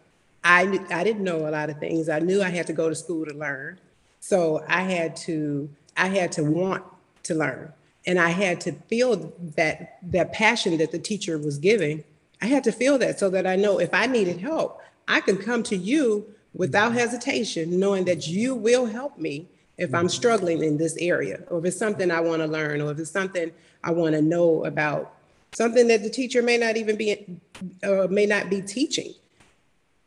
I, 0.42 0.80
I 0.90 1.04
didn't 1.04 1.26
know 1.26 1.50
a 1.50 1.52
lot 1.52 1.70
of 1.70 1.80
things. 1.80 2.08
I 2.08 2.20
knew 2.20 2.42
I 2.42 2.48
had 2.48 2.66
to 2.68 2.74
go 2.74 2.88
to 2.88 2.96
school 2.96 3.26
to 3.26 3.34
learn. 3.34 3.78
So 4.22 4.64
I 4.70 4.84
had 4.84 5.18
to 5.18 5.70
I 5.98 6.08
had 6.08 6.32
to 6.34 6.46
want 6.46 6.86
to 7.24 7.36
learn. 7.36 7.74
And 8.08 8.20
I 8.20 8.30
had 8.30 8.62
to 8.62 8.72
feel 8.72 9.34
that 9.58 9.98
that 10.04 10.32
passion 10.32 10.78
that 10.78 10.94
the 10.94 11.00
teacher 11.00 11.38
was 11.38 11.58
giving. 11.58 12.06
I 12.42 12.46
had 12.46 12.64
to 12.64 12.72
feel 12.72 12.98
that 13.00 13.20
so 13.20 13.30
that 13.32 13.46
I 13.46 13.58
know 13.58 13.82
if 13.82 13.94
I 13.94 14.06
needed 14.06 14.40
help, 14.40 14.82
I 15.10 15.20
could 15.20 15.42
come 15.42 15.62
to 15.64 15.76
you 15.76 16.34
without 16.54 16.94
hesitation, 16.94 17.82
knowing 17.82 18.06
that 18.06 18.30
you 18.30 18.56
will 18.56 18.86
help 18.86 19.18
me 19.18 19.50
if 19.78 19.94
I'm 19.94 20.10
struggling 20.10 20.64
in 20.64 20.78
this 20.78 20.96
area, 20.98 21.44
or 21.50 21.60
if 21.60 21.66
it's 21.66 21.78
something 21.78 22.12
I 22.12 22.20
want 22.22 22.42
to 22.42 22.48
learn, 22.48 22.82
or 22.82 22.92
if 22.92 23.00
it's 23.00 23.12
something 23.12 23.52
I 23.84 23.92
want 23.92 24.16
to 24.16 24.22
know 24.22 24.66
about, 24.66 25.14
something 25.54 25.88
that 25.88 26.04
the 26.04 26.10
teacher 26.10 26.42
may 26.42 26.58
not 26.58 26.78
even 26.78 26.96
be, 26.96 27.40
uh, 27.84 28.08
may 28.10 28.26
not 28.26 28.50
be 28.50 28.62
teaching. 28.62 29.14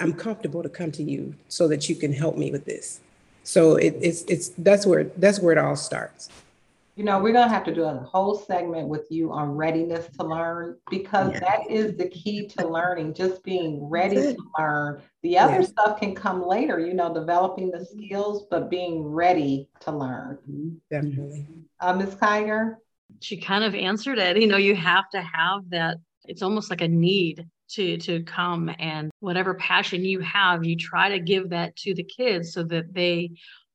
I'm 0.01 0.13
comfortable 0.13 0.63
to 0.63 0.69
come 0.69 0.93
to 0.93 1.03
you 1.03 1.35
so 1.49 1.69
that 1.69 1.89
you 1.89 1.97
can 1.97 2.13
help 2.13 2.37
me 2.37 2.51
with 2.51 2.65
this. 2.65 3.01
So 3.43 3.77
it, 3.77 3.97
it's 4.01 4.23
it's 4.23 4.51
that's 4.59 4.87
where 4.87 5.05
that's 5.17 5.41
where 5.41 5.53
it 5.53 5.59
all 5.59 5.77
starts 5.77 6.29
you 6.99 7.05
know, 7.05 7.21
we're 7.21 7.33
going 7.33 7.49
to 7.49 7.55
have 7.55 7.63
to 7.63 7.73
do 7.73 7.85
a 7.85 8.01
whole 8.01 8.37
segment 8.37 8.89
with 8.89 9.07
you 9.09 9.31
on 9.33 9.53
readiness 9.53 10.09
to 10.19 10.27
learn 10.27 10.77
because 10.91 11.33
yeah. 11.33 11.39
that 11.39 11.71
is 11.71 11.97
the 11.97 12.09
key 12.09 12.49
to 12.49 12.67
learning, 12.67 13.15
just 13.15 13.45
being 13.45 13.89
ready 13.89 14.17
to 14.17 14.37
learn. 14.59 15.01
The 15.23 15.39
other 15.39 15.63
stuff 15.63 16.01
can 16.01 16.13
come 16.13 16.45
later, 16.45 16.81
you 16.81 16.95
know, 16.95 17.15
developing 17.15 17.71
the 17.71 17.87
skills, 17.87 18.47
but 18.51 18.69
being 18.69 19.05
ready 19.05 19.69
to 19.79 19.93
learn. 19.93 20.81
Definitely. 20.91 21.47
Uh, 21.79 21.93
Ms. 21.93 22.17
Kiger? 22.17 22.79
She 23.21 23.37
kind 23.37 23.63
of 23.63 23.77
answered 23.77 24.19
it. 24.19 24.37
You 24.37 24.49
know, 24.49 24.57
you 24.57 24.75
have 24.75 25.09
to 25.11 25.23
have 25.23 25.71
that, 25.71 25.99
it's 26.25 26.43
almost 26.43 26.69
like 26.69 26.81
a 26.81 26.89
need 26.89 27.47
to 27.69 27.97
to 27.99 28.25
come 28.25 28.75
and 28.79 29.11
whatever 29.21 29.53
passion 29.53 30.03
you 30.03 30.21
have 30.21 30.65
you 30.65 30.75
try 30.75 31.11
to 31.11 31.21
give 31.21 31.51
that 31.51 31.77
to 31.77 31.93
the 31.93 32.03
kids 32.03 32.55
so 32.55 32.63
that 32.63 32.95
they 32.95 33.31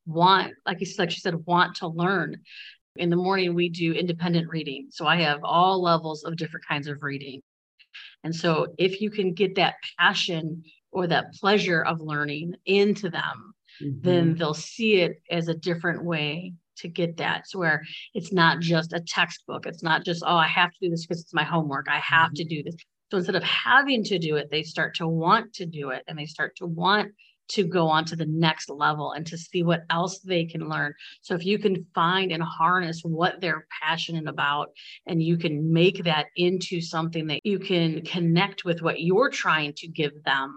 want 0.07 0.51
like 0.65 0.82
you 0.82 0.88
like 0.97 1.11
she 1.11 1.19
said 1.19 1.36
want 1.45 1.76
to 1.76 1.88
learn 1.88 2.41
in 2.96 3.10
the 3.10 3.16
morning, 3.16 3.56
we 3.56 3.70
do 3.70 3.94
independent 3.94 4.50
reading. 4.50 4.88
So 4.91 5.08
I 5.08 5.18
have 5.22 5.39
all 5.44 5.82
levels 5.82 6.24
of 6.24 6.36
different 6.36 6.66
kinds 6.68 6.88
of 6.88 7.02
reading. 7.02 7.41
And 8.24 8.36
so 8.36 8.68
if 8.78 9.02
you 9.02 9.10
can 9.10 9.34
get 9.34 9.56
that 9.56 9.76
passion 9.98 10.64
or 10.91 11.08
that 11.08 11.34
pleasure 11.34 11.84
of 11.84 12.02
learning 12.02 12.56
into 12.66 13.10
them, 13.10 13.54
mm-hmm. 13.82 14.00
then 14.02 14.36
they'll 14.36 14.54
see 14.54 15.02
it 15.02 15.22
as 15.30 15.48
a 15.48 15.56
different 15.56 16.04
way 16.04 16.54
to 16.78 16.88
get 16.88 17.18
that 17.18 17.46
to 17.50 17.58
where 17.58 17.84
it's 18.14 18.32
not 18.32 18.60
just 18.60 18.94
a 18.94 19.00
textbook. 19.00 19.66
It's 19.66 19.84
not 19.84 20.06
just, 20.06 20.24
oh, 20.26 20.36
I 20.36 20.48
have 20.48 20.72
to 20.72 20.78
do 20.82 20.89
this 20.89 21.06
because 21.06 21.22
it's 21.22 21.34
my 21.34 21.44
homework. 21.44 21.88
I 21.89 22.00
have 22.00 22.28
mm-hmm. 22.28 22.36
to 22.36 22.44
do 22.46 22.64
this. 22.64 22.76
So 23.12 23.18
instead 23.18 23.36
of 23.36 23.44
having 23.44 24.04
to 24.06 24.18
do 24.18 24.38
it, 24.38 24.50
they 24.50 24.64
start 24.64 24.96
to 24.96 25.08
want 25.08 25.54
to 25.56 25.66
do 25.66 25.89
it 25.89 26.04
and 26.08 26.18
they 26.18 26.26
start 26.26 26.56
to 26.58 26.66
want 26.66 27.12
to 27.50 27.64
go 27.64 27.88
on 27.88 28.06
to 28.06 28.16
the 28.16 28.26
next 28.26 28.70
level 28.70 29.12
and 29.12 29.26
to 29.28 29.38
see 29.38 29.64
what 29.64 29.84
else 29.89 30.20
they 30.20 30.46
can 30.46 30.70
learn. 30.70 30.94
So 31.22 31.36
if 31.36 31.46
you 31.46 31.60
can 31.60 31.86
find 31.94 32.32
and 32.32 32.41
harness 32.41 33.02
what 33.04 33.41
they're 33.41 33.68
passionate 33.82 34.28
about 34.28 34.70
and 35.06 35.22
you 35.22 35.38
can 35.38 35.72
make 35.72 36.04
that 36.06 36.28
into 36.36 36.82
something 36.82 37.28
that 37.28 37.41
you 37.44 37.60
can 37.60 38.02
connect 38.04 38.66
with 38.66 38.82
what 38.82 39.02
you're 39.02 39.30
trying 39.30 39.74
to 39.78 39.88
give 39.88 40.24
them, 40.24 40.56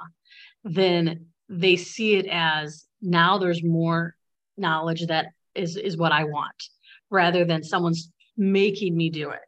then 0.64 1.26
they 1.48 1.76
see 1.76 2.16
it 2.16 2.26
as 2.30 2.86
now 3.02 3.38
there's 3.38 3.62
more 3.62 4.16
knowledge 4.56 5.06
that 5.06 5.26
is 5.54 5.76
is 5.76 5.96
what 5.96 6.12
I 6.12 6.24
want 6.24 6.70
rather 7.10 7.44
than 7.44 7.62
someone's 7.62 8.10
making 8.36 8.96
me 8.96 9.10
do 9.10 9.30
it. 9.30 9.40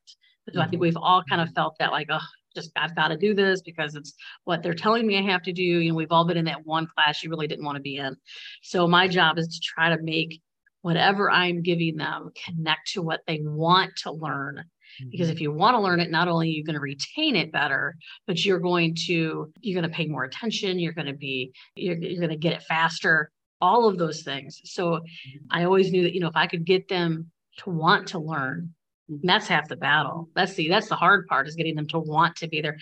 So 0.52 0.60
I 0.60 0.64
think 0.64 0.74
mm-hmm. 0.74 0.80
we've 0.82 0.96
all 0.96 1.22
kind 1.28 1.42
of 1.42 1.50
felt 1.54 1.76
that 1.78 1.92
like, 1.92 2.08
oh, 2.10 2.18
just 2.58 2.72
I've 2.76 2.96
got 2.96 3.08
to 3.08 3.16
do 3.16 3.34
this 3.34 3.62
because 3.62 3.94
it's 3.94 4.14
what 4.44 4.62
they're 4.62 4.74
telling 4.74 5.06
me 5.06 5.18
I 5.18 5.22
have 5.22 5.42
to 5.42 5.52
do. 5.52 5.62
You 5.62 5.90
know, 5.90 5.96
we've 5.96 6.12
all 6.12 6.26
been 6.26 6.36
in 6.36 6.46
that 6.46 6.66
one 6.66 6.86
class 6.86 7.22
you 7.22 7.30
really 7.30 7.46
didn't 7.46 7.64
want 7.64 7.76
to 7.76 7.82
be 7.82 7.96
in. 7.96 8.16
So 8.62 8.86
my 8.86 9.08
job 9.08 9.38
is 9.38 9.48
to 9.48 9.60
try 9.60 9.94
to 9.94 10.02
make 10.02 10.40
whatever 10.82 11.30
I'm 11.30 11.62
giving 11.62 11.96
them 11.96 12.30
connect 12.44 12.92
to 12.92 13.02
what 13.02 13.20
they 13.26 13.40
want 13.42 13.92
to 14.02 14.12
learn. 14.12 14.64
Because 15.10 15.28
if 15.28 15.36
mm-hmm. 15.36 15.42
you 15.42 15.52
want 15.52 15.74
to 15.74 15.80
learn 15.80 16.00
it, 16.00 16.10
not 16.10 16.28
only 16.28 16.48
are 16.48 16.52
you 16.52 16.64
going 16.64 16.74
to 16.74 16.80
retain 16.80 17.36
it 17.36 17.52
better, 17.52 17.94
but 18.26 18.44
you're 18.44 18.58
going 18.58 18.96
to 19.06 19.52
you're 19.60 19.80
going 19.80 19.90
to 19.90 19.96
pay 19.96 20.06
more 20.06 20.24
attention. 20.24 20.78
You're 20.78 20.94
going 20.94 21.06
to 21.06 21.12
be 21.12 21.52
you're, 21.76 21.96
you're 21.96 22.20
going 22.20 22.30
to 22.30 22.36
get 22.36 22.54
it 22.54 22.62
faster. 22.62 23.30
All 23.60 23.88
of 23.88 23.98
those 23.98 24.22
things. 24.22 24.60
So 24.64 24.92
mm-hmm. 24.92 25.46
I 25.50 25.64
always 25.64 25.90
knew 25.92 26.02
that 26.02 26.14
you 26.14 26.20
know 26.20 26.28
if 26.28 26.36
I 26.36 26.46
could 26.46 26.64
get 26.64 26.88
them 26.88 27.30
to 27.58 27.70
want 27.70 28.08
to 28.08 28.18
learn 28.18 28.74
and 29.08 29.20
that's 29.22 29.48
half 29.48 29.68
the 29.68 29.76
battle. 29.76 30.28
That's 30.34 30.54
the 30.54 30.68
that's 30.68 30.88
the 30.88 30.96
hard 30.96 31.26
part 31.26 31.48
is 31.48 31.56
getting 31.56 31.74
them 31.74 31.88
to 31.88 31.98
want 31.98 32.36
to 32.36 32.48
be 32.48 32.60
there. 32.60 32.78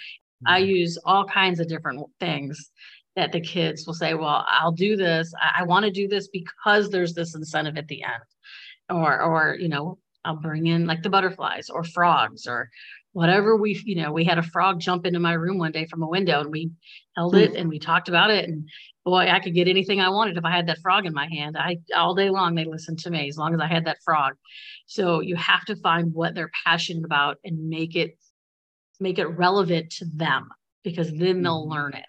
I 0.47 0.61
mm-hmm. 0.61 0.71
use 0.71 0.99
all 1.05 1.25
kinds 1.25 1.61
of 1.61 1.69
different 1.69 2.05
things 2.21 2.71
that 3.15 3.33
the 3.33 3.41
kids 3.41 3.87
will 3.87 3.95
say, 3.95 4.15
well, 4.15 4.45
I'll 4.49 4.73
do 4.73 4.97
this. 4.97 5.33
I, 5.41 5.61
I 5.61 5.65
want 5.65 5.85
to 5.85 5.91
do 5.91 6.07
this 6.07 6.29
because 6.29 6.91
there's 6.91 7.15
this 7.15 7.35
incentive 7.35 7.79
at 7.79 7.89
the 7.89 8.03
end. 8.03 8.23
Or 8.91 9.21
or, 9.21 9.57
you 9.59 9.69
know, 9.69 9.99
I'll 10.25 10.37
bring 10.37 10.67
in 10.67 10.87
like 10.87 11.03
the 11.03 11.11
butterflies 11.11 11.71
or 11.71 11.85
frogs 11.85 12.47
or 12.47 12.71
whatever 13.13 13.57
we, 13.57 13.81
you 13.85 13.97
know, 13.97 14.13
we 14.13 14.25
had 14.25 14.39
a 14.39 14.43
frog 14.43 14.79
jump 14.79 15.07
into 15.07 15.19
my 15.19 15.33
room 15.33 15.59
one 15.59 15.73
day 15.73 15.87
from 15.87 16.03
a 16.03 16.09
window 16.09 16.41
and 16.41 16.51
we 16.51 16.71
held 17.17 17.35
it 17.35 17.55
and 17.55 17.69
we 17.69 17.79
talked 17.79 18.09
about 18.09 18.31
it. 18.31 18.47
And 18.47 18.69
boy, 19.07 19.29
I 19.31 19.39
could 19.39 19.55
get 19.55 19.69
anything 19.69 20.01
I 20.01 20.11
wanted 20.11 20.37
if 20.37 20.45
I 20.45 20.51
had 20.51 20.67
that 20.67 20.81
frog 20.81 21.07
in 21.07 21.15
my 21.15 21.29
hand. 21.29 21.57
I 21.57 21.79
all 21.97 22.15
day 22.15 22.29
long 22.29 22.55
they 22.55 22.65
listened 22.65 22.99
to 23.01 23.11
me 23.11 23.29
as 23.29 23.39
long 23.39 23.55
as 23.55 23.61
I 23.61 23.69
had 23.69 23.87
that 23.87 23.99
frog. 24.05 24.35
So 24.87 25.21
you 25.21 25.37
have 25.37 25.65
to 25.67 25.77
find 25.77 26.13
what 26.13 26.35
they're 26.35 26.51
passionate 26.65 27.05
about 27.05 27.39
and 27.45 27.71
make 27.71 27.95
it 27.95 28.19
make 28.99 29.19
it 29.19 29.27
relevant 29.27 29.91
to 29.91 30.07
them 30.07 30.49
because 30.83 31.09
then 31.13 31.43
they'll 31.43 31.63
mm-hmm. 31.63 31.73
learn 31.73 31.95
it. 31.95 32.05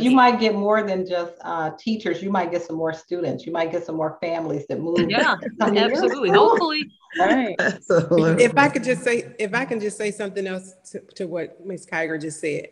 You 0.00 0.12
might 0.12 0.38
get 0.38 0.54
more 0.54 0.84
than 0.84 1.04
just 1.04 1.32
uh, 1.40 1.72
teachers. 1.76 2.22
You 2.22 2.30
might 2.30 2.52
get 2.52 2.62
some 2.62 2.76
more 2.76 2.92
students. 2.92 3.44
You 3.44 3.50
might 3.50 3.72
get 3.72 3.84
some 3.84 3.96
more 3.96 4.16
families 4.22 4.64
that 4.68 4.78
move. 4.78 5.10
Yeah, 5.10 5.34
absolutely. 5.60 6.30
Hopefully. 6.30 6.88
Right. 7.18 7.56
Absolutely. 7.60 8.44
If 8.44 8.56
I 8.58 8.68
could 8.68 8.84
just 8.84 9.02
say, 9.02 9.34
if 9.38 9.54
I 9.54 9.64
can 9.64 9.80
just 9.80 9.96
say 9.96 10.10
something 10.10 10.46
else 10.46 10.74
to, 10.92 11.00
to 11.14 11.24
what 11.26 11.64
Ms. 11.64 11.86
Kiger 11.90 12.20
just 12.20 12.40
said, 12.40 12.68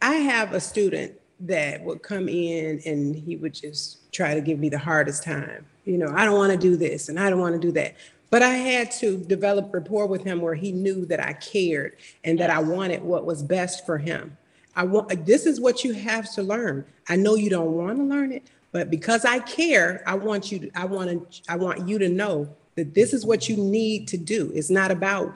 I 0.00 0.14
have 0.14 0.52
a 0.52 0.60
student 0.60 1.14
that 1.42 1.82
would 1.82 2.02
come 2.02 2.28
in 2.28 2.80
and 2.86 3.14
he 3.16 3.36
would 3.36 3.54
just 3.54 4.12
try 4.12 4.34
to 4.34 4.40
give 4.40 4.58
me 4.58 4.68
the 4.68 4.78
hardest 4.78 5.24
time. 5.24 5.66
You 5.84 5.98
know, 5.98 6.12
I 6.14 6.24
don't 6.24 6.38
want 6.38 6.52
to 6.52 6.58
do 6.58 6.76
this 6.76 7.08
and 7.08 7.18
I 7.18 7.28
don't 7.30 7.40
want 7.40 7.54
to 7.54 7.60
do 7.60 7.72
that. 7.72 7.96
But 8.30 8.42
I 8.42 8.54
had 8.54 8.90
to 8.92 9.18
develop 9.18 9.74
rapport 9.74 10.06
with 10.06 10.24
him 10.24 10.40
where 10.40 10.54
he 10.54 10.72
knew 10.72 11.04
that 11.06 11.20
I 11.20 11.34
cared 11.34 11.96
and 12.24 12.38
that 12.38 12.48
I 12.48 12.60
wanted 12.60 13.02
what 13.02 13.26
was 13.26 13.42
best 13.42 13.84
for 13.84 13.98
him. 13.98 14.36
I 14.74 14.84
want 14.84 15.26
this 15.26 15.44
is 15.44 15.60
what 15.60 15.84
you 15.84 15.92
have 15.92 16.32
to 16.34 16.42
learn. 16.42 16.86
I 17.08 17.16
know 17.16 17.34
you 17.34 17.50
don't 17.50 17.72
want 17.72 17.98
to 17.98 18.04
learn 18.04 18.32
it, 18.32 18.44
but 18.70 18.88
because 18.88 19.26
I 19.26 19.40
care, 19.40 20.02
I 20.06 20.14
want 20.14 20.50
you 20.50 20.60
to, 20.60 20.70
I 20.74 20.86
want 20.86 21.10
to 21.10 21.42
I 21.52 21.56
want 21.56 21.86
you 21.86 21.98
to 21.98 22.08
know 22.08 22.48
that 22.76 22.94
this 22.94 23.12
is 23.12 23.26
what 23.26 23.50
you 23.50 23.56
need 23.58 24.08
to 24.08 24.16
do. 24.16 24.50
It's 24.54 24.70
not 24.70 24.90
about 24.90 25.34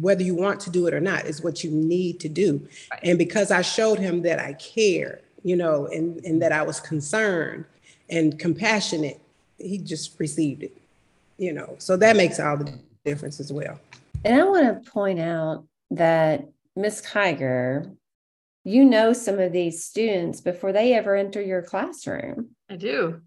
whether 0.00 0.22
you 0.22 0.34
want 0.34 0.60
to 0.60 0.70
do 0.70 0.86
it 0.86 0.94
or 0.94 1.00
not, 1.00 1.26
it's 1.26 1.42
what 1.42 1.64
you 1.64 1.70
need 1.70 2.20
to 2.20 2.28
do. 2.28 2.66
Right. 2.90 3.00
And 3.02 3.18
because 3.18 3.50
I 3.50 3.62
showed 3.62 3.98
him 3.98 4.22
that 4.22 4.38
I 4.38 4.54
care, 4.54 5.20
you 5.44 5.54
know, 5.54 5.86
and, 5.86 6.24
and 6.24 6.42
that 6.42 6.50
I 6.50 6.62
was 6.62 6.80
concerned 6.80 7.64
and 8.10 8.36
compassionate, 8.38 9.20
he 9.58 9.78
just 9.78 10.18
received 10.18 10.64
it, 10.64 10.76
you 11.38 11.52
know. 11.52 11.76
So 11.78 11.96
that 11.98 12.16
makes 12.16 12.40
all 12.40 12.56
the 12.56 12.76
difference 13.04 13.38
as 13.38 13.52
well. 13.52 13.78
And 14.24 14.40
I 14.40 14.44
want 14.44 14.84
to 14.84 14.90
point 14.90 15.20
out 15.20 15.64
that 15.90 16.48
Miss 16.74 17.00
Kiger 17.00 17.94
you 18.64 18.84
know 18.84 19.12
some 19.12 19.38
of 19.38 19.52
these 19.52 19.84
students 19.84 20.40
before 20.40 20.72
they 20.72 20.94
ever 20.94 21.14
enter 21.14 21.40
your 21.40 21.62
classroom. 21.62 22.50
I 22.68 22.76
do. 22.76 23.20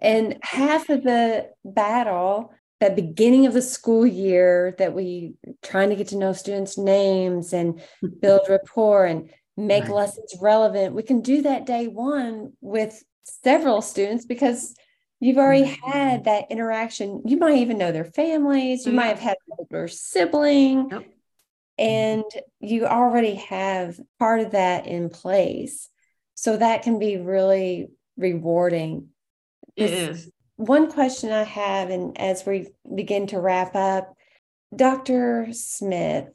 And 0.00 0.38
half 0.42 0.88
of 0.88 1.02
the 1.02 1.50
battle, 1.64 2.52
that 2.80 2.96
beginning 2.96 3.46
of 3.46 3.54
the 3.54 3.62
school 3.62 4.06
year, 4.06 4.74
that 4.78 4.94
we 4.94 5.34
trying 5.62 5.90
to 5.90 5.96
get 5.96 6.08
to 6.08 6.16
know 6.16 6.32
students' 6.32 6.78
names 6.78 7.52
and 7.52 7.80
build 8.20 8.42
rapport 8.48 9.06
and 9.06 9.30
make 9.56 9.84
right. 9.84 9.92
lessons 9.92 10.34
relevant, 10.40 10.94
we 10.94 11.02
can 11.02 11.20
do 11.20 11.42
that 11.42 11.66
day 11.66 11.86
one 11.86 12.52
with 12.60 13.02
several 13.24 13.82
students 13.82 14.26
because 14.26 14.74
you've 15.20 15.38
already 15.38 15.64
mm-hmm. 15.64 15.90
had 15.90 16.24
that 16.24 16.46
interaction. 16.50 17.22
You 17.24 17.36
might 17.36 17.58
even 17.58 17.78
know 17.78 17.92
their 17.92 18.04
families. 18.04 18.84
You 18.84 18.90
mm-hmm. 18.90 18.96
might 18.96 19.06
have 19.06 19.20
had 19.20 19.36
an 19.48 19.56
older 19.58 19.88
sibling. 19.88 20.90
Yep. 20.90 21.04
Mm-hmm. 21.76 21.84
and 21.90 22.24
you 22.60 22.86
already 22.86 23.34
have 23.34 23.98
part 24.20 24.40
of 24.40 24.52
that 24.52 24.86
in 24.86 25.08
place. 25.10 25.88
So 26.34 26.56
that 26.56 26.82
can 26.82 26.98
be 26.98 27.16
really 27.16 27.88
rewarding. 28.16 29.08
It 29.76 29.90
is. 29.90 30.30
One 30.56 30.90
question 30.90 31.32
I 31.32 31.42
have, 31.42 31.90
and 31.90 32.16
as 32.16 32.46
we 32.46 32.68
begin 32.94 33.26
to 33.28 33.40
wrap 33.40 33.74
up, 33.74 34.14
Dr. 34.74 35.48
Smith, 35.52 36.28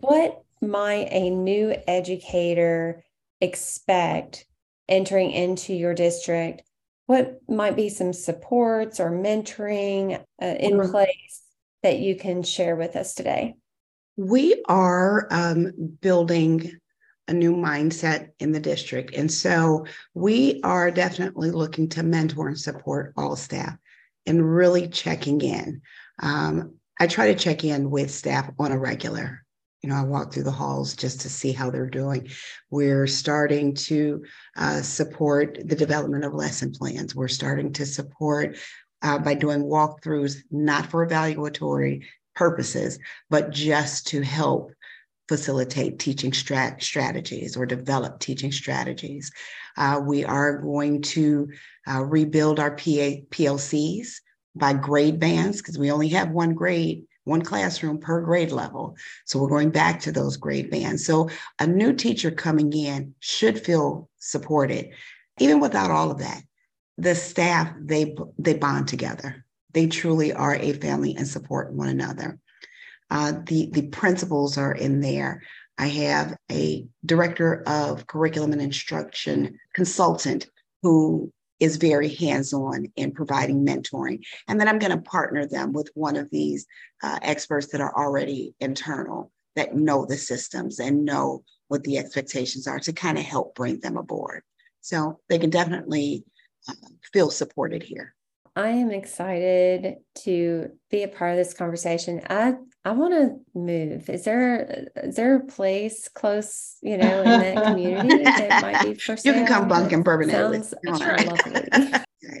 what 0.00 0.42
might 0.60 1.08
a 1.10 1.30
new 1.30 1.74
educator 1.86 3.04
expect 3.40 4.46
entering 4.88 5.30
into 5.30 5.74
your 5.74 5.94
district? 5.94 6.62
What 7.06 7.40
might 7.48 7.76
be 7.76 7.88
some 7.88 8.12
supports 8.12 8.98
or 8.98 9.10
mentoring 9.10 10.20
uh, 10.42 10.44
in 10.44 10.90
place 10.90 11.42
that 11.82 11.98
you 11.98 12.16
can 12.16 12.42
share 12.42 12.74
with 12.74 12.96
us 12.96 13.14
today? 13.14 13.54
We 14.16 14.62
are 14.66 15.28
um, 15.30 15.72
building 16.00 16.72
a 17.28 17.32
new 17.32 17.54
mindset 17.54 18.30
in 18.38 18.52
the 18.52 18.60
district. 18.60 19.14
And 19.14 19.30
so 19.30 19.86
we 20.14 20.60
are 20.62 20.90
definitely 20.90 21.50
looking 21.50 21.88
to 21.90 22.02
mentor 22.02 22.48
and 22.48 22.58
support 22.58 23.12
all 23.16 23.36
staff 23.36 23.76
and 24.26 24.54
really 24.54 24.88
checking 24.88 25.40
in. 25.40 25.82
Um, 26.22 26.76
I 26.98 27.06
try 27.06 27.32
to 27.32 27.38
check 27.38 27.64
in 27.64 27.90
with 27.90 28.10
staff 28.10 28.50
on 28.58 28.72
a 28.72 28.78
regular. 28.78 29.44
You 29.86 29.92
know, 29.92 30.00
I 30.00 30.02
walk 30.02 30.32
through 30.32 30.42
the 30.42 30.50
halls 30.50 30.96
just 30.96 31.20
to 31.20 31.28
see 31.28 31.52
how 31.52 31.70
they're 31.70 31.88
doing. 31.88 32.28
We're 32.70 33.06
starting 33.06 33.72
to 33.74 34.24
uh, 34.56 34.82
support 34.82 35.60
the 35.64 35.76
development 35.76 36.24
of 36.24 36.34
lesson 36.34 36.72
plans. 36.72 37.14
We're 37.14 37.28
starting 37.28 37.72
to 37.74 37.86
support 37.86 38.56
uh, 39.02 39.20
by 39.20 39.34
doing 39.34 39.62
walkthroughs, 39.62 40.38
not 40.50 40.86
for 40.86 41.06
evaluatory 41.06 42.02
purposes, 42.34 42.98
but 43.30 43.52
just 43.52 44.08
to 44.08 44.22
help 44.22 44.72
facilitate 45.28 46.00
teaching 46.00 46.32
strat- 46.32 46.82
strategies 46.82 47.56
or 47.56 47.64
develop 47.64 48.18
teaching 48.18 48.50
strategies. 48.50 49.30
Uh, 49.76 50.00
we 50.04 50.24
are 50.24 50.58
going 50.58 51.00
to 51.02 51.48
uh, 51.88 52.02
rebuild 52.02 52.58
our 52.58 52.72
PA- 52.72 53.22
PLCs 53.30 54.14
by 54.56 54.72
grade 54.72 55.20
bands 55.20 55.58
because 55.58 55.78
we 55.78 55.92
only 55.92 56.08
have 56.08 56.30
one 56.32 56.54
grade, 56.54 57.04
one 57.26 57.42
classroom 57.42 57.98
per 57.98 58.20
grade 58.22 58.52
level. 58.52 58.96
So 59.26 59.38
we're 59.38 59.48
going 59.48 59.70
back 59.70 60.00
to 60.00 60.12
those 60.12 60.36
grade 60.36 60.70
bands. 60.70 61.04
So 61.04 61.28
a 61.60 61.66
new 61.66 61.92
teacher 61.92 62.30
coming 62.30 62.72
in 62.72 63.14
should 63.20 63.62
feel 63.62 64.08
supported. 64.18 64.90
Even 65.38 65.60
without 65.60 65.90
all 65.90 66.10
of 66.10 66.18
that, 66.18 66.42
the 66.96 67.14
staff, 67.14 67.72
they, 67.78 68.16
they 68.38 68.54
bond 68.54 68.88
together 68.88 69.44
they 69.76 69.86
truly 69.86 70.32
are 70.32 70.56
a 70.56 70.72
family 70.72 71.14
and 71.18 71.28
support 71.28 71.70
one 71.70 71.88
another. 71.88 72.38
Uh, 73.10 73.34
the, 73.44 73.68
the 73.72 73.88
principals 73.88 74.56
are 74.56 74.72
in 74.72 75.02
there. 75.02 75.42
I 75.76 75.88
have 75.88 76.34
a 76.50 76.86
director 77.04 77.62
of 77.66 78.06
curriculum 78.06 78.52
and 78.52 78.62
instruction 78.62 79.58
consultant 79.74 80.46
who 80.82 81.30
is 81.60 81.76
very 81.76 82.08
hands 82.08 82.52
on 82.52 82.86
in 82.96 83.12
providing 83.12 83.64
mentoring. 83.64 84.24
And 84.48 84.60
then 84.60 84.68
I'm 84.68 84.78
going 84.78 84.92
to 84.92 84.98
partner 84.98 85.46
them 85.46 85.72
with 85.72 85.90
one 85.94 86.16
of 86.16 86.30
these 86.30 86.66
uh, 87.02 87.18
experts 87.22 87.68
that 87.68 87.80
are 87.80 87.96
already 87.96 88.54
internal 88.60 89.30
that 89.54 89.74
know 89.74 90.04
the 90.04 90.16
systems 90.16 90.78
and 90.80 91.04
know 91.04 91.42
what 91.68 91.82
the 91.84 91.98
expectations 91.98 92.66
are 92.66 92.78
to 92.80 92.92
kind 92.92 93.18
of 93.18 93.24
help 93.24 93.54
bring 93.54 93.80
them 93.80 93.96
aboard. 93.96 94.42
So 94.80 95.20
they 95.28 95.38
can 95.38 95.50
definitely 95.50 96.24
uh, 96.68 96.74
feel 97.12 97.30
supported 97.30 97.82
here. 97.82 98.15
I 98.56 98.68
am 98.68 98.90
excited 98.90 99.96
to 100.24 100.70
be 100.90 101.02
a 101.02 101.08
part 101.08 101.32
of 101.32 101.36
this 101.36 101.52
conversation. 101.52 102.22
I 102.30 102.54
I 102.86 102.92
want 102.92 103.12
to 103.12 103.58
move. 103.58 104.08
Is 104.08 104.24
there 104.24 104.86
is 104.96 105.16
there 105.16 105.36
a 105.36 105.44
place 105.44 106.08
close, 106.08 106.78
you 106.80 106.96
know, 106.96 107.22
in 107.22 107.40
that 107.40 107.64
community 107.64 108.24
that 108.24 108.62
might 108.62 108.82
be 108.82 108.94
for 108.94 109.14
sale? 109.16 109.34
You 109.34 109.40
can 109.40 109.46
come 109.46 109.68
bunk 109.68 109.92
in 109.92 110.02
Bourbon 110.02 110.30
Sounds 110.30 110.72
lovely. 110.84 111.68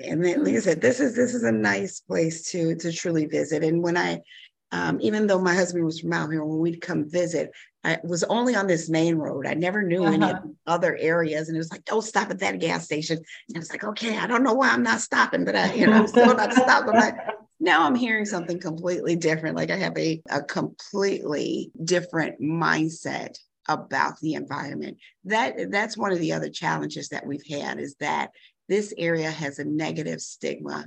and 0.04 0.24
like 0.24 0.54
I 0.54 0.60
said, 0.60 0.80
this 0.80 1.00
is 1.00 1.14
this 1.14 1.34
is 1.34 1.42
a 1.42 1.52
nice 1.52 2.00
place 2.00 2.50
to 2.50 2.74
to 2.76 2.92
truly 2.92 3.26
visit. 3.26 3.62
And 3.62 3.82
when 3.82 3.98
I 3.98 4.20
um, 4.72 4.98
even 5.02 5.26
though 5.26 5.40
my 5.40 5.54
husband 5.54 5.84
was 5.84 6.00
from 6.00 6.14
out 6.14 6.30
here, 6.30 6.44
when 6.44 6.58
we'd 6.58 6.80
come 6.80 7.08
visit, 7.08 7.50
I 7.86 7.98
was 8.02 8.24
only 8.24 8.56
on 8.56 8.66
this 8.66 8.88
main 8.88 9.14
road. 9.14 9.46
I 9.46 9.54
never 9.54 9.80
knew 9.80 10.04
uh-huh. 10.04 10.12
any 10.12 10.32
other 10.66 10.96
areas. 10.96 11.48
And 11.48 11.56
it 11.56 11.58
was 11.58 11.70
like, 11.70 11.84
don't 11.84 12.02
stop 12.02 12.30
at 12.30 12.40
that 12.40 12.58
gas 12.58 12.84
station. 12.84 13.16
And 13.16 13.56
I 13.56 13.60
was 13.60 13.70
like, 13.70 13.84
okay, 13.84 14.18
I 14.18 14.26
don't 14.26 14.42
know 14.42 14.54
why 14.54 14.70
I'm 14.70 14.82
not 14.82 15.00
stopping, 15.00 15.44
but 15.44 15.54
I, 15.54 15.72
you 15.72 15.86
know, 15.86 15.92
I'm 15.92 16.08
still 16.08 16.34
not 16.34 16.52
stopping. 16.52 16.94
But 16.94 17.14
now 17.60 17.86
I'm 17.86 17.94
hearing 17.94 18.24
something 18.24 18.58
completely 18.58 19.14
different. 19.14 19.54
Like 19.54 19.70
I 19.70 19.76
have 19.76 19.96
a, 19.96 20.20
a 20.28 20.42
completely 20.42 21.70
different 21.84 22.40
mindset 22.40 23.38
about 23.68 24.18
the 24.18 24.34
environment. 24.34 24.98
That 25.24 25.70
that's 25.70 25.96
one 25.96 26.10
of 26.10 26.18
the 26.18 26.32
other 26.32 26.50
challenges 26.50 27.10
that 27.10 27.24
we've 27.24 27.46
had 27.48 27.78
is 27.78 27.94
that 28.00 28.30
this 28.68 28.92
area 28.98 29.30
has 29.30 29.60
a 29.60 29.64
negative 29.64 30.20
stigma 30.20 30.86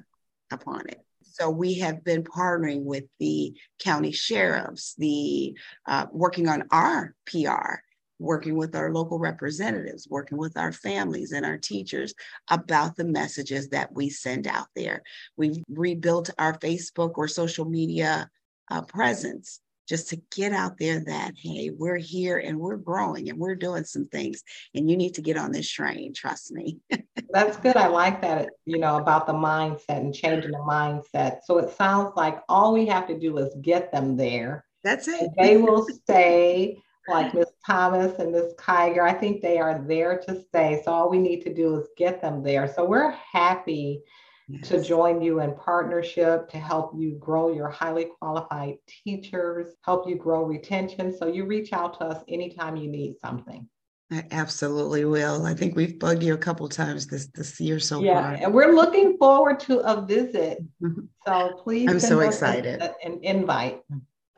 upon 0.52 0.90
it. 0.90 1.00
So 1.32 1.50
we 1.50 1.76
have 1.76 2.04
been 2.04 2.24
partnering 2.24 2.84
with 2.84 3.06
the 3.20 3.54
county 3.80 4.12
sheriffs, 4.12 4.96
the 4.98 5.58
uh, 5.88 6.08
working 6.12 6.48
on 6.48 6.64
our 6.72 7.16
PR, 7.26 7.80
working 8.20 8.58
with 8.58 8.76
our 8.76 8.92
local 8.92 9.20
representatives, 9.20 10.08
working 10.10 10.38
with 10.38 10.58
our 10.58 10.72
families 10.72 11.32
and 11.32 11.46
our 11.46 11.58
teachers 11.58 12.14
about 12.50 12.96
the 12.96 13.06
messages 13.06 13.70
that 13.70 13.94
we 13.94 14.10
send 14.10 14.48
out 14.48 14.68
there. 14.76 15.04
We've 15.38 15.64
rebuilt 15.70 16.30
our 16.38 16.58
Facebook 16.60 17.14
or 17.16 17.28
social 17.28 17.66
media 17.66 18.30
uh, 18.70 18.82
presence 18.82 19.62
just 19.90 20.08
to 20.10 20.22
get 20.36 20.54
out 20.54 20.78
there 20.78 21.04
that, 21.06 21.34
hey, 21.36 21.72
we're 21.76 21.98
here 21.98 22.38
and 22.38 22.60
we're 22.60 22.78
growing 22.78 23.28
and 23.28 23.40
we're 23.40 23.56
doing 23.56 23.84
some 23.84 24.06
things 24.06 24.44
and 24.76 24.90
you 24.90 24.96
need 24.96 25.16
to 25.16 25.22
get 25.24 25.36
on 25.36 25.52
this 25.52 25.70
train, 25.70 26.14
trust 26.14 26.52
me. 26.52 26.78
That's 27.32 27.58
good. 27.58 27.76
I 27.76 27.88
like 27.88 28.22
that, 28.22 28.50
you 28.66 28.78
know, 28.78 28.98
about 28.98 29.26
the 29.26 29.34
mindset 29.34 29.98
and 29.98 30.14
changing 30.14 30.52
the 30.52 30.58
mindset. 30.60 31.40
So 31.44 31.58
it 31.58 31.72
sounds 31.72 32.14
like 32.16 32.40
all 32.48 32.72
we 32.72 32.86
have 32.86 33.08
to 33.08 33.20
do 33.20 33.38
is 33.40 33.54
get 33.62 33.92
them 33.92 34.16
there. 34.16 34.64
That's 34.84 35.08
it. 35.08 35.32
They 35.38 35.58
will 35.62 35.86
stay 35.88 36.78
like 37.08 37.34
Miss 37.34 37.50
Thomas 37.66 38.20
and 38.20 38.32
Miss 38.32 38.54
Kiger. 38.60 39.02
I 39.02 39.14
think 39.14 39.42
they 39.42 39.58
are 39.58 39.84
there 39.88 40.20
to 40.20 40.40
stay. 40.40 40.82
So 40.86 40.94
all 40.94 41.10
we 41.10 41.18
need 41.18 41.42
to 41.42 41.54
do 41.54 41.76
is 41.80 41.88
get 41.98 42.22
them 42.22 42.44
there. 42.44 42.72
So 42.72 42.86
we're 42.86 43.12
happy 43.12 44.04
yes. 44.50 44.68
to 44.68 44.84
join 44.84 45.22
you 45.22 45.42
in 45.42 45.56
partnership 45.56 46.50
to 46.50 46.58
help 46.58 46.92
you 46.98 47.12
grow 47.20 47.54
your 47.54 47.70
highly 47.70 48.08
qualified 48.20 48.76
teachers, 49.04 49.68
help 49.84 50.08
you 50.08 50.16
grow 50.16 50.44
retention. 50.44 51.16
So 51.16 51.28
you 51.28 51.46
reach 51.46 51.72
out 51.74 51.98
to 52.00 52.06
us 52.06 52.24
anytime 52.28 52.76
you 52.76 52.90
need 52.90 53.16
something. 53.20 53.68
I 54.12 54.26
absolutely 54.32 55.06
will. 55.06 55.46
I 55.46 55.54
think 55.54 55.76
we've 55.76 56.00
bugged 56.00 56.24
you 56.24 56.34
a 56.34 56.38
couple 56.38 56.68
times 56.68 57.06
this 57.06 57.28
this 57.28 57.60
year 57.60 57.80
so 57.80 58.02
yeah, 58.02 58.22
far. 58.22 58.34
Yeah, 58.34 58.46
and 58.46 58.54
we're 58.54 58.74
looking 58.74 59.18
forward 59.18 59.60
to 59.62 59.80
a 59.80 60.04
visit. 60.04 60.64
Mm-hmm. 60.82 61.02
So 61.28 61.62
please, 61.64 61.90
I'm 61.90 62.00
so 62.00 62.22
excited. 62.22 62.82
An 63.04 63.20
invite. 63.22 63.82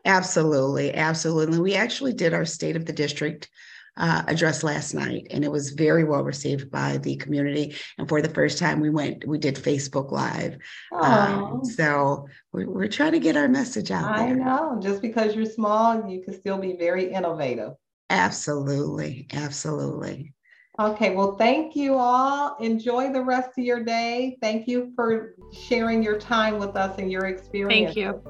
Absolutely, 0.04 0.94
absolutely. 0.94 1.60
We 1.60 1.76
actually 1.76 2.14
did 2.14 2.34
our 2.34 2.44
state 2.44 2.76
of 2.76 2.86
the 2.86 2.92
district 2.92 3.50
uh, 3.98 4.24
address 4.28 4.64
last 4.64 4.94
night, 4.94 5.28
and 5.32 5.44
it 5.44 5.52
was 5.52 5.72
very 5.72 6.04
well 6.04 6.24
received 6.24 6.72
by 6.72 6.98
the 6.98 7.16
community. 7.18 7.76
And 7.98 8.08
for 8.08 8.22
the 8.22 8.30
first 8.30 8.58
time, 8.58 8.80
we 8.80 8.90
went, 8.90 9.28
we 9.28 9.38
did 9.38 9.56
Facebook 9.56 10.12
Live. 10.12 10.58
Um, 10.94 11.64
so 11.64 12.28
we're, 12.54 12.70
we're, 12.70 12.88
trying 12.88 13.12
to 13.12 13.20
get 13.20 13.38
our 13.38 13.48
message 13.48 13.92
out 13.92 14.12
I 14.12 14.28
there. 14.28 14.36
know. 14.36 14.80
Just 14.82 15.02
because 15.02 15.36
you're 15.36 15.46
small, 15.46 16.10
you 16.10 16.22
can 16.22 16.34
still 16.34 16.58
be 16.58 16.76
very 16.78 17.12
innovative. 17.12 17.74
Absolutely, 18.10 19.28
absolutely. 19.34 20.34
Okay, 20.80 21.14
well, 21.14 21.36
thank 21.36 21.76
you 21.76 21.96
all. 21.96 22.56
Enjoy 22.58 23.12
the 23.12 23.22
rest 23.22 23.50
of 23.58 23.64
your 23.64 23.84
day. 23.84 24.38
Thank 24.42 24.68
you 24.68 24.94
for 24.96 25.36
sharing 25.54 26.02
your 26.02 26.18
time 26.18 26.60
with 26.60 26.76
us 26.76 26.98
and 26.98 27.12
your 27.12 27.26
experience. 27.26 27.94
Thank 27.94 27.98
you. 27.98 28.22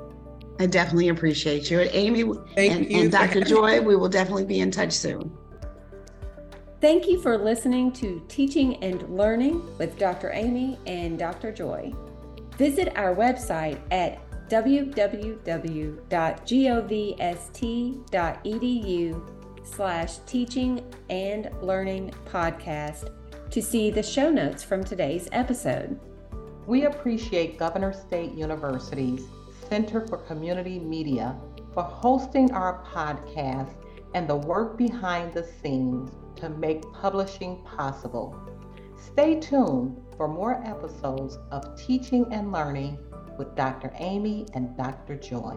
I 0.59 0.65
definitely 0.65 1.09
appreciate 1.09 1.71
you. 1.71 1.79
And 1.79 1.89
Amy 1.93 2.23
Thank 2.55 2.73
and, 2.73 2.91
you. 2.91 3.01
and 3.01 3.11
Dr. 3.11 3.41
Joy, 3.41 3.81
we 3.81 3.95
will 3.95 4.09
definitely 4.09 4.45
be 4.45 4.59
in 4.59 4.69
touch 4.69 4.91
soon. 4.91 5.31
Thank 6.81 7.07
you 7.07 7.21
for 7.21 7.37
listening 7.37 7.91
to 7.93 8.25
Teaching 8.27 8.83
and 8.83 9.07
Learning 9.15 9.61
with 9.77 9.99
Dr. 9.99 10.31
Amy 10.33 10.79
and 10.87 11.19
Dr. 11.19 11.51
Joy. 11.51 11.93
Visit 12.57 12.97
our 12.97 13.13
website 13.13 13.79
at 13.91 14.17
www.govst.edu 14.49 15.37
slash 19.63 20.17
teaching 20.25 20.83
and 21.11 21.51
learning 21.61 22.11
podcast 22.25 23.11
to 23.51 23.61
see 23.61 23.91
the 23.91 24.01
show 24.01 24.31
notes 24.31 24.63
from 24.63 24.83
today's 24.83 25.29
episode. 25.33 25.99
We 26.65 26.85
appreciate 26.85 27.59
Governor 27.59 27.93
State 27.93 28.31
University's 28.31 29.27
Center 29.69 30.07
for 30.07 30.17
Community 30.17 30.79
Media 30.79 31.39
for 31.75 31.83
hosting 31.83 32.51
our 32.53 32.83
podcast 32.83 33.75
and 34.15 34.27
the 34.27 34.35
work 34.35 34.79
behind 34.79 35.31
the 35.35 35.47
scenes 35.61 36.11
to 36.41 36.49
make 36.49 36.81
publishing 36.91 37.63
possible. 37.63 38.35
Stay 38.97 39.39
tuned 39.39 40.01
for 40.17 40.27
more 40.27 40.61
episodes 40.65 41.37
of 41.51 41.79
Teaching 41.79 42.25
and 42.31 42.51
Learning 42.51 42.97
with 43.37 43.55
Dr. 43.55 43.91
Amy 43.95 44.45
and 44.53 44.75
Dr. 44.75 45.15
Joy. 45.15 45.55